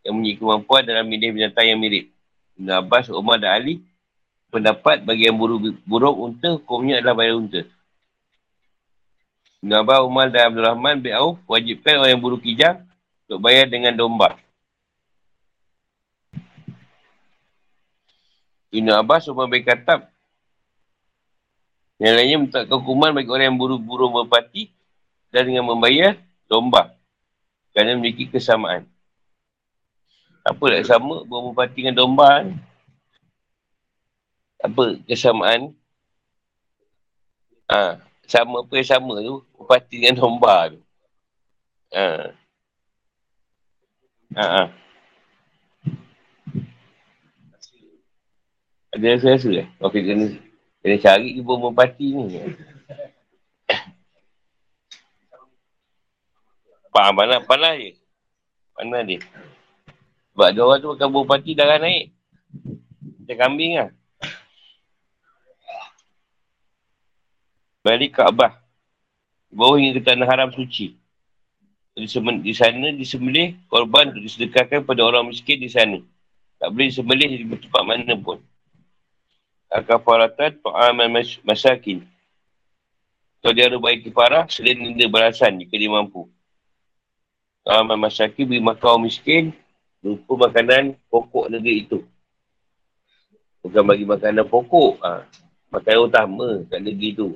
yang 0.00 0.16
memiliki 0.16 0.40
kemampuan 0.40 0.82
dalam 0.88 1.04
milih 1.04 1.36
binatang 1.36 1.68
yang 1.68 1.76
mirip. 1.76 2.08
Ibn 2.56 2.80
Abbas, 2.80 3.12
Umar 3.12 3.36
dan 3.36 3.60
Ali 3.60 3.84
pendapat 4.50 5.06
bagi 5.06 5.30
yang 5.30 5.38
burung, 5.38 5.78
burung 5.86 6.18
unta, 6.18 6.58
hukumnya 6.58 6.98
adalah 6.98 7.16
bayar 7.22 7.38
unta. 7.38 7.62
Nabi 9.60 9.92
Umar 10.02 10.32
dan 10.32 10.50
Abdul 10.50 10.64
Rahman 10.64 10.96
bin 11.04 11.12
Auf 11.14 11.36
wajibkan 11.44 12.00
orang 12.00 12.16
yang 12.16 12.22
burung 12.22 12.40
kijang 12.40 12.80
untuk 13.28 13.38
bayar 13.44 13.68
dengan 13.68 13.92
domba. 13.92 14.40
Ibn 18.70 18.88
Abbas 19.02 19.28
Umar 19.28 19.50
bin 19.50 19.66
Khattab 19.66 20.08
yang 22.00 22.16
lainnya 22.16 22.36
minta 22.40 22.60
hukuman 22.64 23.12
bagi 23.12 23.28
orang 23.28 23.52
yang 23.52 23.58
burung-burung 23.60 24.16
berpati 24.24 24.72
dan 25.28 25.44
dengan 25.44 25.68
membayar 25.68 26.16
domba 26.48 26.96
kerana 27.76 28.00
memiliki 28.00 28.24
kesamaan. 28.24 28.88
Apa 30.40 30.80
tak 30.80 30.88
sama 30.88 31.20
burung 31.28 31.52
berpati 31.52 31.84
dengan 31.84 32.00
domba 32.00 32.48
ni? 32.48 32.69
Apa 34.60 34.84
kesamaan 35.08 35.72
ha, 37.68 38.00
sama 38.28 38.60
apa 38.60 38.72
yang 38.76 38.88
sama 38.88 39.14
tu 39.24 39.40
upati 39.56 40.04
dengan 40.04 40.20
domba 40.20 40.72
tu 40.72 40.80
ha. 41.96 42.32
Ha, 44.36 44.44
ha. 44.46 44.64
ada 48.90 49.06
rasa-rasa 49.16 49.50
eh 49.64 49.68
okay, 49.80 50.04
kena, 50.04 50.26
kena 50.84 50.96
cari 51.00 51.34
ke 51.34 51.40
bomba 51.40 51.72
pati 51.72 52.12
ni 52.12 52.38
Pak 56.90 57.14
mana 57.14 57.38
panas 57.38 57.78
je. 57.78 57.90
Panas 58.74 59.02
dia. 59.06 59.22
Sebab 60.34 60.48
dia 60.50 60.62
orang 60.62 60.78
tu 60.82 60.88
makan 60.90 61.08
buah 61.14 61.26
pati 61.26 61.50
darah 61.54 61.78
naik. 61.78 62.10
Macam 63.22 63.36
kambing 63.38 63.78
lah. 63.78 63.90
Balik 67.80 68.20
Kaabah. 68.20 68.60
Di 69.50 69.54
bawah 69.56 69.76
hingga 69.80 69.98
ke 69.98 70.02
tanah 70.04 70.28
haram 70.28 70.50
suci. 70.54 70.94
Di, 71.96 72.06
di 72.40 72.52
sana 72.54 72.94
disembelih 72.94 73.58
korban 73.66 74.14
untuk 74.14 74.22
disedekahkan 74.22 74.86
pada 74.86 75.02
orang 75.02 75.26
miskin 75.26 75.58
di 75.58 75.66
sana. 75.66 75.98
Tak 76.62 76.70
boleh 76.70 76.86
disembelih 76.92 77.28
di 77.28 77.44
tempat 77.50 77.82
mana 77.82 78.14
pun. 78.14 78.38
Al-Kafaratan 79.70 80.60
Tu'aman 80.62 81.08
Masakin. 81.42 82.06
Kalau 83.40 83.52
dia 83.56 83.72
ada 83.72 83.80
baik 83.80 84.04
kifarah, 84.04 84.44
selain 84.46 84.76
dia 84.92 85.08
balasan 85.08 85.56
jika 85.58 85.74
dia 85.74 85.90
mampu. 85.90 86.28
Tu'aman 87.66 87.98
Masakin 87.98 88.44
beri 88.46 88.62
makan 88.62 89.08
miskin, 89.08 89.50
lupa 90.04 90.48
makanan 90.48 90.94
pokok 91.10 91.50
negeri 91.50 91.88
itu. 91.88 91.98
Bukan 93.66 93.82
bagi 93.82 94.04
makanan 94.06 94.46
pokok. 94.46 95.00
Ha. 95.02 95.26
Makanan 95.74 96.00
utama 96.06 96.48
kat 96.70 96.80
negeri 96.82 97.08
itu 97.14 97.28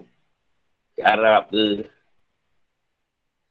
ke 0.95 1.03
Arab 1.03 1.51
ke. 1.51 1.86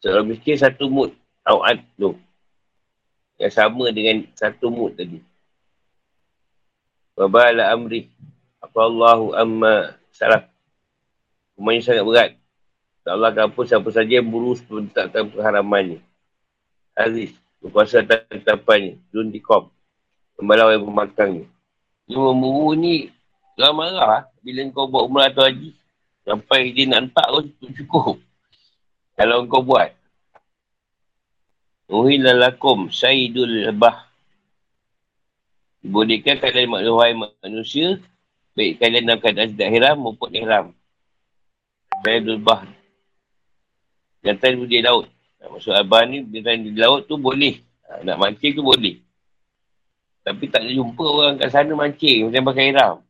Seorang 0.03 0.27
miskin 0.27 0.59
satu 0.59 0.87
mood 0.91 1.15
awat 1.47 1.83
tu. 1.95 2.15
Yang 3.39 3.53
sama 3.59 3.91
dengan 3.91 4.23
satu 4.35 4.67
mood 4.71 4.95
tadi. 4.95 5.19
Wabala 7.19 7.71
amri. 7.71 8.09
Apa 8.63 8.79
Allahu 8.87 9.35
amma 9.35 9.95
salah. 10.15 10.47
Hukumannya 11.53 11.83
sangat 11.83 12.03
berat. 12.07 12.31
Allah 13.03 13.35
akan 13.35 13.51
hapus 13.51 13.67
siapa 13.67 13.89
saja 13.91 14.23
yang 14.23 14.31
buru 14.31 14.55
sebentakkan 14.55 15.27
perharamannya. 15.27 15.99
Aziz. 16.95 17.35
Berkuasa 17.59 18.03
atas 18.03 18.23
tetapannya. 18.31 18.99
Dun 19.11 19.31
dikom. 19.31 19.67
Pembalau 20.39 20.71
yang 20.71 20.87
pemakangnya. 20.87 21.45
Dia 22.07 22.19
memburu 22.19 22.75
ni. 22.75 23.11
Jangan 23.59 23.75
marah. 23.75 24.23
Bila 24.39 24.67
kau 24.71 24.87
buat 24.87 25.03
umrah 25.07 25.27
atau 25.29 25.43
haji. 25.43 25.75
Sampai 26.23 26.71
dia 26.71 26.87
nak 26.87 27.11
entak 27.11 27.27
kau 27.27 27.43
cukup. 27.59 28.17
Kalau 29.19 29.43
kau 29.45 29.63
buat. 29.63 29.91
Uhila 31.91 32.31
lakum 32.31 32.87
sayyidul 32.87 33.69
lebah. 33.69 34.07
Dibolehkan 35.83 36.39
kalian 36.39 36.71
makhluk 36.71 37.35
manusia. 37.43 37.99
Baik 38.55 38.79
kalian 38.79 39.03
dalam 39.03 39.19
keadaan 39.19 39.51
tidak 39.51 39.69
hiram 39.69 39.97
maupun 39.99 40.31
ihram. 40.31 40.65
Sayyidul 42.07 42.39
bah. 42.39 42.63
Jantan 44.23 44.63
di 44.63 44.79
laut. 44.79 45.11
Maksud 45.43 45.75
abah 45.75 46.07
ni, 46.07 46.23
jantan 46.31 46.63
di 46.63 46.71
laut 46.79 47.03
tu 47.03 47.19
boleh. 47.19 47.59
Nak 48.07 48.15
mancing 48.15 48.55
tu 48.55 48.63
boleh. 48.63 49.03
Tapi 50.23 50.47
tak 50.47 50.63
jumpa 50.71 51.03
orang 51.03 51.35
kat 51.35 51.51
sana 51.51 51.75
mancing. 51.75 52.31
Macam 52.31 52.47
pakai 52.47 52.71
hiram. 52.71 53.03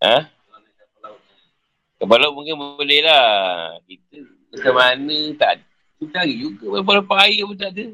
Ha? 0.00 0.37
Kapal 1.98 2.18
laut 2.22 2.34
mungkin 2.38 2.54
boleh 2.54 3.00
lah. 3.02 3.26
Kita 3.82 4.22
macam 4.54 4.74
mana 4.78 5.18
tak 5.34 5.66
kita 5.98 6.22
cari 6.22 6.34
juga 6.38 6.78
berapa 6.78 7.14
air 7.26 7.42
pun 7.42 7.58
tak 7.58 7.74
ada. 7.74 7.86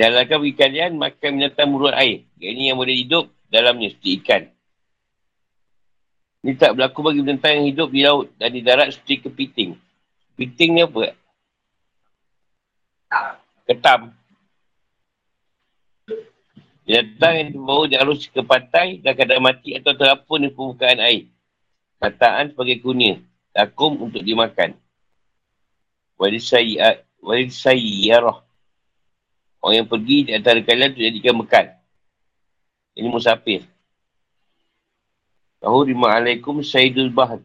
Jalankan 0.00 0.36
bagi 0.40 0.56
kalian 0.56 0.90
makan 0.96 1.30
binatang 1.36 1.68
muruat 1.68 1.94
air. 2.00 2.24
Ini 2.40 2.72
yang 2.72 2.80
boleh 2.80 2.96
hidup 2.96 3.28
dalamnya 3.52 3.92
seperti 3.92 4.10
ikan. 4.22 4.42
Ini 6.40 6.56
tak 6.56 6.78
berlaku 6.78 7.04
bagi 7.04 7.20
binatang 7.20 7.52
yang 7.60 7.66
hidup 7.68 7.88
di 7.92 8.00
laut 8.00 8.32
dan 8.40 8.48
di 8.54 8.64
darat 8.64 8.94
seperti 8.96 9.28
kepiting. 9.28 9.70
Kepiting 10.32 10.70
ni 10.72 10.82
apa? 10.86 11.12
Ketam. 13.68 14.16
Binatang 16.88 17.32
yang 17.36 17.48
dibawa 17.52 17.82
diarus 17.84 18.24
ke 18.32 18.40
pantai 18.40 19.04
dan 19.04 19.12
kadang 19.12 19.44
mati 19.44 19.76
atau 19.76 19.92
terapun 19.92 20.46
di 20.46 20.48
permukaan 20.48 21.04
air. 21.04 21.28
Kataan 21.98 22.54
sebagai 22.54 22.78
kunyah. 22.78 23.18
Takum 23.50 23.98
untuk 23.98 24.22
dimakan. 24.22 24.78
Walisayyarah. 26.18 28.38
Orang 29.58 29.74
yang 29.74 29.90
pergi 29.90 30.30
di 30.30 30.32
antara 30.38 30.62
kalian 30.62 30.94
untuk 30.94 31.02
jadikan 31.02 31.34
bekal. 31.42 31.66
Ini 32.94 33.10
musafir. 33.10 33.66
Tahu 35.58 35.90
rima 35.90 36.14
alaikum 36.14 36.62
sayyidul 36.62 37.10
bahad. 37.10 37.42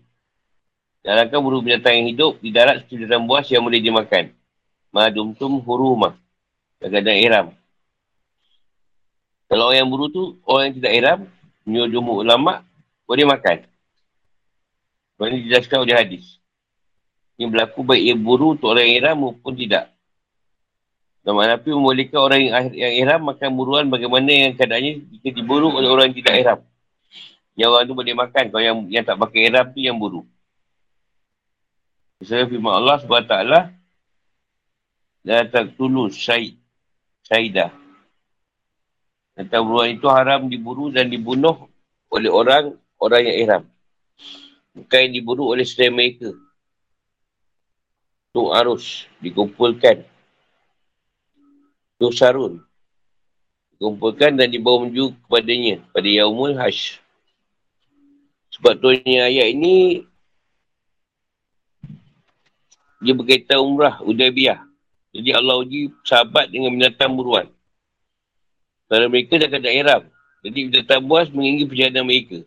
Jalankan 1.02 1.42
buru 1.42 1.66
binatang 1.66 1.98
yang 1.98 2.14
hidup 2.14 2.38
di 2.40 2.54
darat 2.54 2.86
seperti 2.86 3.10
dalam 3.10 3.26
buas 3.26 3.50
yang 3.50 3.66
boleh 3.66 3.82
dimakan. 3.82 4.30
Madum 4.94 5.34
tum 5.34 5.58
hurumah. 5.66 6.14
Kadang-kadang 6.78 7.18
iram. 7.18 7.46
Kalau 9.50 9.70
orang 9.70 9.78
yang 9.82 9.90
buru 9.90 10.06
tu, 10.14 10.38
orang 10.46 10.70
yang 10.70 10.76
tidak 10.78 10.94
iram, 10.94 11.20
menyuruh 11.66 11.90
jumuk 11.90 12.18
ulama, 12.22 12.62
boleh 13.10 13.26
makan. 13.26 13.66
Ini 15.22 15.46
dijelaskan 15.46 15.88
oleh 15.88 15.96
hadis 15.96 16.44
yang 17.38 17.50
berlaku 17.50 17.82
baik 17.82 18.04
ia 18.04 18.16
buru 18.16 18.54
untuk 18.54 18.74
orang 18.74 18.86
yang 18.86 18.96
ihram 19.02 19.18
maupun 19.18 19.54
tidak. 19.58 19.90
Dan 21.24 21.40
Nabi 21.40 21.70
membolehkan 21.72 22.20
orang 22.20 22.40
yang, 22.44 22.54
yang 22.76 22.94
ihram 23.00 23.22
makan 23.24 23.50
buruan 23.56 23.88
bagaimana 23.88 24.28
yang 24.28 24.52
keadaannya 24.60 25.08
jika 25.08 25.30
diburu 25.32 25.72
oleh 25.72 25.88
orang 25.88 26.12
yang 26.12 26.18
tidak 26.20 26.36
ihram. 26.36 26.60
Yang 27.56 27.70
orang 27.72 27.86
tu 27.88 27.96
boleh 27.96 28.16
makan. 28.18 28.44
Kalau 28.52 28.64
yang, 28.64 28.78
yang 28.92 29.04
tak 29.08 29.16
pakai 29.16 29.40
ihram 29.48 29.66
tu 29.72 29.80
yang 29.80 29.96
buru. 29.96 30.28
Misalnya 32.20 32.52
firman 32.52 32.76
Allah 32.76 32.98
SWT 33.00 33.36
dan 35.24 35.48
tak 35.48 35.80
tulus 35.80 36.20
Syaidah. 36.20 37.72
Tentang 39.34 39.64
buruan 39.66 39.96
itu 39.96 40.06
haram 40.12 40.46
diburu 40.52 40.92
dan 40.92 41.08
dibunuh 41.08 41.72
oleh 42.12 42.30
orang 42.30 42.76
orang 43.00 43.22
yang 43.24 43.38
ihram. 43.40 43.64
Bukan 44.74 45.00
yang 45.06 45.14
diburu 45.14 45.54
oleh 45.54 45.66
selain 45.66 45.94
mereka. 45.94 46.34
Tu 48.34 48.42
arus 48.42 49.06
dikumpulkan. 49.22 50.02
Tu 52.02 52.10
sarun. 52.10 52.58
Dikumpulkan 53.78 54.34
dan 54.34 54.50
dibawa 54.50 54.90
menuju 54.90 55.14
kepadanya 55.26 55.86
pada 55.94 56.10
Yaumul 56.10 56.58
Hajj. 56.58 56.98
Sebab 58.58 58.82
tu 58.82 58.90
ayat 58.90 59.54
ini 59.54 60.06
dia 63.04 63.14
berkaitan 63.14 63.62
umrah 63.62 64.02
Udaybiyah. 64.02 64.64
Jadi 65.14 65.30
Allah 65.38 65.62
uji 65.62 65.94
sahabat 66.02 66.50
dengan 66.50 66.74
binatang 66.74 67.14
buruan. 67.14 67.46
Kalau 68.90 69.06
mereka 69.12 69.38
dah 69.38 69.50
kena 69.52 69.70
iram. 69.70 70.04
Jadi 70.42 70.60
binatang 70.74 71.06
buas 71.06 71.30
menginggi 71.30 71.70
perjalanan 71.70 72.10
mereka. 72.10 72.42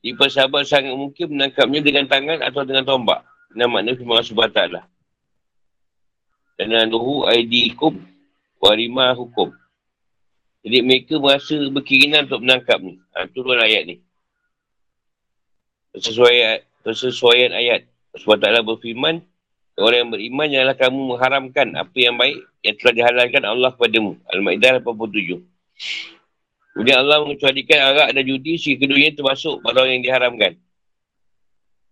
Jadi 0.00 0.16
para 0.16 0.30
sahabat 0.32 0.64
sangat 0.64 0.96
mungkin 0.96 1.36
menangkapnya 1.36 1.80
dengan 1.84 2.04
tangan 2.08 2.40
atau 2.40 2.64
dengan 2.64 2.84
tombak. 2.88 3.20
Nama 3.52 3.68
makna 3.68 3.92
firman 3.96 4.16
Allah 4.16 4.28
SWT. 4.28 4.60
Tanaluhu 6.56 7.28
aidikum 7.28 8.00
warima 8.60 9.12
hukum. 9.12 9.52
Jadi 10.60 10.78
mereka 10.84 11.16
merasa 11.16 11.56
berkeinginan 11.72 12.28
untuk 12.28 12.40
menangkap 12.44 12.78
ni. 12.80 13.00
Ha, 13.16 13.28
turun 13.32 13.60
ayat 13.60 13.88
ni. 13.88 13.96
Sesuai 15.96 16.64
Persesuaian 16.80 17.52
ayat. 17.52 17.84
Sebab 18.16 18.40
berfirman, 18.40 19.20
orang 19.76 19.98
yang 20.00 20.10
beriman 20.10 20.46
janganlah 20.48 20.76
kamu 20.80 21.00
mengharamkan 21.14 21.68
apa 21.76 21.96
yang 21.96 22.16
baik 22.16 22.40
yang 22.64 22.74
telah 22.80 22.92
dihalalkan 22.96 23.42
Allah 23.44 23.70
kepadamu. 23.76 24.16
Al-Ma'idah 24.32 24.80
87. 24.80 25.44
Kemudian 26.74 27.02
Allah 27.02 27.18
mengecualikan 27.26 27.78
arak 27.82 28.08
dan 28.14 28.22
judi 28.22 28.54
si 28.54 28.78
keduanya 28.78 29.18
termasuk 29.18 29.58
pada 29.60 29.82
orang 29.82 29.98
yang 29.98 30.04
diharamkan. 30.06 30.52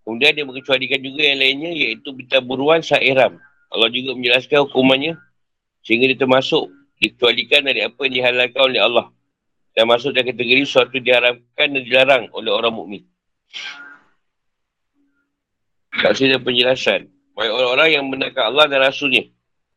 Kemudian 0.07 0.33
dia 0.33 0.45
mengecualikan 0.47 1.01
juga 1.03 1.21
yang 1.21 1.39
lainnya 1.43 1.71
iaitu 1.75 2.09
buruan 2.47 2.81
sa'iram. 2.81 3.37
Allah 3.69 3.89
juga 3.93 4.17
menjelaskan 4.17 4.65
hukumannya 4.65 5.19
sehingga 5.85 6.09
dia 6.09 6.19
termasuk 6.19 6.73
dikecualikan 7.03 7.67
dari 7.67 7.85
apa 7.85 8.01
yang 8.09 8.15
dihalalkan 8.17 8.63
oleh 8.65 8.81
Allah 8.81 9.07
dan 9.77 9.85
masuk 9.87 10.11
dalam 10.17 10.33
kategori 10.33 10.65
sesuatu 10.65 10.97
diharamkan 10.97 11.67
dan 11.71 11.83
dilarang 11.85 12.25
oleh 12.33 12.51
orang 12.51 12.73
mukmin. 12.73 13.03
Kasih 15.99 16.31
dan 16.33 16.41
penjelasan. 16.41 17.11
Baik 17.35 17.51
orang-orang 17.55 17.89
yang 17.95 18.05
menangkap 18.07 18.51
Allah 18.51 18.67
dan 18.71 18.83
Rasulnya. 18.83 19.27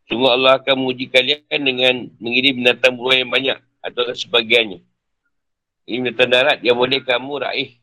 Sungguh 0.09 0.29
Allah 0.29 0.57
akan 0.57 0.73
menguji 0.81 1.09
kalian 1.13 1.61
dengan 1.61 2.09
mengirim 2.17 2.61
binatang 2.61 2.97
buruan 2.97 3.25
yang 3.25 3.31
banyak 3.31 3.57
atau 3.85 4.09
sebagiannya. 4.13 4.81
Ini 5.91 6.07
binatang 6.07 6.31
darat 6.31 6.63
yang 6.63 6.79
boleh 6.79 7.03
kamu 7.03 7.43
raih 7.43 7.75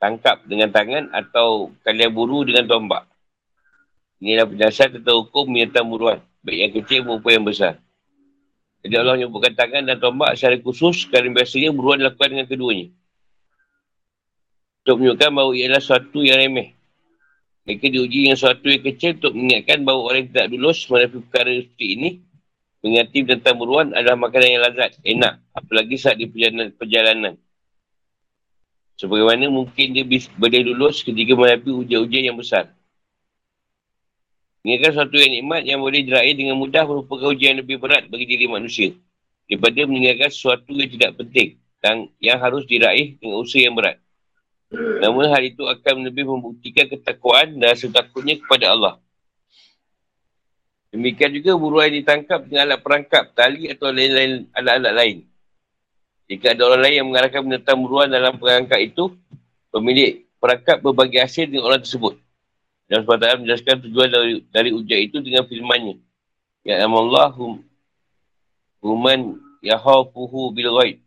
tangkap 0.00 0.40
dengan 0.48 0.72
tangan 0.72 1.12
atau 1.12 1.76
kalian 1.84 2.08
buru 2.08 2.48
dengan 2.48 2.64
tombak. 2.64 3.04
Inilah 4.24 4.48
penjelasan 4.48 4.96
tentang 4.96 5.28
hukum 5.28 5.44
binatang 5.44 5.84
buruan. 5.92 6.24
Baik 6.40 6.56
yang 6.56 6.72
kecil 6.80 7.04
maupun 7.04 7.36
yang 7.36 7.44
besar. 7.44 7.76
Jadi 8.80 8.96
Allah 8.96 9.20
menyebutkan 9.20 9.52
tangan 9.52 9.84
dan 9.84 10.00
tombak 10.00 10.40
secara 10.40 10.56
khusus 10.56 11.04
kerana 11.04 11.36
biasanya 11.36 11.68
buruan 11.76 12.00
dilakukan 12.00 12.32
dengan 12.32 12.46
keduanya. 12.48 12.88
Untuk 14.88 14.96
menunjukkan 14.96 15.30
bahawa 15.36 15.52
ia 15.52 15.64
adalah 15.68 15.82
sesuatu 15.84 16.18
yang 16.24 16.38
remeh. 16.40 16.68
Mereka 17.68 17.86
diuji 17.92 18.18
dengan 18.24 18.38
sesuatu 18.40 18.66
yang 18.72 18.84
kecil 18.88 19.20
untuk 19.20 19.32
mengingatkan 19.36 19.78
bahawa 19.84 20.00
orang 20.00 20.18
yang 20.24 20.30
tidak 20.32 20.48
dulus 20.48 20.78
menghadapi 20.88 21.18
perkara 21.28 21.50
seperti 21.60 21.86
ini 21.92 22.08
mengingati 22.84 23.24
tentang 23.24 23.56
buruan 23.56 23.92
adalah 23.96 24.18
makanan 24.18 24.48
yang 24.48 24.62
lazat, 24.62 24.90
enak. 25.02 25.40
Apalagi 25.52 25.96
saat 25.96 26.16
di 26.20 26.28
perjalanan. 26.28 26.72
perjalanan. 26.76 27.34
Sebagaimana 28.96 29.52
mungkin 29.52 29.92
dia 29.92 30.04
boleh 30.40 30.60
lulus 30.64 31.04
ketika 31.04 31.36
menghadapi 31.36 31.68
ujian-ujian 31.68 32.32
yang 32.32 32.38
besar. 32.40 32.72
Mengingatkan 34.64 34.92
suatu 34.98 35.14
yang 35.20 35.32
nikmat 35.36 35.62
yang 35.68 35.78
boleh 35.84 36.00
diraih 36.02 36.32
dengan 36.32 36.56
mudah 36.56 36.88
merupakan 36.88 37.30
ujian 37.30 37.54
yang 37.54 37.60
lebih 37.62 37.76
berat 37.76 38.08
bagi 38.08 38.24
diri 38.24 38.48
manusia. 38.48 38.96
Daripada 39.46 39.84
meninggalkan 39.86 40.32
sesuatu 40.32 40.72
yang 40.74 40.90
tidak 40.90 41.10
penting 41.22 41.60
dan 41.78 42.10
yang 42.18 42.40
harus 42.40 42.66
diraih 42.66 43.14
dengan 43.20 43.36
usaha 43.44 43.62
yang 43.62 43.76
berat. 43.76 44.00
Namun 44.74 45.30
hal 45.30 45.42
itu 45.46 45.62
akan 45.62 46.02
lebih 46.02 46.26
membuktikan 46.26 46.90
ketakwaan 46.90 47.54
dan 47.54 47.76
rasa 47.76 47.86
takutnya 47.86 48.34
kepada 48.42 48.74
Allah. 48.74 48.98
Demikian 50.94 51.34
juga 51.34 51.58
buruan 51.58 51.90
ditangkap 51.90 52.46
dengan 52.46 52.70
alat 52.70 52.80
perangkap, 52.80 53.24
tali 53.34 53.68
atau 53.68 53.90
lain-lain 53.90 54.46
alat-alat 54.54 54.94
lain. 54.94 55.16
Jika 56.26 56.54
ada 56.54 56.62
orang 56.66 56.82
lain 56.82 56.94
yang 56.98 57.06
mengarahkan 57.10 57.40
binatang 57.42 57.78
buruan 57.78 58.08
dalam 58.10 58.34
perangkap 58.38 58.78
itu, 58.82 59.14
pemilik 59.70 60.26
perangkap 60.42 60.82
berbagi 60.82 61.18
hasil 61.22 61.46
dengan 61.46 61.70
orang 61.70 61.82
tersebut. 61.82 62.14
Dan 62.86 63.02
SWT 63.02 63.42
menjelaskan 63.42 63.76
tujuan 63.82 64.08
dari, 64.10 64.32
dari 64.50 64.70
ujian 64.70 65.00
itu 65.10 65.18
dengan 65.18 65.42
firmannya. 65.42 65.98
Ya 66.62 66.82
Allah 66.82 67.30
hum, 67.34 67.62
human 68.82 69.38
yahafuhu 69.62 70.54
bil 70.54 70.70
ghaib. 70.82 70.98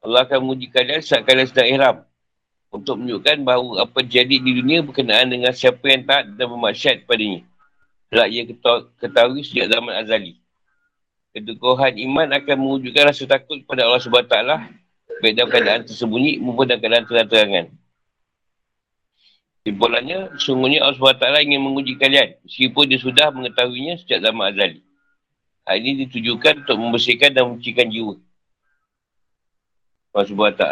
Allah 0.00 0.26
akan 0.26 0.38
menguji 0.46 0.70
kalian 0.70 1.02
saat 1.02 1.22
kalian 1.26 1.46
sedang 1.46 1.68
ihram. 1.70 1.96
Untuk 2.70 3.02
menunjukkan 3.02 3.42
bahawa 3.42 3.82
apa 3.82 3.98
jadi 4.06 4.38
di 4.38 4.50
dunia 4.62 4.86
berkenaan 4.86 5.26
dengan 5.26 5.50
siapa 5.50 5.82
yang 5.90 6.06
taat 6.06 6.38
dan 6.38 6.46
bermaksiat 6.46 7.02
padanya. 7.02 7.49
Telah 8.10 8.26
ia 8.26 8.42
ketahui 8.98 9.46
sejak 9.46 9.70
zaman 9.70 9.94
azali. 10.02 10.42
Ketukuhan 11.30 11.94
iman 11.94 12.26
akan 12.34 12.56
mewujudkan 12.58 13.06
rasa 13.06 13.22
takut 13.22 13.62
kepada 13.62 13.86
Allah 13.86 14.02
SWT 14.02 14.34
baik 15.22 15.34
dalam 15.38 15.48
keadaan 15.52 15.80
tersembunyi 15.86 16.42
maupun 16.42 16.66
dalam 16.66 16.82
keadaan 16.82 17.06
terang-terangan. 17.06 17.66
Simpulannya, 19.62 20.34
sungguhnya 20.42 20.82
Allah 20.82 20.98
SWT 20.98 21.22
ingin 21.46 21.62
menguji 21.62 21.94
kalian 22.00 22.34
meskipun 22.42 22.84
dia 22.90 22.98
sudah 22.98 23.30
mengetahuinya 23.30 23.94
sejak 24.02 24.26
zaman 24.26 24.50
azali. 24.50 24.80
Hal 25.68 25.78
ini 25.78 26.08
ditujukan 26.08 26.66
untuk 26.66 26.76
membersihkan 26.82 27.30
dan 27.30 27.46
mencikan 27.46 27.86
jiwa. 27.86 28.18
Allah 30.10 30.26
SWT 30.26 30.62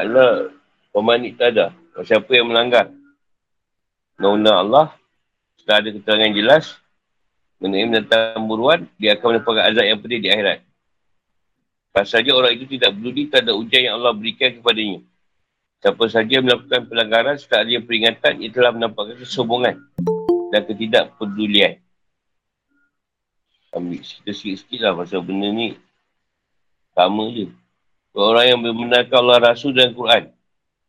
pemanik 0.91 1.39
tak 1.39 1.55
ada. 1.55 1.71
Siapa 2.03 2.31
yang 2.35 2.51
melanggar 2.51 2.91
undang-undang 4.19 4.59
Allah 4.59 4.87
setelah 5.55 5.79
ada 5.87 5.91
keterangan 5.95 6.33
jelas 6.35 6.65
mengenai 7.59 7.87
menentang 7.91 8.43
buruan, 8.47 8.87
dia 8.99 9.19
akan 9.19 9.39
mendapatkan 9.39 9.65
azab 9.75 9.85
yang 9.87 9.99
pedih 9.99 10.19
di 10.23 10.29
akhirat. 10.31 10.59
Pasal 11.91 12.23
saja 12.23 12.31
orang 12.35 12.55
itu 12.55 12.79
tidak 12.79 12.95
peduli 12.95 13.27
terhadap 13.27 13.55
ujian 13.59 13.83
yang 13.91 13.95
Allah 13.99 14.15
berikan 14.15 14.51
kepadanya. 14.55 15.03
Siapa 15.79 16.05
saja 16.11 16.37
melakukan 16.43 16.81
pelanggaran 16.91 17.35
setelah 17.39 17.63
ada 17.67 17.79
peringatan, 17.83 18.33
ia 18.43 18.51
telah 18.51 18.71
menampakkan 18.75 19.15
kesombongan 19.19 19.79
dan 20.51 20.63
ketidakpedulian. 20.67 21.83
Ambil 23.75 24.01
cerita 24.03 24.33
sikit-sikit 24.33 24.81
lah 24.81 24.93
pasal 24.97 25.23
benda 25.23 25.51
ni 25.53 25.77
sama 26.95 27.31
je. 27.31 27.47
Orang 28.17 28.47
yang 28.47 28.59
membenarkan 28.59 29.19
Allah 29.23 29.55
Rasul 29.55 29.71
dan 29.71 29.95
Quran. 29.95 30.35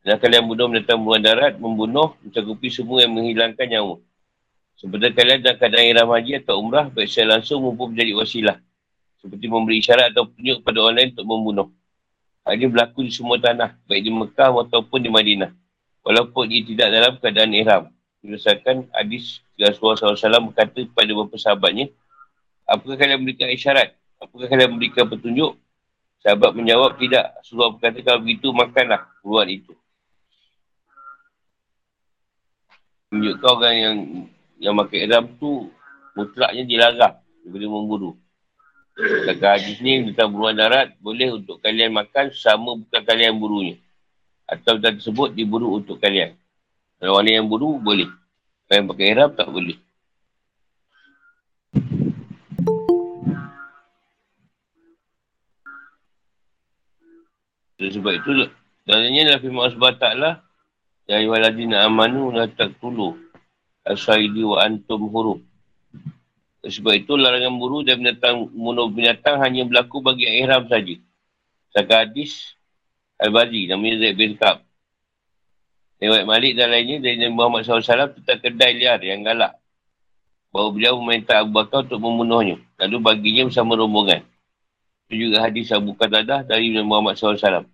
Dan 0.02 0.16
kalian 0.18 0.48
bunuh 0.48 0.66
menentang 0.72 0.98
buruan 0.98 1.22
darat, 1.22 1.60
membunuh, 1.60 2.18
mencakupi 2.26 2.72
semua 2.74 3.06
yang 3.06 3.14
menghilangkan 3.14 3.68
nyawa. 3.70 4.02
Sebenarnya 4.80 5.12
kalian 5.12 5.40
dalam 5.44 5.58
keadaan 5.60 5.86
ihram 5.92 6.10
haji 6.16 6.32
atau 6.40 6.56
umrah, 6.56 6.88
saya 7.04 7.36
langsung 7.36 7.68
maupun 7.68 7.92
menjadi 7.92 8.16
wasilah. 8.16 8.58
Seperti 9.20 9.52
memberi 9.52 9.84
isyarat 9.84 10.16
atau 10.16 10.32
tunjuk 10.32 10.64
kepada 10.64 10.78
orang 10.80 10.96
lain 10.96 11.10
untuk 11.12 11.28
membunuh. 11.28 11.68
Hal 12.48 12.56
ini 12.56 12.72
berlaku 12.72 13.04
di 13.04 13.12
semua 13.12 13.36
tanah, 13.36 13.76
baik 13.92 14.08
di 14.08 14.12
Mekah 14.16 14.56
ataupun 14.56 15.04
di 15.04 15.12
Madinah. 15.12 15.52
Walaupun 16.08 16.48
ia 16.48 16.64
tidak 16.64 16.88
dalam 16.96 17.14
keadaan 17.20 17.52
ihram. 17.52 17.84
Berdasarkan 18.24 18.88
hadis 18.96 19.44
Rasulullah 19.60 20.16
SAW 20.16 20.48
berkata 20.48 20.80
kepada 20.80 21.12
beberapa 21.12 21.36
sahabatnya, 21.36 21.92
apakah 22.64 22.96
kalian 22.96 23.20
memberikan 23.20 23.52
isyarat? 23.52 24.00
Apakah 24.24 24.48
kalian 24.48 24.80
memberikan 24.80 25.12
petunjuk? 25.12 25.60
Sahabat 26.24 26.56
menjawab, 26.56 26.96
tidak. 27.00 27.36
Rasulullah 27.44 27.76
berkata, 27.76 28.00
kalau 28.00 28.20
begitu, 28.24 28.48
makanlah 28.56 29.08
buat 29.24 29.48
itu. 29.52 29.76
Tunjukkan 33.12 33.50
orang 33.52 33.76
yang 33.76 33.96
yang 34.60 34.76
makan 34.76 34.98
ihram 35.00 35.26
tu 35.40 35.72
mutlaknya 36.14 36.64
dilarang 36.68 37.16
daripada 37.44 37.66
memburu. 37.72 38.12
Kata 39.00 39.56
hadis 39.56 39.80
ni 39.80 40.12
tentang 40.12 40.36
buruan 40.36 40.60
darat 40.60 40.92
boleh 41.00 41.40
untuk 41.40 41.64
kalian 41.64 41.96
makan 41.96 42.36
sama 42.36 42.76
bukan 42.76 43.02
kalian 43.08 43.40
burunya. 43.40 43.80
Atau 44.44 44.76
dah 44.76 44.92
tersebut 44.92 45.32
diburu 45.32 45.80
untuk 45.80 46.04
kalian. 46.04 46.36
Kalau 47.00 47.16
orang 47.16 47.40
yang 47.40 47.48
buru 47.48 47.80
boleh. 47.80 48.12
Kalau 48.68 48.84
yang 48.84 48.88
pakai 48.92 49.06
ihram 49.16 49.32
tak 49.32 49.48
boleh. 49.48 49.80
Sebab 57.80 58.12
itu, 58.12 58.52
sebenarnya 58.84 59.22
dalam 59.24 59.40
firman 59.40 59.62
Allah 59.64 59.76
SWT 59.80 60.08
lah, 60.20 60.34
Ya 61.10 61.26
amanu 61.88 62.30
la 62.30 62.46
taqtulu 62.46 63.29
asaidi 63.90 64.46
wa 64.46 64.62
antum 64.62 65.10
huruf. 65.10 65.42
Sebab 66.60 66.94
itu 66.94 67.16
larangan 67.16 67.56
buru 67.56 67.82
dan 67.82 68.04
binatang 68.04 68.52
bunuh 68.52 68.92
binatang 68.92 69.42
hanya 69.42 69.66
berlaku 69.66 70.04
bagi 70.04 70.28
ihram 70.28 70.68
saja. 70.70 70.96
Saka 71.72 72.06
hadis 72.06 72.54
Al-Bazi 73.18 73.72
namanya 73.72 74.06
Zaid 74.06 74.16
bin 74.20 74.36
Kab. 74.36 74.62
Lewat 76.00 76.24
Malik 76.24 76.56
dan 76.56 76.72
lainnya 76.72 77.04
dari 77.04 77.20
Nabi 77.20 77.36
Muhammad 77.36 77.68
SAW 77.68 78.16
tentang 78.16 78.40
kedai 78.40 78.72
liar 78.80 79.00
yang 79.04 79.24
galak. 79.24 79.60
Bahawa 80.56 80.72
beliau 80.72 80.96
meminta 81.04 81.44
Abu 81.44 81.52
Bakar 81.52 81.84
untuk 81.84 82.00
membunuhnya. 82.00 82.56
Lalu 82.80 82.98
baginya 83.04 83.52
bersama 83.52 83.76
rombongan. 83.76 84.24
Itu 85.12 85.28
juga 85.28 85.44
hadis 85.44 85.68
Abu 85.76 86.00
Qatadah 86.00 86.48
dari 86.48 86.72
Nabi 86.72 86.88
Muhammad 86.88 87.20
SAW. 87.20 87.68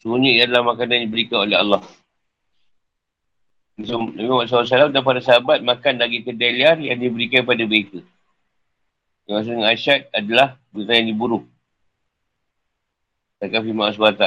Semuanya 0.00 0.30
ia 0.32 0.42
adalah 0.48 0.72
makanan 0.72 1.04
yang 1.04 1.04
diberikan 1.12 1.44
oleh 1.44 1.56
Allah. 1.60 1.80
Nabi 3.80 4.28
Muhammad 4.28 4.48
SAW 4.48 4.92
dan 4.92 5.00
para 5.00 5.20
sahabat 5.24 5.64
makan 5.64 5.96
daging 5.96 6.24
kedai 6.28 6.52
liar 6.52 6.76
yang 6.76 7.00
diberikan 7.00 7.46
kepada 7.46 7.64
mereka. 7.64 8.04
Yang 9.24 9.34
maksud 9.34 9.52
dengan 9.56 9.70
asyad 9.72 10.00
adalah 10.12 10.48
berita 10.74 10.92
yang 10.98 11.08
diburu. 11.14 11.38
Takkan 13.40 13.64
firman 13.64 13.88
Allah 13.88 14.12
SWT. 14.12 14.26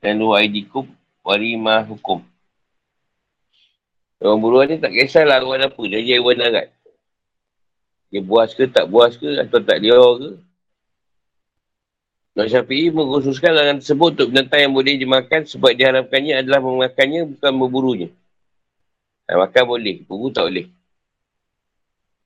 Dan 0.00 0.22
luar 0.22 0.46
aidikum 0.46 0.86
warima 1.26 1.82
hukum. 1.82 2.22
Orang 4.20 4.40
buruan 4.44 4.68
ni 4.68 4.76
tak 4.76 4.92
kisahlah 4.92 5.40
arwah 5.40 5.58
apa. 5.58 5.82
Dia 5.88 6.00
jadi 6.04 6.20
arwah 6.20 6.36
darat. 6.36 6.68
Dia 8.12 8.20
buas 8.20 8.52
ke 8.52 8.68
tak 8.68 8.86
buas 8.86 9.16
ke 9.16 9.40
atau 9.42 9.58
tak 9.64 9.80
liar 9.80 10.12
ke. 10.20 10.30
Nabi 12.36 12.46
Syafi'i 12.52 12.94
mengkhususkan 12.94 13.50
larangan 13.50 13.82
tersebut 13.82 14.10
untuk 14.14 14.28
binatang 14.30 14.60
yang 14.62 14.72
boleh 14.76 14.94
dimakan 14.94 15.40
sebab 15.50 15.74
diharapkannya 15.74 16.46
adalah 16.46 16.62
memakannya 16.62 17.26
bukan 17.36 17.52
memburunya. 17.52 18.08
Nah, 19.30 19.46
makan 19.46 19.62
boleh, 19.62 20.02
buru 20.10 20.34
tak 20.34 20.50
boleh. 20.50 20.66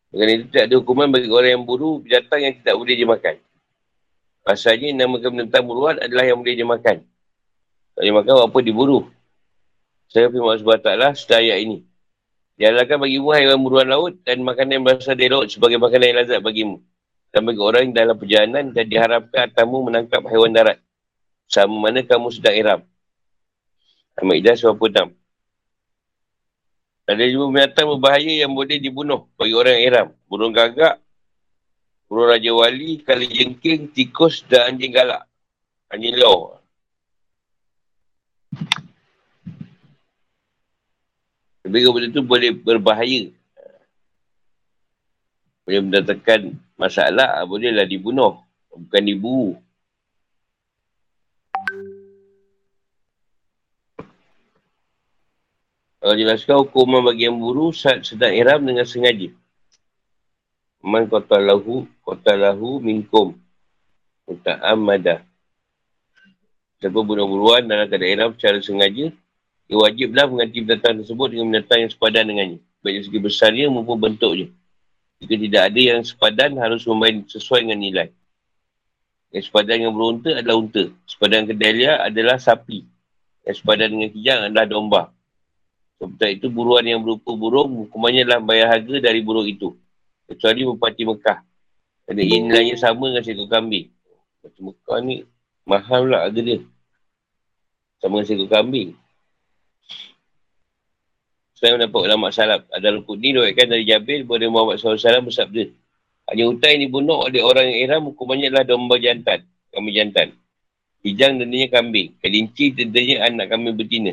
Dengan 0.09 0.29
itu 0.41 0.45
tidak 0.49 0.65
ada 0.73 0.75
hukuman 0.81 1.13
bagi 1.13 1.29
orang 1.29 1.53
yang 1.53 1.65
buru 1.69 2.01
binatang 2.01 2.41
yang 2.41 2.55
tidak 2.57 2.75
boleh 2.81 2.97
dimakan. 2.97 3.35
Pasalnya 4.41 4.89
namakan 5.05 5.31
binatang 5.37 5.65
buruan 5.69 6.01
adalah 6.01 6.25
yang 6.25 6.41
boleh 6.41 6.57
dimakan. 6.57 7.05
Tak 7.93 8.01
boleh 8.01 8.15
makan 8.25 8.33
apa 8.49 8.59
diburu. 8.65 8.99
Saya 10.09 10.33
firman 10.33 10.57
Allah 10.57 11.13
SWT 11.13 11.21
setelah 11.21 11.41
ayat 11.45 11.59
ini. 11.61 11.79
Dihalalkan 12.57 12.97
bagi 12.97 13.19
buah 13.21 13.37
haiwan 13.37 13.61
buruan 13.61 13.87
laut 13.91 14.13
dan 14.25 14.41
makanan 14.41 14.81
yang 14.81 14.85
berasal 14.89 15.13
dari 15.13 15.29
laut 15.29 15.53
sebagai 15.53 15.77
makanan 15.77 16.09
yang 16.09 16.19
lazat 16.25 16.41
bagimu 16.41 16.81
dan 17.35 17.43
bagi 17.43 17.61
orang 17.61 17.91
yang 17.91 17.95
dalam 17.99 18.17
perjalanan 18.17 18.65
dan 18.71 18.85
diharapkan 18.87 19.51
atamu 19.51 19.91
menangkap 19.91 20.23
haiwan 20.25 20.55
darat. 20.55 20.79
Sama 21.51 21.77
mana 21.77 22.01
kamu 22.01 22.33
sedang 22.33 22.57
iram. 22.57 22.81
Al-Ma'idah 24.17 24.55
96. 27.05 27.13
Ada 27.13 27.25
juga 27.29 27.45
binatang 27.53 27.87
berbahaya 27.97 28.33
yang 28.33 28.53
boleh 28.57 28.81
dibunuh 28.81 29.29
bagi 29.37 29.53
orang 29.53 29.79
iram. 29.81 30.09
Burung 30.25 30.57
gagak, 30.57 30.97
burung 32.09 32.33
raja 32.33 32.51
wali, 32.57 33.05
kali 33.05 33.29
jengking, 33.29 33.93
tikus 33.93 34.41
dan 34.49 34.73
anjing 34.73 34.93
galak. 34.93 35.29
Anjing 35.93 36.17
law. 36.17 36.57
Tapi 41.65 41.81
benda 41.81 42.09
tu 42.13 42.25
boleh 42.25 42.53
berbahaya. 42.53 43.33
Boleh 45.65 45.81
mendatangkan 45.81 46.61
masalah 46.77 47.41
ah, 47.41 47.45
bolehlah 47.49 47.89
dibunuh 47.89 48.37
bukan 48.69 49.03
diburu 49.07 49.51
kalau 56.05 56.15
jelaskan 56.21 56.61
hukuman 56.61 57.01
bagi 57.01 57.25
yang 57.25 57.41
buru 57.41 57.73
saat 57.73 58.05
sedang 58.05 58.37
iram 58.37 58.61
dengan 58.61 58.85
sengaja 58.85 59.33
man 60.85 61.09
kota 61.09 61.41
lahu 61.41 61.89
kota 62.05 62.37
lahu 62.37 62.77
minkum 62.85 63.33
muta'amadah 64.29 65.25
siapa 66.85 67.01
bunuh-buruan 67.01 67.65
dalam 67.65 67.89
keadaan 67.89 68.13
iram 68.13 68.31
secara 68.37 68.61
sengaja 68.61 69.09
ia 69.65 69.77
wajiblah 69.81 70.29
mengganti 70.29 70.61
binatang 70.61 71.01
tersebut 71.01 71.33
dengan 71.33 71.57
binatang 71.57 71.89
yang 71.89 71.93
sepadan 71.97 72.29
dengannya 72.29 72.59
baik 72.85 73.09
segi 73.09 73.17
besarnya 73.17 73.73
maupun 73.73 73.97
bentuknya 73.97 74.53
jika 75.25 75.41
tidak 75.41 75.63
ada 75.73 75.81
yang 75.81 76.01
sepadan, 76.05 76.53
harus 76.61 76.85
membayar 76.85 77.25
sesuai 77.25 77.65
dengan 77.65 77.81
nilai. 77.81 78.09
Yang 79.33 79.49
sepadan 79.49 79.81
dengan 79.81 79.95
berunta 79.97 80.31
adalah 80.37 80.57
unta. 80.61 80.85
Sepadan 81.09 81.49
kedelia 81.49 81.97
adalah 82.05 82.37
sapi. 82.37 82.85
Yang 83.49 83.57
sepadan 83.65 83.89
dengan 83.97 84.09
kijang 84.13 84.41
adalah 84.53 84.67
domba. 84.69 85.03
Seperti 86.05 86.37
itu, 86.37 86.47
buruan 86.53 86.85
yang 86.85 87.01
berupa 87.01 87.33
burung, 87.33 87.89
hukumannya 87.89 88.29
adalah 88.29 88.45
bayar 88.45 88.77
harga 88.77 88.97
dari 89.01 89.25
burung 89.25 89.49
itu. 89.49 89.73
Kecuali 90.29 90.61
Bupati 90.69 91.03
Mekah. 91.09 91.39
Kerana 92.05 92.21
ini 92.21 92.37
nilainya 92.45 92.77
sama 92.77 93.09
dengan 93.09 93.25
seekor 93.25 93.49
kambing. 93.49 93.89
Bupati 94.45 94.61
Mekah 94.61 94.99
ni 95.01 95.15
mahal 95.65 96.13
lah 96.13 96.29
harga 96.29 96.41
dia. 96.45 96.61
Sama 98.05 98.21
dengan 98.21 98.29
seekor 98.29 98.49
kambing. 98.53 98.93
Saya 101.57 101.81
mendapat 101.81 102.01
ulama 102.05 102.29
salaf. 102.29 102.69
Ada 102.69 102.93
Al-Qudni 102.93 103.33
doakan 103.33 103.67
dari 103.73 103.89
Jabir 103.89 104.29
kepada 104.29 104.45
Muhammad 104.53 104.77
SAW 104.77 105.25
bersabda. 105.25 105.73
Hanya 106.29 106.45
hutan 106.53 106.69
yang 106.77 106.83
dibunuh 106.85 107.25
oleh 107.25 107.41
orang 107.41 107.65
yang 107.73 107.79
ihram 107.89 108.03
hukumannya 108.13 108.53
adalah 108.53 108.69
domba 108.69 109.01
jantan. 109.01 109.41
kambing 109.73 109.97
jantan. 109.97 110.29
Hijang 111.01 111.41
dendanya 111.41 111.73
kambing. 111.73 112.13
Kelinci 112.21 112.77
dendanya 112.77 113.25
anak 113.33 113.49
kambing 113.49 113.81
betina. 113.81 114.13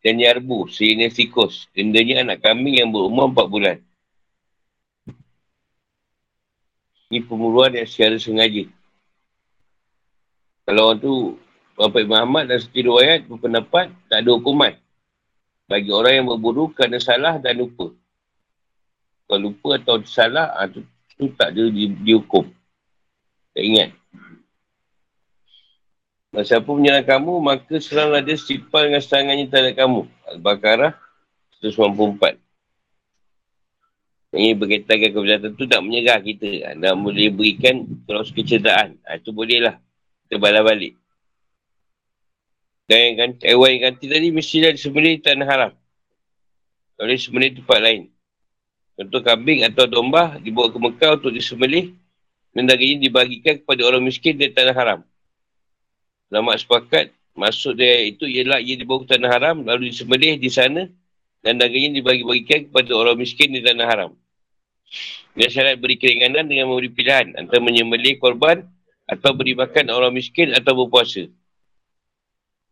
Dan 0.00 0.16
nyarbu, 0.16 0.68
sikus. 0.72 1.68
Dendanya 1.76 2.24
anak 2.24 2.40
kambing 2.40 2.80
yang 2.80 2.88
berumur 2.88 3.28
4 3.28 3.52
bulan. 3.52 3.76
Ini 7.10 7.26
pemburuan 7.26 7.74
yang 7.74 7.90
secara 7.90 8.16
sengaja. 8.16 8.70
Kalau 10.64 10.94
orang 10.94 11.02
tu, 11.02 11.14
Bapak 11.74 12.06
Ibn 12.06 12.16
Ahmad 12.22 12.44
dan 12.46 12.62
setiap 12.62 12.86
riwayat 12.86 13.26
berpendapat 13.26 13.90
tak 14.06 14.22
ada 14.22 14.30
hukuman. 14.30 14.72
Bagi 15.66 15.90
orang 15.90 16.12
yang 16.22 16.26
berburu 16.30 16.70
kerana 16.70 17.02
salah 17.02 17.42
dan 17.42 17.58
lupa. 17.58 17.90
Kalau 19.26 19.50
lupa 19.50 19.78
atau 19.78 19.98
salah, 20.06 20.54
itu, 20.66 20.86
ah, 21.18 21.30
tak 21.34 21.48
ada 21.54 21.62
di, 21.66 21.90
dihukum. 22.02 22.46
Tak 23.54 23.62
ingat. 23.62 23.90
Dan 26.30 26.46
siapa 26.46 26.70
menyerang 26.70 27.02
kamu, 27.02 27.32
maka 27.42 27.74
seranglah 27.82 28.22
dia 28.22 28.38
setimpal 28.38 28.86
dengan 28.86 29.02
serangannya 29.02 29.50
terhadap 29.50 29.74
kamu. 29.82 30.06
Al-Baqarah 30.30 30.94
194. 31.58 32.38
Ini 34.30 34.54
berkaitan 34.54 34.94
dengan 34.94 35.10
kebenaran 35.10 35.50
tu 35.58 35.66
tak 35.66 35.82
menyerah 35.82 36.22
kita. 36.22 36.78
Dan 36.78 37.02
boleh 37.02 37.34
berikan 37.34 37.82
terus 38.06 38.30
kecederaan. 38.30 38.94
Ha, 39.02 39.18
itu 39.18 39.34
bolehlah. 39.34 39.82
Kita 40.30 40.38
balas 40.38 40.62
balik. 40.62 40.94
Dan 42.86 42.98
yang 43.02 43.14
ganti, 43.18 43.42
hewan 43.50 43.68
yang 43.74 43.82
ganti 43.90 44.06
tadi 44.06 44.30
mestilah 44.30 44.70
di 44.70 45.18
tanah 45.18 45.46
haram. 45.50 45.72
Kalau 46.94 47.10
disembelih 47.10 47.58
tempat 47.58 47.78
lain. 47.82 48.02
Contoh 48.94 49.18
kambing 49.18 49.66
atau 49.66 49.90
domba 49.90 50.38
dibawa 50.38 50.70
ke 50.70 50.78
Mekah 50.78 51.10
untuk 51.18 51.34
disembelih 51.34 51.90
dan 52.54 52.70
dagingnya 52.70 53.10
dibagikan 53.10 53.58
kepada 53.58 53.82
orang 53.82 54.02
miskin 54.06 54.38
di 54.38 54.50
tanah 54.50 54.76
haram. 54.78 55.00
Lama 56.30 56.54
sepakat, 56.54 57.10
maksud 57.34 57.78
dia 57.78 58.06
itu 58.06 58.24
ialah 58.24 58.62
ia 58.62 58.78
dibawa 58.78 59.02
ke 59.02 59.18
tanah 59.18 59.30
haram, 59.30 59.66
lalu 59.66 59.90
disembelih 59.90 60.38
di 60.38 60.50
sana, 60.50 60.86
dan 61.42 61.58
dagingnya 61.58 62.00
dibagi-bagikan 62.00 62.70
kepada 62.70 62.90
orang 62.94 63.18
miskin 63.18 63.50
di 63.50 63.60
tanah 63.60 63.86
haram. 63.86 64.10
Dia 65.34 65.46
syarat 65.50 65.78
beri 65.78 65.98
keringanan 65.98 66.46
dengan 66.50 66.70
memberi 66.70 66.90
pilihan 66.90 67.34
antara 67.38 67.62
menyembelih 67.62 68.18
korban 68.18 68.66
atau 69.06 69.30
beri 69.34 69.54
makan 69.54 69.90
orang 69.90 70.14
miskin 70.14 70.54
atau 70.54 70.74
berpuasa. 70.74 71.26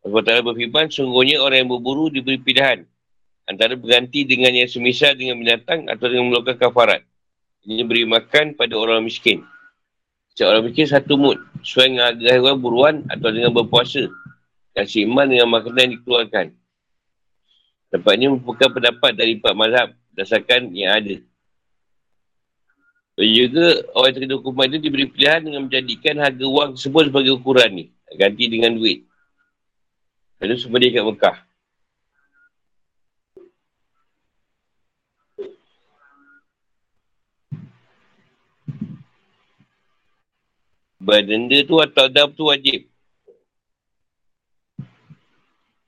Allah 0.07 0.23
Ta'ala 0.23 0.43
berfirman, 0.47 0.91
sungguhnya 0.91 1.43
orang 1.43 1.67
yang 1.67 1.71
berburu 1.71 2.11
diberi 2.11 2.39
pilihan 2.39 2.87
antara 3.49 3.75
berganti 3.75 4.29
dengan 4.29 4.55
yang 4.55 4.71
semisal 4.71 5.17
dengan 5.17 5.41
binatang 5.41 5.89
atau 5.91 6.07
dengan 6.07 6.31
melakukan 6.31 6.69
kafarat. 6.69 7.03
Ini 7.67 7.83
beri 7.83 8.05
makan 8.07 8.55
pada 8.55 8.75
orang 8.79 9.03
miskin. 9.03 9.43
Orang 10.39 10.71
miskin 10.71 10.87
satu 10.87 11.19
mud. 11.19 11.41
Sesuai 11.63 11.87
dengan 11.95 12.13
hewan 12.39 12.57
buruan 12.63 12.95
atau 13.11 13.29
dengan 13.33 13.51
berpuasa. 13.55 14.07
Dan 14.77 14.85
seiman 14.87 15.27
dengan 15.27 15.51
makanan 15.51 15.91
yang 15.91 15.93
dikeluarkan. 15.99 16.47
Tempat 17.89 18.13
ini 18.21 18.27
merupakan 18.31 18.69
pendapat 18.69 19.17
dari 19.17 19.41
empat 19.41 19.55
mazhab 19.57 19.89
berdasarkan 20.13 20.71
yang 20.77 20.93
ada. 20.93 21.17
Dan 23.19 23.27
juga 23.35 23.83
orang 23.99 24.11
terkena 24.15 24.35
hukuman 24.39 24.71
itu 24.71 24.79
diberi 24.79 25.11
pilihan 25.11 25.41
dengan 25.43 25.67
menjadikan 25.67 26.15
harga 26.23 26.47
wang 26.47 26.71
tersebut 26.79 27.03
sebagai 27.11 27.33
ukuran 27.35 27.71
ni. 27.75 27.85
Ganti 28.15 28.45
dengan 28.47 28.79
duit. 28.79 29.09
Lalu 30.39 30.55
semua 30.55 30.79
dia 30.79 30.95
kat 30.95 31.03
Mekah. 31.03 31.48
Berdenda 41.09 41.65
tu 41.65 41.81
atau 41.81 42.05
dam 42.13 42.29
tu 42.37 42.53
wajib. 42.53 42.85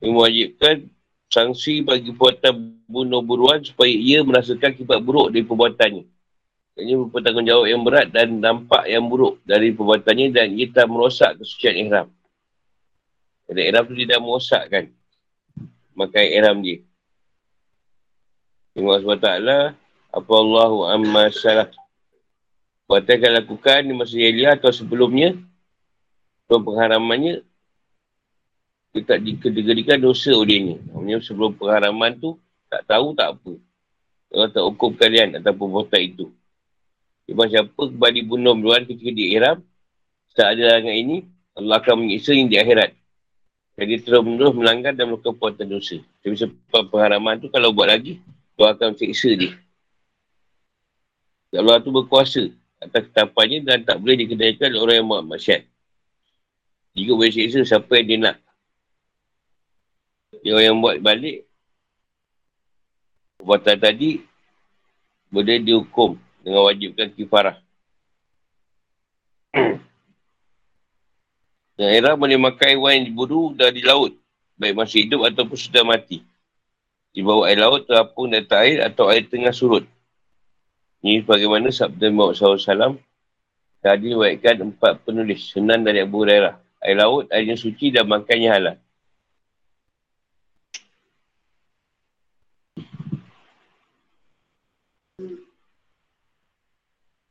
Yang 0.00 0.12
mewajibkan 0.16 0.88
sanksi 1.28 1.84
bagi 1.84 2.08
perbuatan 2.16 2.80
bunuh 2.88 3.20
buruan 3.20 3.60
supaya 3.60 3.92
ia 3.92 4.24
merasakan 4.24 4.72
kibat 4.72 5.04
buruk 5.04 5.28
dari 5.28 5.44
perbuatannya. 5.44 6.08
Ini 6.80 7.12
bertanggungjawab 7.12 7.68
yang 7.68 7.84
berat 7.84 8.08
dan 8.08 8.40
dampak 8.40 8.88
yang 8.88 9.04
buruk 9.12 9.36
dari 9.44 9.76
perbuatannya 9.76 10.32
dan 10.32 10.56
ia 10.56 10.72
tak 10.72 10.88
merosak 10.88 11.36
kesucian 11.36 11.76
ihram. 11.76 12.08
Jadi 13.44 13.60
ihram 13.68 13.84
tu 13.84 13.94
tidak 14.00 14.18
merosakkan 14.24 14.84
makai 15.92 16.32
ihram 16.32 16.64
dia. 16.64 16.80
Tengok 18.72 19.04
SWT 19.04 19.28
apa 20.16 20.32
Allahu 20.32 20.88
amma 20.88 21.28
salah 21.28 21.68
Perbuatan 22.91 23.22
akan 23.22 23.32
lakukan 23.38 23.78
di 23.86 23.93
masa 23.95 24.18
jahiliah 24.18 24.59
atau 24.59 24.74
sebelumnya 24.74 25.38
atau 26.51 26.59
pengharamannya 26.59 27.47
dia 28.91 29.03
tak 29.07 29.22
dikedikan 29.22 30.03
dosa 30.03 30.34
olehnya. 30.34 30.74
Maksudnya 30.91 31.22
sebelum 31.22 31.55
pengharaman 31.55 32.18
tu 32.18 32.34
tak 32.66 32.82
tahu 32.91 33.14
tak 33.14 33.38
apa. 33.38 33.55
Kalau 34.26 34.47
tak 34.51 34.64
hukum 34.66 34.91
kalian 34.99 35.38
atau 35.38 35.55
perbuatan 35.55 36.03
itu. 36.03 36.34
Sebab 37.30 37.47
siapa 37.47 37.78
kembali 37.78 38.20
bunuh 38.26 38.59
luar 38.59 38.82
ketika 38.82 39.14
di 39.14 39.38
ihram, 39.38 39.62
tak 40.34 40.59
ada 40.59 40.74
larangan 40.74 40.97
ini, 40.99 41.16
Allah 41.55 41.78
akan 41.78 41.95
menyiksa 41.95 42.34
di 42.34 42.59
akhirat. 42.59 42.91
Jadi 43.78 44.03
terus 44.03 44.26
menerus 44.26 44.51
melanggar 44.51 44.99
dan 44.99 45.14
melakukan 45.14 45.38
perbuatan 45.38 45.78
dosa. 45.78 46.03
Tapi 46.26 46.34
sebab 46.34 46.91
pengharaman 46.91 47.38
tu 47.38 47.47
kalau 47.55 47.70
buat 47.70 47.86
lagi, 47.86 48.18
Allah 48.59 48.74
akan 48.74 48.99
menyiksa 48.99 49.30
dia. 49.38 49.55
Allah 51.55 51.78
tu 51.78 51.95
berkuasa 51.95 52.51
atas 52.80 53.12
ketapannya 53.12 53.60
dan 53.60 53.84
tak 53.84 54.00
boleh 54.00 54.16
dikedaikan 54.24 54.72
oleh 54.72 54.80
orang 54.80 54.96
yang 55.04 55.08
buat 55.08 55.24
maksiat. 55.36 55.62
Jika 56.96 57.12
boleh 57.12 57.32
siksa 57.32 57.60
siapa 57.62 57.92
yang 58.00 58.06
dia 58.08 58.18
nak. 58.18 58.36
Dia 60.40 60.56
orang 60.56 60.66
yang 60.66 60.78
buat 60.80 60.96
balik, 61.04 61.44
perbuatan 63.38 63.76
tadi 63.76 64.24
boleh 65.28 65.60
dihukum 65.60 66.16
dengan 66.40 66.66
wajibkan 66.66 67.12
kifarah. 67.12 67.60
Dan 71.80 71.88
era 71.96 72.12
boleh 72.12 72.36
makan 72.36 72.68
hewan 72.76 72.92
yang 72.96 73.04
diburu 73.08 73.57
dari 73.57 73.80
laut. 73.80 74.12
Baik 74.61 74.76
masih 74.76 75.08
hidup 75.08 75.24
ataupun 75.24 75.57
sudah 75.57 75.80
mati. 75.80 76.20
Di 77.16 77.24
bawah 77.24 77.48
air 77.48 77.57
laut 77.57 77.88
terapung 77.88 78.28
dan 78.28 78.44
air 78.61 78.84
atau 78.84 79.08
air 79.08 79.24
tengah 79.24 79.52
surut. 79.52 79.88
Ini 81.00 81.24
bagaimana 81.24 81.72
sabda 81.72 82.12
Muhammad 82.12 82.36
SAW. 82.36 83.00
Tadi 83.80 84.12
diwaikan 84.12 84.68
empat 84.68 85.00
penulis. 85.08 85.48
Senan 85.48 85.80
dari 85.80 86.04
Abu 86.04 86.20
Hurairah. 86.20 86.60
Air 86.84 86.96
laut, 87.00 87.28
airnya 87.32 87.56
suci 87.56 87.88
dan 87.92 88.04
makannya 88.04 88.48
halal. 88.52 88.76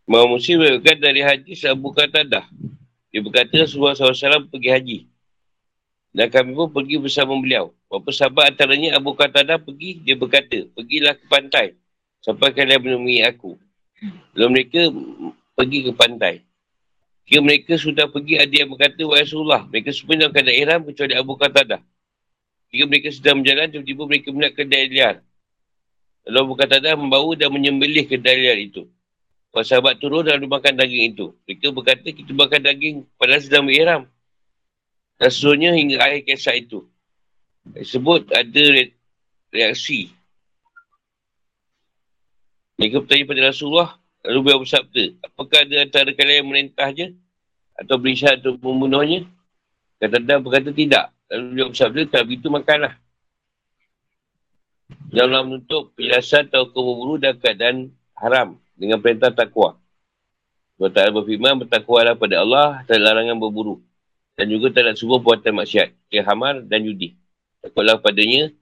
Imam 0.09 0.25
Muslim 0.33 0.81
berkata 0.81 1.05
dari 1.05 1.21
hadis 1.21 1.61
Abu 1.69 1.93
Qatadah. 1.93 2.49
Dia 3.13 3.21
berkata 3.21 3.61
Rasulullah 3.61 3.93
SAW 3.93 4.49
pergi 4.49 4.69
haji. 4.73 4.97
Dan 6.09 6.33
kami 6.33 6.57
pun 6.57 6.73
pergi 6.73 6.97
bersama 6.97 7.37
beliau. 7.37 7.69
Beberapa 7.85 8.09
sahabat 8.09 8.57
antaranya 8.57 8.97
Abu 8.97 9.13
Qatadah 9.13 9.61
pergi, 9.61 10.01
dia 10.01 10.17
berkata, 10.17 10.65
pergilah 10.73 11.13
ke 11.13 11.25
pantai. 11.29 11.77
Sampai 12.19 12.51
kalian 12.51 12.83
menemui 12.83 13.23
aku. 13.23 13.55
Lalu 14.35 14.49
mereka 14.51 14.81
pergi 15.55 15.79
ke 15.87 15.91
pantai. 15.95 16.35
Jika 17.29 17.39
mereka 17.45 17.73
sudah 17.77 18.09
pergi, 18.09 18.41
ada 18.41 18.49
yang 18.49 18.73
berkata, 18.73 19.05
Wahai 19.05 19.21
Rasulullah, 19.21 19.61
mereka 19.69 19.93
semua 19.93 20.17
dalam 20.17 20.33
keadaan 20.33 20.57
ihram 20.57 20.81
kecuali 20.81 21.13
Abu 21.13 21.33
Qatadah. 21.37 21.81
Jika 22.73 22.83
mereka 22.89 23.09
sedang 23.13 23.37
berjalan, 23.45 23.67
tiba-tiba 23.69 24.03
mereka 24.09 24.27
melihat 24.33 24.53
kedai 24.57 24.85
liar. 24.89 25.15
Lalu 26.25 26.37
Abu 26.41 26.53
Qatadah 26.57 26.93
membawa 26.97 27.31
dan 27.37 27.53
menyembelih 27.53 28.09
kedai 28.09 28.33
liar 28.33 28.57
itu. 28.57 28.89
Para 29.49 29.65
sahabat 29.65 29.97
turun 29.97 30.25
dan 30.25 30.41
makan 30.41 30.73
daging 30.77 31.13
itu. 31.13 31.33
Mereka 31.45 31.73
berkata, 31.73 32.07
kita 32.09 32.31
makan 32.33 32.61
daging 32.65 32.95
padahal 33.17 33.41
sedang 33.41 33.65
berihram. 33.65 34.01
Dan 35.17 35.29
sesuanya 35.29 35.69
hingga 35.73 35.97
akhir 36.01 36.21
kisah 36.33 36.55
itu. 36.57 36.85
Sebut 37.81 38.29
ada 38.33 38.61
re- 38.73 38.93
reaksi. 39.53 40.13
Mereka 42.79 43.03
bertanya 43.03 43.25
pada 43.27 43.41
Rasulullah, 43.51 43.89
lalu 44.23 44.39
beliau 44.39 44.63
bersabda, 44.63 45.03
apakah 45.19 45.67
ada 45.67 45.75
antara 45.83 46.09
kalian 46.15 46.37
yang 46.39 46.47
merintahnya? 46.47 47.07
Atau 47.75 47.99
berisyarat 47.99 48.39
untuk 48.39 48.63
membunuhnya? 48.63 49.27
Kata 49.99 50.23
dia 50.23 50.39
berkata 50.39 50.71
tidak. 50.71 51.11
Lalu 51.27 51.43
beliau 51.51 51.67
bersabda, 51.75 52.01
tak 52.07 52.23
begitu 52.23 52.47
makanlah. 52.47 52.95
Janganlah 55.11 55.41
menutup 55.43 55.91
penjelasan 55.99 56.47
atau 56.47 56.71
keburu 56.71 57.19
dan 57.19 57.35
keadaan 57.35 57.77
haram 58.15 58.55
dengan 58.79 59.03
perintah 59.03 59.35
takwa. 59.35 59.75
Allah 60.79 60.91
Ta'ala 60.95 61.11
berfirman, 61.11 61.59
bertakwalah 61.67 62.15
pada 62.15 62.39
Allah 62.39 62.87
dan 62.87 63.03
larangan 63.03 63.35
berburu. 63.35 63.83
Dan 64.39 64.47
juga 64.47 64.71
tak 64.71 64.87
ada 64.87 64.95
sebuah 64.95 65.19
buatan 65.19 65.51
maksiat, 65.51 65.91
kehamar 66.07 66.63
dan 66.63 66.87
judi. 66.87 67.19
Takwalah 67.59 67.99
padanya 67.99 68.55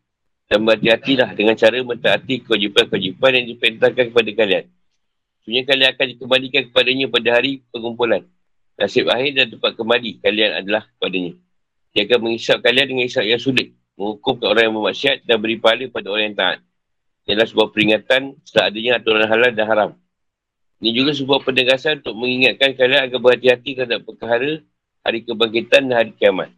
dan 0.47 0.63
berhati-hatilah 0.63 1.35
dengan 1.35 1.55
cara 1.59 1.77
mentaati 1.83 2.35
kewajipan-kewajipan 2.47 3.31
yang 3.35 3.45
diperintahkan 3.51 4.05
kepada 4.15 4.31
kalian. 4.31 4.65
Sebenarnya 5.43 5.65
kalian 5.67 5.89
akan 5.95 6.05
dikembalikan 6.15 6.61
kepadanya 6.71 7.05
pada 7.11 7.29
hari 7.35 7.51
pengumpulan. 7.71 8.23
Nasib 8.79 9.07
akhir 9.11 9.31
dan 9.35 9.47
tempat 9.51 9.71
kembali 9.75 10.11
kalian 10.23 10.51
adalah 10.63 10.87
kepadanya. 10.95 11.33
Dia 11.91 12.01
akan 12.07 12.19
mengisap 12.23 12.57
kalian 12.63 12.85
dengan 12.87 13.03
isap 13.07 13.25
yang 13.27 13.41
sulit. 13.41 13.75
Menghukum 13.97 14.37
orang 14.45 14.69
yang 14.69 14.75
bermaksiat 14.77 15.25
dan 15.25 15.41
beri 15.41 15.57
pahala 15.57 15.89
pada 15.89 16.07
orang 16.13 16.25
yang 16.31 16.37
taat. 16.37 16.59
Ia 17.25 17.33
adalah 17.33 17.49
sebuah 17.49 17.67
peringatan 17.73 18.21
setelah 18.45 18.65
adanya 18.69 18.91
aturan 19.01 19.25
halal 19.25 19.51
dan 19.51 19.65
haram. 19.67 19.91
Ini 20.77 20.89
juga 20.93 21.11
sebuah 21.17 21.41
penegasan 21.41 22.05
untuk 22.05 22.15
mengingatkan 22.15 22.77
kalian 22.77 23.01
agar 23.09 23.19
berhati-hati 23.19 23.71
terhadap 23.73 24.05
perkara 24.05 24.61
hari 25.01 25.19
kebangkitan 25.25 25.89
dan 25.89 25.95
hari 25.97 26.11
kiamat. 26.13 26.53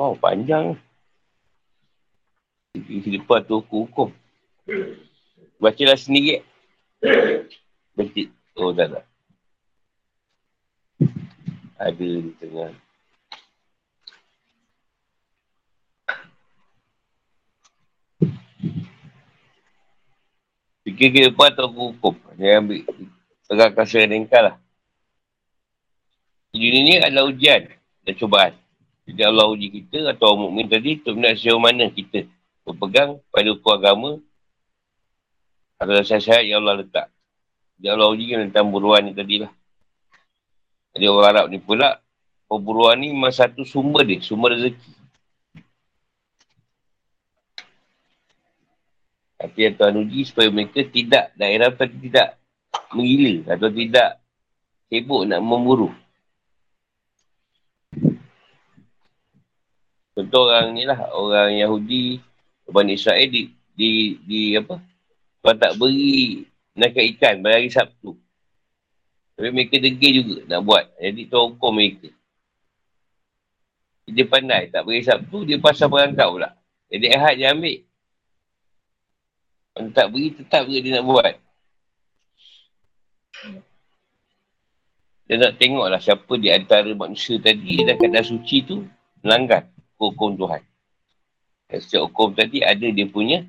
Wow, 0.00 0.16
panjang. 0.16 0.80
Di 2.72 3.20
depan 3.20 3.44
tu 3.44 3.60
hukum. 3.60 4.08
Bacalah 5.60 6.00
sendiri. 6.00 6.40
Berhenti. 7.92 8.32
Oh, 8.56 8.72
dah 8.72 8.88
tak. 8.88 9.04
Ada 11.76 12.00
di 12.00 12.32
tengah. 12.40 12.72
Fikir 20.88 21.08
ke 21.12 21.20
depan 21.28 21.52
atau 21.52 21.68
hukum. 21.68 22.16
Dia 22.40 22.56
ambil 22.56 22.88
tegak 23.44 23.76
kasih 23.76 24.08
ringkal 24.08 24.48
lah. 24.48 24.56
Dunia 26.56 26.80
ni 26.88 26.96
adalah 26.96 27.28
ujian 27.28 27.68
dan 28.08 28.14
cubaan. 28.16 28.56
Jadi 29.08 29.22
Allah 29.24 29.46
uji 29.48 29.68
kita 29.72 30.12
atau 30.12 30.34
orang 30.34 30.40
mukmin 30.48 30.66
tadi 30.68 31.00
untuk 31.00 31.14
melihat 31.16 31.36
sejauh 31.40 31.60
mana 31.60 31.88
kita 31.88 32.28
berpegang 32.66 33.18
pada 33.32 33.48
hukum 33.50 33.72
agama 33.72 34.10
atau 35.80 35.92
dasar-dasar 35.96 36.44
yang 36.44 36.60
Allah 36.60 36.84
letak. 36.84 37.06
Jadi 37.80 37.86
Allah 37.88 38.08
uji 38.12 38.24
kan 38.28 38.38
tentang 38.44 38.68
buruan 38.68 39.00
ni 39.08 39.16
tadi 39.16 39.40
lah. 39.40 39.52
Jadi 40.92 41.04
orang 41.08 41.28
Arab 41.32 41.44
ni 41.48 41.58
pula, 41.62 41.96
perburuan 42.50 43.00
ni 43.00 43.08
memang 43.14 43.32
satu 43.32 43.64
sumber 43.64 44.04
dia, 44.04 44.20
sumber 44.20 44.58
rezeki. 44.58 44.92
Tapi 49.40 49.58
yang 49.64 49.74
Tuhan 49.80 49.96
uji 50.04 50.20
supaya 50.28 50.52
mereka 50.52 50.84
tidak 50.84 51.32
daerah 51.32 51.72
tapi 51.72 51.96
tidak 51.96 52.36
menggila 52.92 53.56
atau 53.56 53.72
tidak 53.72 54.20
sibuk 54.92 55.24
nak 55.24 55.40
memburu. 55.40 55.88
Contoh 60.20 60.52
orang 60.52 60.76
ni 60.76 60.84
lah, 60.84 61.00
orang 61.16 61.56
Yahudi, 61.56 62.20
Bani 62.68 62.92
Israel 62.92 63.24
di, 63.24 63.48
di, 63.72 64.20
di 64.20 64.52
apa? 64.52 64.76
Kalau 65.40 65.56
tak 65.56 65.80
beri 65.80 66.44
naikkan 66.76 67.08
ikan 67.16 67.34
pada 67.40 67.56
hari 67.56 67.72
Sabtu. 67.72 68.20
Tapi 69.32 69.48
mereka 69.48 69.80
degil 69.80 70.20
juga 70.20 70.36
nak 70.44 70.60
buat. 70.68 70.84
Jadi 71.00 71.24
tu 71.24 71.40
hukum 71.40 71.72
mereka. 71.72 72.12
Dia 74.12 74.28
pandai, 74.28 74.68
tak 74.68 74.84
beri 74.84 75.00
Sabtu, 75.00 75.48
dia 75.48 75.56
pasal 75.56 75.88
perangkap 75.88 76.28
pula. 76.28 76.52
Jadi 76.92 77.06
Ahad 77.16 77.40
dia 77.40 77.56
ambil. 77.56 77.80
Kalau 79.72 79.90
tak 79.96 80.06
beri, 80.12 80.28
tetap 80.36 80.68
juga 80.68 80.78
dia 80.84 80.92
nak 81.00 81.06
buat. 81.08 81.34
Dia 85.32 85.34
nak 85.40 85.56
tengoklah 85.56 85.96
siapa 85.96 86.32
di 86.36 86.52
antara 86.52 86.92
manusia 86.92 87.40
tadi 87.40 87.88
dan 87.88 87.96
keadaan 87.96 88.28
suci 88.28 88.68
tu 88.68 88.84
melanggar 89.24 89.64
hukum 90.00 90.32
Tuhan. 90.40 90.64
Setiap 91.68 92.08
hukum 92.08 92.32
tadi 92.32 92.64
ada 92.64 92.86
dia 92.88 93.06
punya 93.06 93.44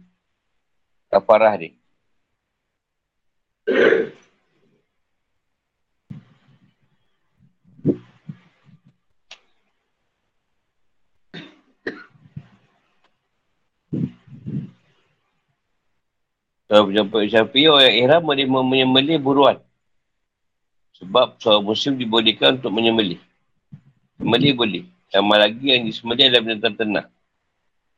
kafarah 1.07 1.55
dia. 1.55 1.71
Kalau 16.71 16.87
berjumpa 16.87 17.27
Syafi'i, 17.27 17.67
orang 17.67 17.99
ihram 17.99 18.23
boleh 18.23 18.47
menyembelih 18.47 19.19
buruan. 19.19 19.59
Sebab 20.95 21.35
seorang 21.43 21.67
muslim 21.67 21.99
dibolehkan 21.99 22.63
untuk 22.63 22.71
menyembelih. 22.71 23.19
Menyembelih 24.15 24.55
boleh. 24.55 25.00
Sama 25.11 25.35
lagi 25.35 25.75
yang 25.75 25.83
disembelih 25.83 26.31
adalah 26.31 26.43
binatang 26.47 26.75
ternak. 26.79 27.05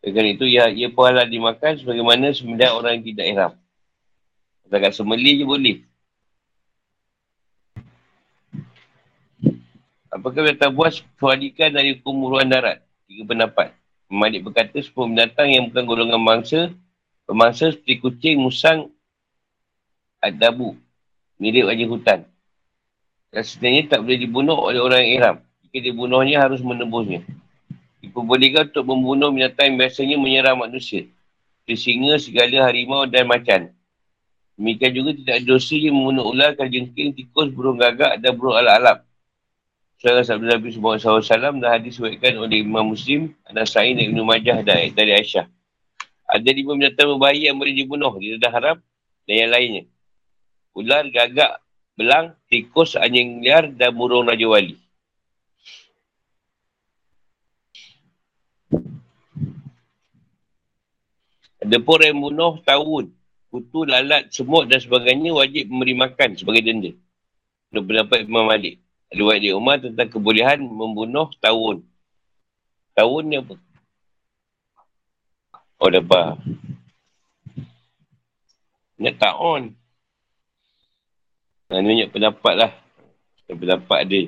Dengan 0.01 0.25
itu, 0.33 0.49
ya, 0.49 0.67
ia 0.67 0.89
pun 0.89 1.07
halal 1.07 1.29
dimakan 1.29 1.77
sebagaimana 1.77 2.33
sembelih 2.33 2.73
orang 2.73 2.99
yang 2.99 3.05
tidak 3.13 3.25
ihram. 3.29 3.53
Katakan 4.65 4.91
sembelih 4.91 5.33
je 5.39 5.45
boleh. 5.45 5.77
Apakah 10.09 10.39
binatang 10.41 10.73
buas 10.73 11.05
kewajikan 11.21 11.69
dari 11.69 11.95
hukum 11.95 12.17
buruan 12.17 12.49
darat? 12.49 12.81
Tiga 13.05 13.29
pendapat. 13.29 13.71
Malik 14.09 14.49
berkata, 14.49 14.81
sepuluh 14.81 15.13
binatang 15.13 15.47
yang 15.53 15.69
bukan 15.69 15.83
golongan 15.85 16.21
mangsa 16.21 16.73
Pemangsa 17.23 17.71
seperti 17.71 18.03
kucing, 18.03 18.35
musang, 18.43 18.91
adabu, 20.19 20.75
mirip 21.39 21.71
wajah 21.71 21.87
hutan. 21.87 22.19
Dan 23.31 23.43
sebenarnya 23.47 23.83
tak 23.95 23.99
boleh 24.03 24.19
dibunuh 24.19 24.57
oleh 24.59 24.79
orang 24.83 24.99
yang 25.07 25.11
ihram. 25.15 25.37
Jika 25.73 25.89
dibunuhnya 25.89 26.37
harus 26.37 26.61
menebusnya. 26.61 27.25
Diperbolehkan 27.97 28.69
untuk 28.69 28.93
membunuh 28.93 29.33
binatang 29.33 29.73
yang 29.73 29.81
biasanya 29.81 30.21
menyerang 30.21 30.61
manusia. 30.61 31.09
Seperti 31.65 31.73
singa, 31.81 32.13
segala 32.21 32.69
harimau 32.69 33.09
dan 33.09 33.25
macan. 33.25 33.73
Demikian 34.53 34.93
juga 34.93 35.17
tidak 35.17 35.33
ada 35.41 35.45
dosa 35.49 35.73
yang 35.73 35.97
membunuh 35.97 36.29
ular, 36.29 36.53
kalajengking, 36.53 37.17
tikus, 37.17 37.49
burung 37.49 37.81
gagak 37.81 38.21
dan 38.21 38.37
burung 38.37 38.53
alap-alap. 38.53 39.01
Salah 39.97 40.21
sabda 40.21 40.61
Nabi 40.61 40.77
SAW 40.77 41.25
dan 41.57 41.65
hadis 41.65 41.97
suatkan 41.97 42.37
oleh 42.37 42.61
Imam 42.61 42.93
Muslim, 42.93 43.33
Anasai 43.49 43.97
dan 43.97 44.13
Ibn 44.13 44.19
Majah 44.29 44.61
dari 44.61 44.93
Aisyah. 44.93 45.49
Ada 46.29 46.53
lima 46.53 46.77
binatang 46.77 47.17
berbahaya 47.17 47.49
yang 47.49 47.57
boleh 47.57 47.73
dibunuh 47.73 48.13
di 48.21 48.37
dalam 48.37 48.53
haram 48.53 48.77
dan 49.25 49.35
yang 49.41 49.49
lainnya. 49.49 49.83
Ular, 50.77 51.09
gagak, 51.09 51.57
belang, 51.97 52.37
tikus, 52.45 52.93
anjing 52.93 53.41
liar 53.41 53.73
dan 53.73 53.89
burung 53.97 54.29
Raja 54.29 54.45
Wali. 54.45 54.82
Ada 61.63 61.79
pun 61.79 62.03
yang 62.03 62.19
bunuh 62.19 62.59
tahun, 62.67 63.15
kutu, 63.47 63.87
lalat, 63.87 64.27
semut 64.35 64.67
dan 64.67 64.83
sebagainya 64.83 65.31
wajib 65.31 65.71
memberi 65.71 65.95
makan 65.95 66.35
sebagai 66.35 66.59
denda. 66.59 66.91
Untuk 67.71 67.87
pendapat 67.87 68.27
Imam 68.27 68.51
Malik. 68.51 68.83
Ada 69.07 69.23
wajib 69.23 69.51
Umar 69.55 69.79
tentang 69.79 70.11
kebolehan 70.11 70.59
membunuh 70.59 71.31
tahun. 71.39 71.87
Tahun 72.99 73.23
ni 73.23 73.39
apa? 73.39 73.55
Oh, 75.79 75.89
Nak 79.03 79.15
tak 79.19 79.35
on. 79.39 79.75
Nah, 81.71 81.79
banyak 81.79 82.11
pendapat 82.11 82.53
lah. 82.59 82.71
Pendapat 83.47 83.99
dia. 84.07 84.23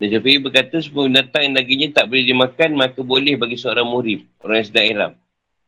Dan 0.00 0.16
Syafi'i 0.16 0.40
berkata 0.40 0.80
semua 0.80 1.12
binatang 1.12 1.44
yang 1.44 1.54
dagingnya 1.60 1.88
tak 1.92 2.08
boleh 2.08 2.24
dimakan 2.24 2.70
maka 2.72 3.00
boleh 3.04 3.36
bagi 3.36 3.60
seorang 3.60 3.84
muhrim. 3.84 4.24
Orang 4.40 4.64
yang 4.64 4.68
sedang 4.72 4.86
ihram. 4.88 5.12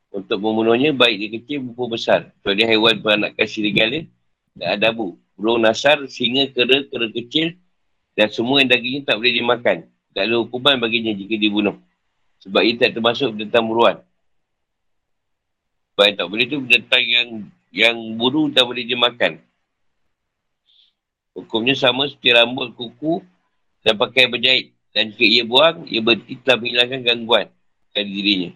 Untuk 0.09 0.41
membunuhnya 0.41 0.97
baik 0.97 1.17
dia 1.21 1.29
kecil 1.37 1.59
maupun 1.69 1.93
besar. 1.93 2.33
Kalau 2.41 2.57
dia 2.57 2.65
haiwan 2.65 2.97
beranak 2.97 3.37
kasih 3.37 3.61
serigala 3.61 4.09
dan 4.57 4.81
adabu. 4.81 5.21
Burung 5.37 5.61
nasar, 5.61 6.01
singa, 6.09 6.49
kera, 6.49 6.85
kera 6.89 7.13
kecil, 7.13 7.61
dan 8.17 8.33
semua 8.33 8.65
yang 8.65 8.73
dagingnya 8.73 9.13
tak 9.13 9.21
boleh 9.21 9.33
dimakan. 9.37 9.77
Tak 10.17 10.23
ada 10.25 10.35
hukuman 10.41 10.81
baginya 10.81 11.13
jika 11.13 11.37
dibunuh. 11.37 11.77
Sebab 12.41 12.61
ia 12.65 12.77
tak 12.81 12.97
termasuk 12.97 13.37
binatang 13.37 13.69
buruan. 13.69 14.01
Sebab 15.93 16.09
tak 16.17 16.27
boleh 16.29 16.45
tu 16.49 16.57
binatang 16.61 17.05
yang 17.05 17.29
yang 17.69 17.97
buru 18.17 18.49
tak 18.49 18.65
boleh 18.65 18.85
dimakan. 18.85 19.41
Hukumnya 21.37 21.77
sama 21.77 22.09
seperti 22.09 22.33
rambut, 22.33 22.77
kuku 22.77 23.25
dan 23.83 23.95
pakai 23.99 24.31
berjahit. 24.31 24.75
Dan 24.93 25.09
jika 25.13 25.25
ia 25.25 25.43
buang, 25.47 25.89
ia 25.89 26.05
berarti 26.05 26.37
telah 26.45 26.61
menghilangkan 26.61 27.01
gangguan 27.01 27.47
pada 27.93 28.05
dirinya. 28.05 28.53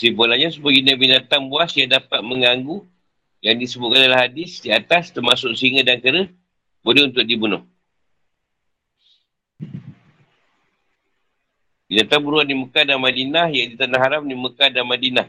Simpulannya 0.00 0.48
sebagai 0.48 0.96
binatang 0.96 1.52
buas 1.52 1.76
yang 1.76 1.92
dapat 1.92 2.24
mengganggu 2.24 2.88
yang 3.44 3.60
disebutkan 3.60 4.08
dalam 4.08 4.16
hadis 4.16 4.64
di 4.64 4.72
atas 4.72 5.12
termasuk 5.12 5.52
singa 5.52 5.84
dan 5.84 6.00
kera 6.00 6.24
boleh 6.80 7.04
untuk 7.04 7.20
dibunuh. 7.28 7.60
Binatang 11.90 12.22
buruan 12.22 12.46
di 12.46 12.54
Mekah 12.54 12.86
dan 12.86 13.02
Madinah 13.02 13.50
yang 13.50 13.74
di 13.74 13.76
Tanah 13.76 14.00
Haram 14.00 14.22
di 14.22 14.32
Mekah 14.38 14.70
dan 14.70 14.86
Madinah. 14.86 15.26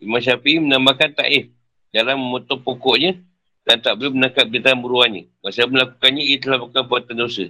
Imam 0.00 0.18
Syafi'i 0.18 0.58
menambahkan 0.58 1.12
ta'if 1.12 1.52
dalam 1.92 2.16
memotong 2.16 2.64
pokoknya 2.64 3.20
dan 3.70 3.78
tak 3.78 4.02
boleh 4.02 4.18
menangkap 4.18 4.50
binatang 4.50 4.82
buruannya. 4.82 5.30
Masa 5.46 5.62
melakukannya, 5.70 6.26
ia 6.26 6.42
telah 6.42 6.58
melakukan 6.58 6.90
perbuatan 6.90 7.14
dosa. 7.14 7.46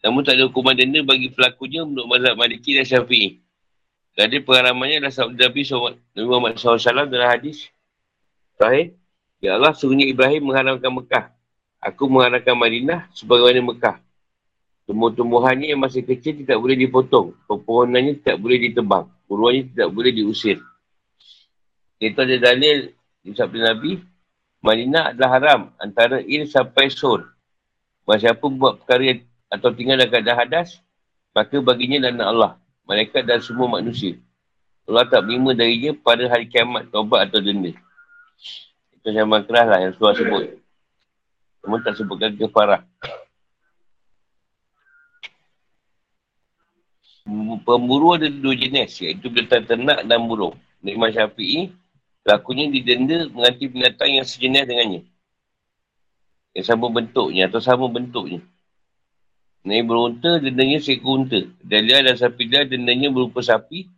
Namun 0.00 0.24
tak 0.24 0.40
ada 0.40 0.48
hukuman 0.48 0.72
denda 0.72 1.04
bagi 1.04 1.28
pelakunya 1.28 1.84
menurut 1.84 2.08
mazhab 2.08 2.32
Maliki 2.40 2.72
dan 2.72 2.88
Syafi'i. 2.88 3.44
Jadi 4.16 4.40
pengharamannya 4.40 5.04
adalah 5.04 5.12
sabda 5.12 5.52
Nabi 5.52 6.24
Muhammad 6.24 6.56
SAW 6.56 6.80
dalam 7.12 7.28
hadis. 7.28 7.68
Terakhir, 8.56 8.96
Ya 9.44 9.60
Allah, 9.60 9.76
sungguhnya 9.76 10.08
Ibrahim 10.08 10.48
mengharamkan 10.48 10.88
Mekah. 10.88 11.28
Aku 11.84 12.08
mengharamkan 12.08 12.56
Madinah 12.56 13.12
sebagaimana 13.12 13.60
Mekah. 13.60 13.96
Tumbuh-tumbuhannya 14.88 15.76
yang 15.76 15.80
masih 15.84 16.04
kecil 16.08 16.40
tidak 16.40 16.56
boleh 16.56 16.76
dipotong. 16.76 17.36
Pepohonannya 17.44 18.16
tidak 18.24 18.40
boleh 18.40 18.58
ditebang. 18.64 19.12
Buruannya 19.28 19.68
tidak 19.76 19.88
boleh 19.92 20.12
diusir. 20.16 20.56
Itu 22.00 22.16
ada 22.16 22.36
dalil 22.40 22.96
di 23.20 23.32
sabda 23.36 23.76
Nabi. 23.76 24.00
Madinah 24.60 25.16
adalah 25.16 25.30
haram 25.32 25.60
antara 25.80 26.20
il 26.20 26.44
sampai 26.44 26.92
sur. 26.92 27.24
Masa 28.04 28.28
siapa 28.28 28.44
buat 28.44 28.84
perkara 28.84 29.24
atau 29.48 29.72
tinggal 29.72 29.96
dalam 29.96 30.12
keadaan 30.12 30.38
hadas, 30.44 30.84
maka 31.32 31.56
baginya 31.64 32.08
dan 32.08 32.20
Allah. 32.20 32.60
Mereka 32.84 33.24
dan 33.24 33.40
semua 33.40 33.70
manusia. 33.70 34.20
Allah 34.84 35.06
tak 35.06 35.22
menerima 35.24 35.50
darinya 35.54 35.90
pada 35.94 36.26
hari 36.26 36.50
kiamat, 36.50 36.90
taubat 36.90 37.30
atau 37.30 37.38
denda. 37.38 37.72
Itu 38.90 39.08
yang 39.14 39.30
keras 39.46 39.66
lah 39.70 39.78
yang 39.80 39.94
Surah 39.94 40.14
sebut. 40.18 40.44
Cuma 41.62 41.76
tak 41.80 41.94
sebutkan 41.96 42.34
kefarah. 42.36 42.82
Pemburu 47.62 48.18
ada 48.18 48.26
dua 48.26 48.58
jenis, 48.58 48.98
iaitu 49.06 49.30
binatang 49.30 49.62
ternak 49.62 50.02
dan 50.02 50.26
burung. 50.26 50.58
Imam 50.82 51.12
Syafi'i, 51.12 51.70
pelakunya 52.24 52.68
didenda 52.68 53.28
menganti 53.32 53.64
binatang 53.70 54.10
yang 54.20 54.26
sejenis 54.26 54.64
dengannya. 54.68 55.02
Yang 56.56 56.66
sama 56.66 56.86
bentuknya 56.90 57.46
atau 57.46 57.62
sama 57.62 57.86
bentuknya. 57.86 58.42
Naik 59.60 59.84
berunta, 59.86 60.40
dendanya 60.40 60.80
seekor 60.80 61.20
unta. 61.20 61.44
Dahlia 61.60 62.00
dan 62.00 62.16
sapi 62.16 62.48
dia, 62.48 62.64
dendanya 62.64 63.12
berupa 63.12 63.44
sapi. 63.44 63.92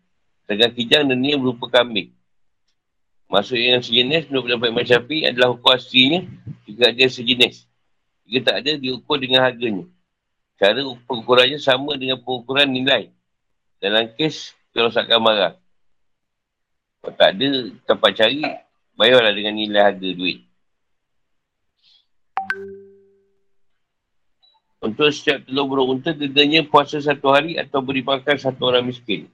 Sedangkan 0.44 0.74
kijang, 0.74 1.04
dendanya 1.06 1.38
berupa 1.38 1.70
kambing. 1.70 2.10
Maksud 3.30 3.56
yang 3.56 3.80
sejenis 3.80 4.28
menurut 4.28 4.44
pendapat 4.44 4.68
Imam 4.74 4.84
Syafi'i 4.84 5.24
adalah 5.24 5.54
hukum 5.54 5.72
aslinya 5.72 6.26
jika 6.66 6.90
ada 6.90 7.06
sejenis. 7.08 7.64
Jika 8.28 8.38
tak 8.44 8.56
ada, 8.60 8.72
diukur 8.76 9.16
dengan 9.22 9.46
harganya. 9.46 9.86
Cara 10.58 10.82
pengukurannya 11.08 11.56
sama 11.62 11.94
dengan 11.96 12.20
pengukuran 12.20 12.68
nilai. 12.68 13.08
Dalam 13.78 14.10
kes 14.18 14.52
kerosakan 14.74 15.22
barang. 15.22 15.61
Kalau 17.02 17.18
tak 17.18 17.34
ada 17.34 17.50
tempat 17.82 18.10
cari, 18.14 18.46
bayarlah 18.94 19.34
dengan 19.34 19.58
nilai 19.58 19.82
harga 19.90 20.08
duit. 20.14 20.46
Untuk 24.78 25.10
setiap 25.10 25.42
telur 25.42 25.66
burung 25.66 25.98
unta, 25.98 26.14
dendanya 26.14 26.62
puasa 26.62 27.02
satu 27.02 27.34
hari 27.34 27.58
atau 27.58 27.82
beri 27.82 28.06
makan 28.06 28.38
satu 28.38 28.70
orang 28.70 28.86
miskin. 28.86 29.26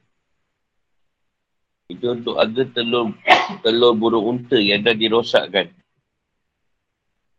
Itu 1.92 2.16
untuk 2.16 2.40
harga 2.40 2.64
telur 2.72 3.12
telur 3.60 3.92
burung 3.96 4.24
unta 4.40 4.56
yang 4.56 4.80
dah 4.80 4.96
dirosakkan. 4.96 5.72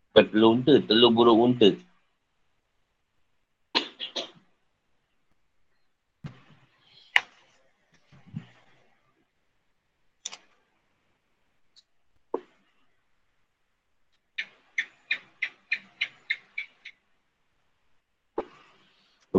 Bukan 0.10 0.26
telur 0.30 0.50
unta, 0.62 0.74
telur 0.86 1.10
burung 1.10 1.54
unta. 1.54 1.74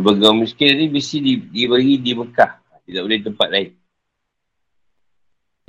Berbagai 0.01 0.33
orang 0.33 0.41
miskin 0.41 0.81
ni 0.81 0.89
mesti 0.89 1.21
di, 1.21 1.37
diberi 1.37 2.01
di 2.01 2.17
Mekah. 2.17 2.57
Tidak 2.89 3.05
boleh 3.05 3.21
tempat 3.21 3.47
lain. 3.53 3.69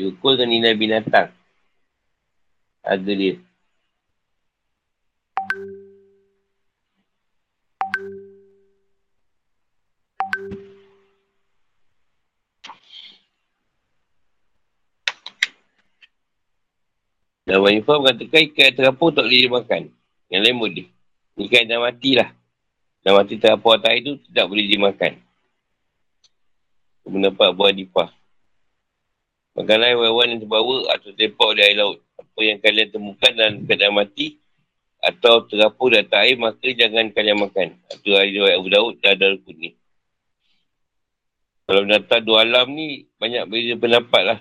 Diukur 0.00 0.40
dengan 0.40 0.56
nilai 0.56 0.72
binatang. 0.72 1.28
Harga 2.80 3.12
dia. 3.12 3.36
Dan 17.44 17.60
Wani 17.60 17.84
Fah 17.84 18.00
mengatakan 18.00 18.48
ikan 18.48 18.72
terapung 18.72 19.12
tak 19.12 19.28
boleh 19.28 19.44
dimakan. 19.44 19.92
Yang 20.32 20.40
lain 20.40 20.56
boleh. 20.56 20.86
Ikan 21.36 21.68
dah 21.68 21.84
matilah. 21.84 22.32
Dah 23.02 23.18
mati 23.18 23.34
terapung 23.34 23.74
atas 23.74 23.90
air 23.90 24.14
tidak 24.30 24.46
boleh 24.46 24.66
dimakan. 24.70 25.12
Mendapat 27.02 27.50
buah 27.50 27.74
dipah. 27.74 28.10
Makanlah 29.52 29.92
hewan 29.92 30.32
yang 30.32 30.40
terbawa 30.40 30.76
atau 30.96 31.10
tepak 31.12 31.50
di 31.58 31.60
air 31.60 31.76
laut. 31.76 31.98
Apa 32.16 32.40
yang 32.40 32.58
kalian 32.62 32.88
temukan 32.88 33.32
dalam 33.34 33.66
keadaan 33.66 33.92
mati 33.98 34.38
atau 35.02 35.42
terapur 35.50 35.92
di 35.92 35.98
atas 35.98 36.14
air, 36.22 36.38
maka 36.38 36.62
jangan 36.62 37.10
kalian 37.10 37.42
makan. 37.42 37.74
Itu 37.90 38.14
hari 38.14 38.38
riwayat 38.38 38.56
Abu 38.56 38.70
Daud 38.70 38.94
dan 39.02 39.34
ni. 39.58 39.74
Kalau 41.66 41.82
datang 41.84 42.22
dua 42.22 42.46
alam 42.46 42.70
ni, 42.70 43.10
banyak 43.18 43.44
beza 43.50 43.74
pendapat 43.76 44.22
lah. 44.22 44.40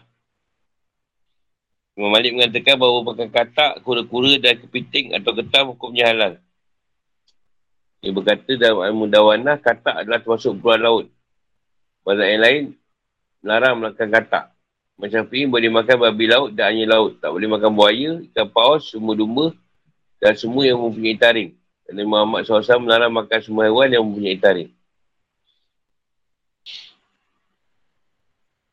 Imam 1.97 2.13
Malik 2.13 2.31
mengatakan 2.38 2.79
bahawa 2.79 2.99
makan 3.03 3.29
katak, 3.29 3.83
kura-kura 3.83 4.39
dan 4.39 4.57
kepiting 4.63 5.11
atau 5.17 5.35
ketam 5.35 5.75
hukumnya 5.75 6.07
halal. 6.07 6.33
Dia 8.02 8.10
berkata 8.10 8.52
dalam 8.57 8.82
Al-Mudawanah, 8.82 9.61
katak 9.61 9.94
adalah 10.02 10.18
termasuk 10.26 10.57
keluar 10.57 10.82
laut. 10.82 11.06
Pada 12.02 12.26
yang 12.26 12.41
lain, 12.41 12.64
melarang 13.45 13.78
melakukan 13.78 14.10
katak. 14.10 14.45
Macam 14.98 15.26
Syafi'i 15.26 15.45
boleh 15.45 15.69
makan 15.69 15.98
babi 15.98 16.26
laut 16.26 16.49
dan 16.53 16.73
anjing 16.73 16.90
laut. 16.90 17.22
Tak 17.22 17.30
boleh 17.30 17.49
makan 17.49 17.72
buaya, 17.78 18.11
ikan 18.26 18.48
paus, 18.49 18.90
semua 18.90 19.14
domba 19.14 19.53
dan 20.18 20.34
semua 20.34 20.65
yang 20.65 20.82
mempunyai 20.82 21.18
taring. 21.18 21.53
Dan 21.86 22.06
Muhammad 22.10 22.45
SAW 22.45 22.82
melarang 22.82 23.14
makan 23.14 23.40
semua 23.41 23.69
hewan 23.69 23.90
yang 23.90 24.02
mempunyai 24.02 24.38
taring. 24.38 24.69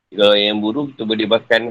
Kalau 0.08 0.36
yang 0.36 0.56
buruk, 0.56 0.96
kita 0.96 1.04
boleh 1.04 1.28
makan. 1.28 1.62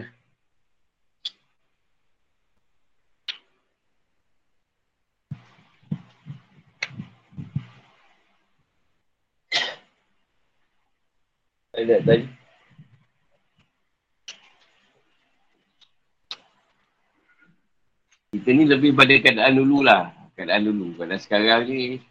Ada 11.78 12.02
tadi. 12.02 12.26
Kita 18.34 18.50
ni 18.50 18.66
lebih 18.66 18.98
pada 18.98 19.14
keadaan 19.22 19.62
dulu 19.62 19.86
lah. 19.86 20.10
Keadaan 20.34 20.66
dulu. 20.66 20.98
Keadaan 20.98 21.22
sekarang 21.22 21.70
ni 21.70 22.02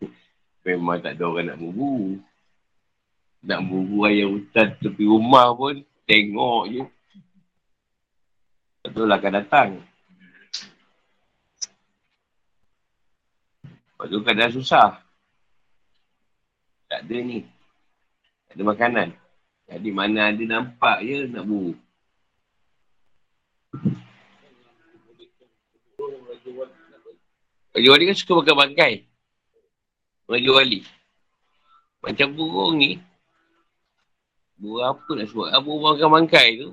memang 0.66 0.98
tak 0.98 1.14
ada 1.14 1.24
orang 1.30 1.54
nak 1.54 1.58
buru. 1.62 2.18
Nak 3.46 3.60
buru 3.62 4.10
ayam 4.10 4.42
hutan 4.42 4.74
tepi 4.82 5.06
rumah 5.06 5.54
pun 5.54 5.78
tengok 6.10 6.62
je. 6.66 6.82
Betul 8.82 9.06
lah 9.06 9.22
akan 9.22 9.32
datang. 9.38 9.70
Lepas 13.70 14.06
tu 14.10 14.18
keadaan 14.26 14.50
susah. 14.50 14.98
Tak 16.90 17.06
ada 17.06 17.16
ni. 17.22 17.61
Ada 18.52 18.62
makanan. 18.68 19.08
Jadi 19.72 19.88
mana 19.88 20.28
ada 20.28 20.44
nampak 20.44 21.00
je 21.00 21.24
nak 21.32 21.48
buru. 21.48 21.72
Raja 27.72 27.88
Wali 27.88 28.04
kan 28.04 28.16
suka 28.20 28.44
makan 28.44 28.56
bangkai. 28.60 29.08
Raja 30.28 30.50
Wali. 30.52 30.84
Macam 32.04 32.28
burung 32.36 32.76
ni. 32.76 33.00
Burung 34.60 34.84
apa 34.84 35.08
nak 35.16 35.26
sebut? 35.32 35.48
Apa 35.48 35.64
burung 35.64 35.96
makan 35.96 36.08
bangkai 36.20 36.48
tu? 36.60 36.70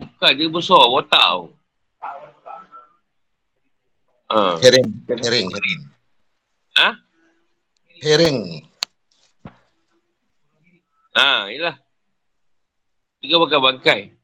Bukan 0.00 0.32
dia 0.32 0.48
besar, 0.48 0.80
botak 0.88 1.20
tau. 1.20 1.52
Ha. 4.32 4.56
Hering. 4.64 4.88
Hering. 5.04 5.46
Hering. 5.52 5.80
Ha? 6.80 6.88
Hering. 8.00 8.69
Ha, 11.14 11.50
yelah. 11.50 11.76
Dia 13.20 13.36
makan 13.36 13.60
bangkai. 13.60 14.14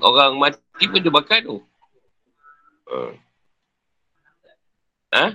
Orang 0.00 0.38
mati 0.38 0.84
pun 0.86 1.02
dia 1.02 1.12
bakar 1.12 1.42
tu. 1.42 1.58
Uh. 2.88 3.12
Ha? 5.14 5.26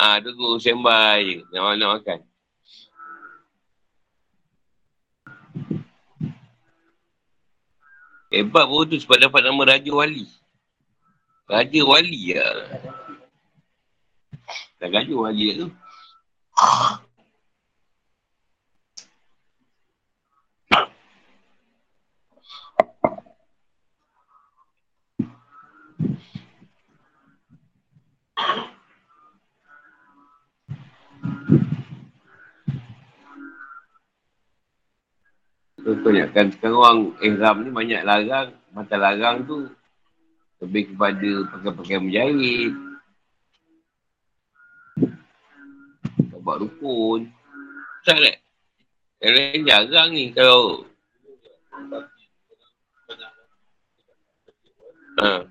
Ha, 0.00 0.20
tunggu 0.24 0.58
sembah 0.58 1.20
je. 1.22 1.44
Nak, 1.52 1.76
nak 1.76 1.90
makan. 2.00 2.18
Hebat 8.30 8.64
pun 8.70 8.86
tu 8.86 8.96
sebab 9.02 9.18
dapat 9.18 9.42
nama 9.42 9.74
Raja 9.74 9.90
Wali. 9.90 10.26
Raja 11.50 11.80
Wali 11.82 12.38
ya. 12.38 12.46
Dah 14.80 14.88
Raja 14.88 15.12
Wali 15.12 15.60
tu. 15.60 15.68
Contohnya 35.80 36.24
kan 36.32 36.48
sekarang 36.56 36.80
orang 36.80 37.00
ihram 37.20 37.56
ni 37.60 37.68
banyak 37.68 38.00
larang. 38.00 38.56
Mata 38.72 38.96
larang 38.96 39.44
tu 39.44 39.68
lebih 40.64 40.96
kepada 40.96 41.30
pakai-pakai 41.52 42.00
menjahit. 42.00 42.89
Buat 46.50 46.66
rukun. 46.66 47.30
Tak 48.02 48.18
tak? 48.18 48.42
Yang 49.22 49.32
lain 49.38 49.60
jarang 49.70 50.10
ni 50.10 50.34
kalau 50.34 50.82
Ha. 55.20 55.46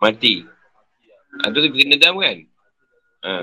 Mati. 0.00 0.46
Ha, 1.42 1.50
tu 1.52 1.58
kena 1.68 1.96
dam 2.00 2.16
kan? 2.16 2.38
Ha. 3.28 3.34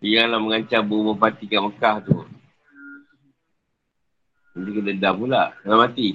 Janganlah 0.00 0.40
mengancam 0.40 0.82
burung 0.88 1.18
merpati 1.18 1.44
kat 1.50 1.60
Mekah 1.60 1.96
tu. 2.00 2.22
Nanti 4.52 4.70
kena 4.76 4.92
dam 5.00 5.14
pula. 5.16 5.42
Jangan 5.64 5.78
mati. 5.80 6.08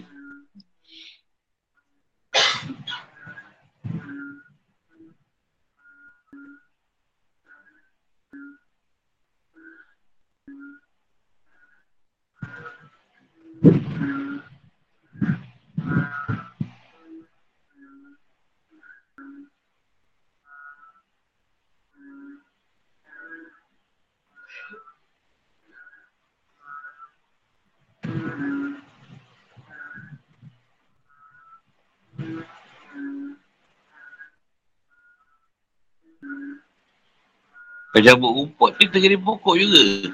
Kau 37.97 38.05
cabut 38.05 38.29
rumput 38.29 38.71
ni 38.77 38.85
terjadi 38.93 39.17
pokok 39.17 39.57
juga. 39.57 40.13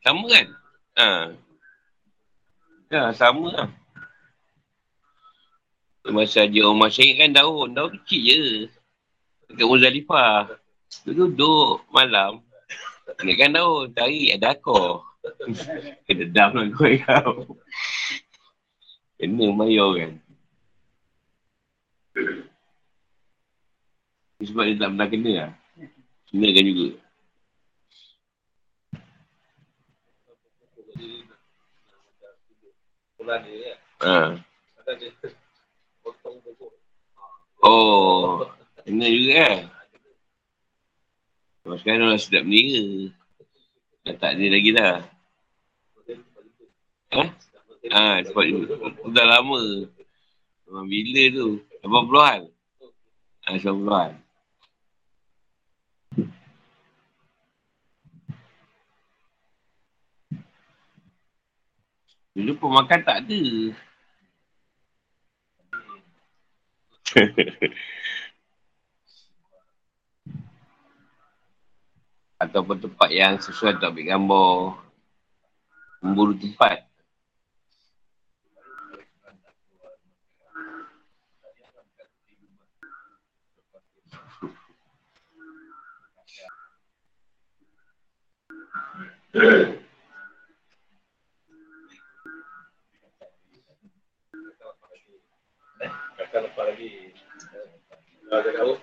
Sama 0.00 0.24
kan? 0.24 0.46
Ha. 0.96 1.08
Ya, 2.88 3.12
sama 3.12 3.52
lah. 3.52 3.68
Masa 6.08 6.48
je 6.48 6.64
orang 6.64 6.88
masyarakat 6.88 7.20
kan 7.20 7.36
daun. 7.36 7.76
Daun 7.76 7.92
kecil 7.92 8.24
je. 8.24 8.40
Dekat 9.52 9.68
Muzalifah. 9.68 10.48
Tu 11.04 11.12
duduk 11.12 11.84
malam. 11.92 12.40
Naikkan 13.20 13.52
daun. 13.52 13.92
Tarik 13.92 14.40
ada 14.40 14.56
akor. 14.56 15.04
Kena 16.08 16.24
dam 16.24 16.56
lah 16.56 16.72
kau 16.72 16.88
kau. 17.04 17.32
Kena 19.20 19.46
mayor 19.52 19.92
kan. 19.92 20.12
Sebab 24.40 24.64
dia 24.72 24.80
tak 24.80 24.88
pernah 24.96 25.08
kena 25.12 25.32
lah. 25.36 25.52
Kena 33.20 33.36
kan 33.36 33.44
juga. 33.44 33.72
Ha. 34.00 34.16
Oh. 37.60 38.48
Kena 38.88 39.06
juga 39.12 39.32
kan. 39.44 39.58
Sebab 41.60 41.76
sekarang 41.84 42.08
orang 42.08 42.16
sedap 42.16 42.48
ni 42.48 43.12
Dah 44.00 44.16
tak 44.16 44.40
ada 44.40 44.46
lagi 44.48 44.70
dah. 44.72 44.96
Ha? 47.12 47.24
Ha, 47.92 48.24
sebab. 48.24 48.44
Dah 49.12 49.26
lama. 49.28 49.84
Bila 50.88 51.22
tu? 51.36 51.60
80-an? 51.84 52.40
Ha, 53.44 53.48
80-an. 53.60 54.16
Dulu 62.30 62.54
pemakan 62.62 63.02
tak 63.02 63.26
ada. 63.26 63.42
Ataupun 72.40 72.78
tempat 72.78 73.10
yang 73.10 73.34
sesuai 73.42 73.82
untuk 73.82 73.90
ambil 73.90 74.06
gambar. 74.14 74.78
Memburu 76.06 76.38
tempat. 76.38 76.86
Kata 96.30 96.46
lepas 96.46 96.62
lagi. 96.62 97.10
Kalau 98.30 98.38
ada 98.38 98.50
kau. 98.54 98.78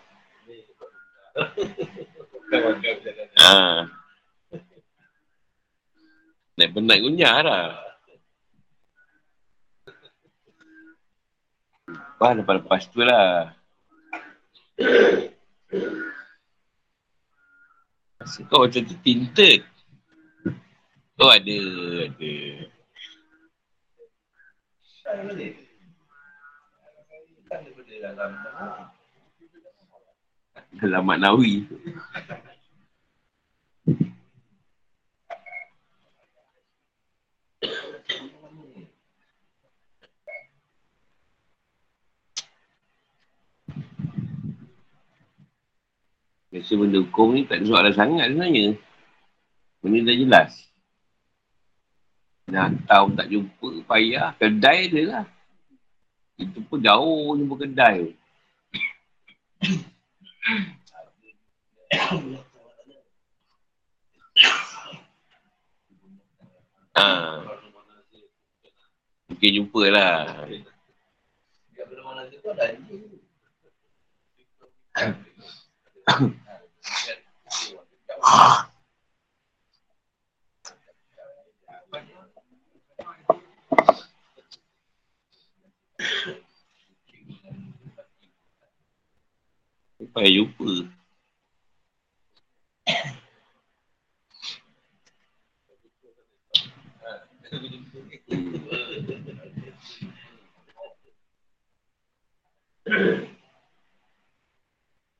Ha. 3.39 3.87
Naik 6.59 6.75
penat 6.75 6.99
gunyah 6.99 7.39
lah. 7.39 7.79
Wah, 12.19 12.35
lepas-lepas 12.35 12.83
tu 12.91 12.99
lah. 12.99 13.55
Rasa 18.19 18.43
kau 18.51 18.67
macam 18.67 18.83
tu 18.83 18.95
tinted. 19.07 19.63
Oh 21.15 21.31
ada, 21.31 21.57
ada. 22.11 22.35
Dalam 30.77 31.03
maknawi. 31.09 31.65
Biasa 46.47 46.73
benda 46.73 46.97
hukum 47.05 47.37
ni 47.37 47.45
tak 47.45 47.61
ada 47.61 47.69
soalan 47.69 47.93
sangat 47.93 48.33
sebenarnya. 48.33 48.67
Benda 49.83 50.09
dah 50.09 50.17
jelas. 50.17 50.51
Nak 52.49 52.89
tahu 52.89 53.13
tak 53.13 53.27
jumpa, 53.29 53.69
payah. 53.85 54.33
Kedai 54.41 54.89
dia 54.89 55.03
lah. 55.05 55.25
Itu 56.37 56.61
pun 56.69 56.77
jauh 56.85 57.33
jumpa 57.33 57.55
kedai. 57.65 58.13
ha. 66.97 67.41
Mungkin 69.27 69.51
jumpa 69.61 69.81
lah. 69.89 70.45
sampai 90.17 90.33
jumpa. 90.33 90.71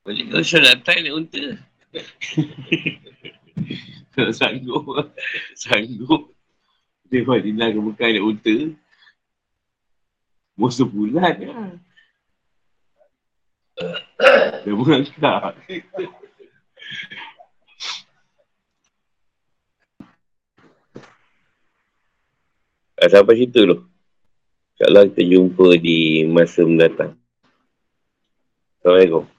Balik 0.02 0.26
kau 0.34 0.42
sudah 0.42 0.74
datang 0.74 1.06
ni 1.06 1.14
unta. 1.14 1.46
sanggup. 4.34 4.82
Sanggup. 5.54 6.34
Dia 7.14 7.22
buat 7.22 7.46
ke 7.46 7.78
bukan 7.78 8.10
ni 8.18 8.22
unta. 8.26 8.56
Musuh 10.58 10.90
bulan 10.90 11.38
lah. 11.38 11.78
Dia 14.66 14.74
mengangkat. 14.74 15.54
Ah, 22.98 23.10
sampai 23.14 23.38
situ 23.38 23.62
tu. 23.62 23.78
InsyaAllah 24.78 25.10
kita 25.14 25.22
jumpa 25.26 25.78
di 25.78 26.26
masa 26.26 26.66
mendatang. 26.66 27.14
Assalamualaikum. 28.82 29.37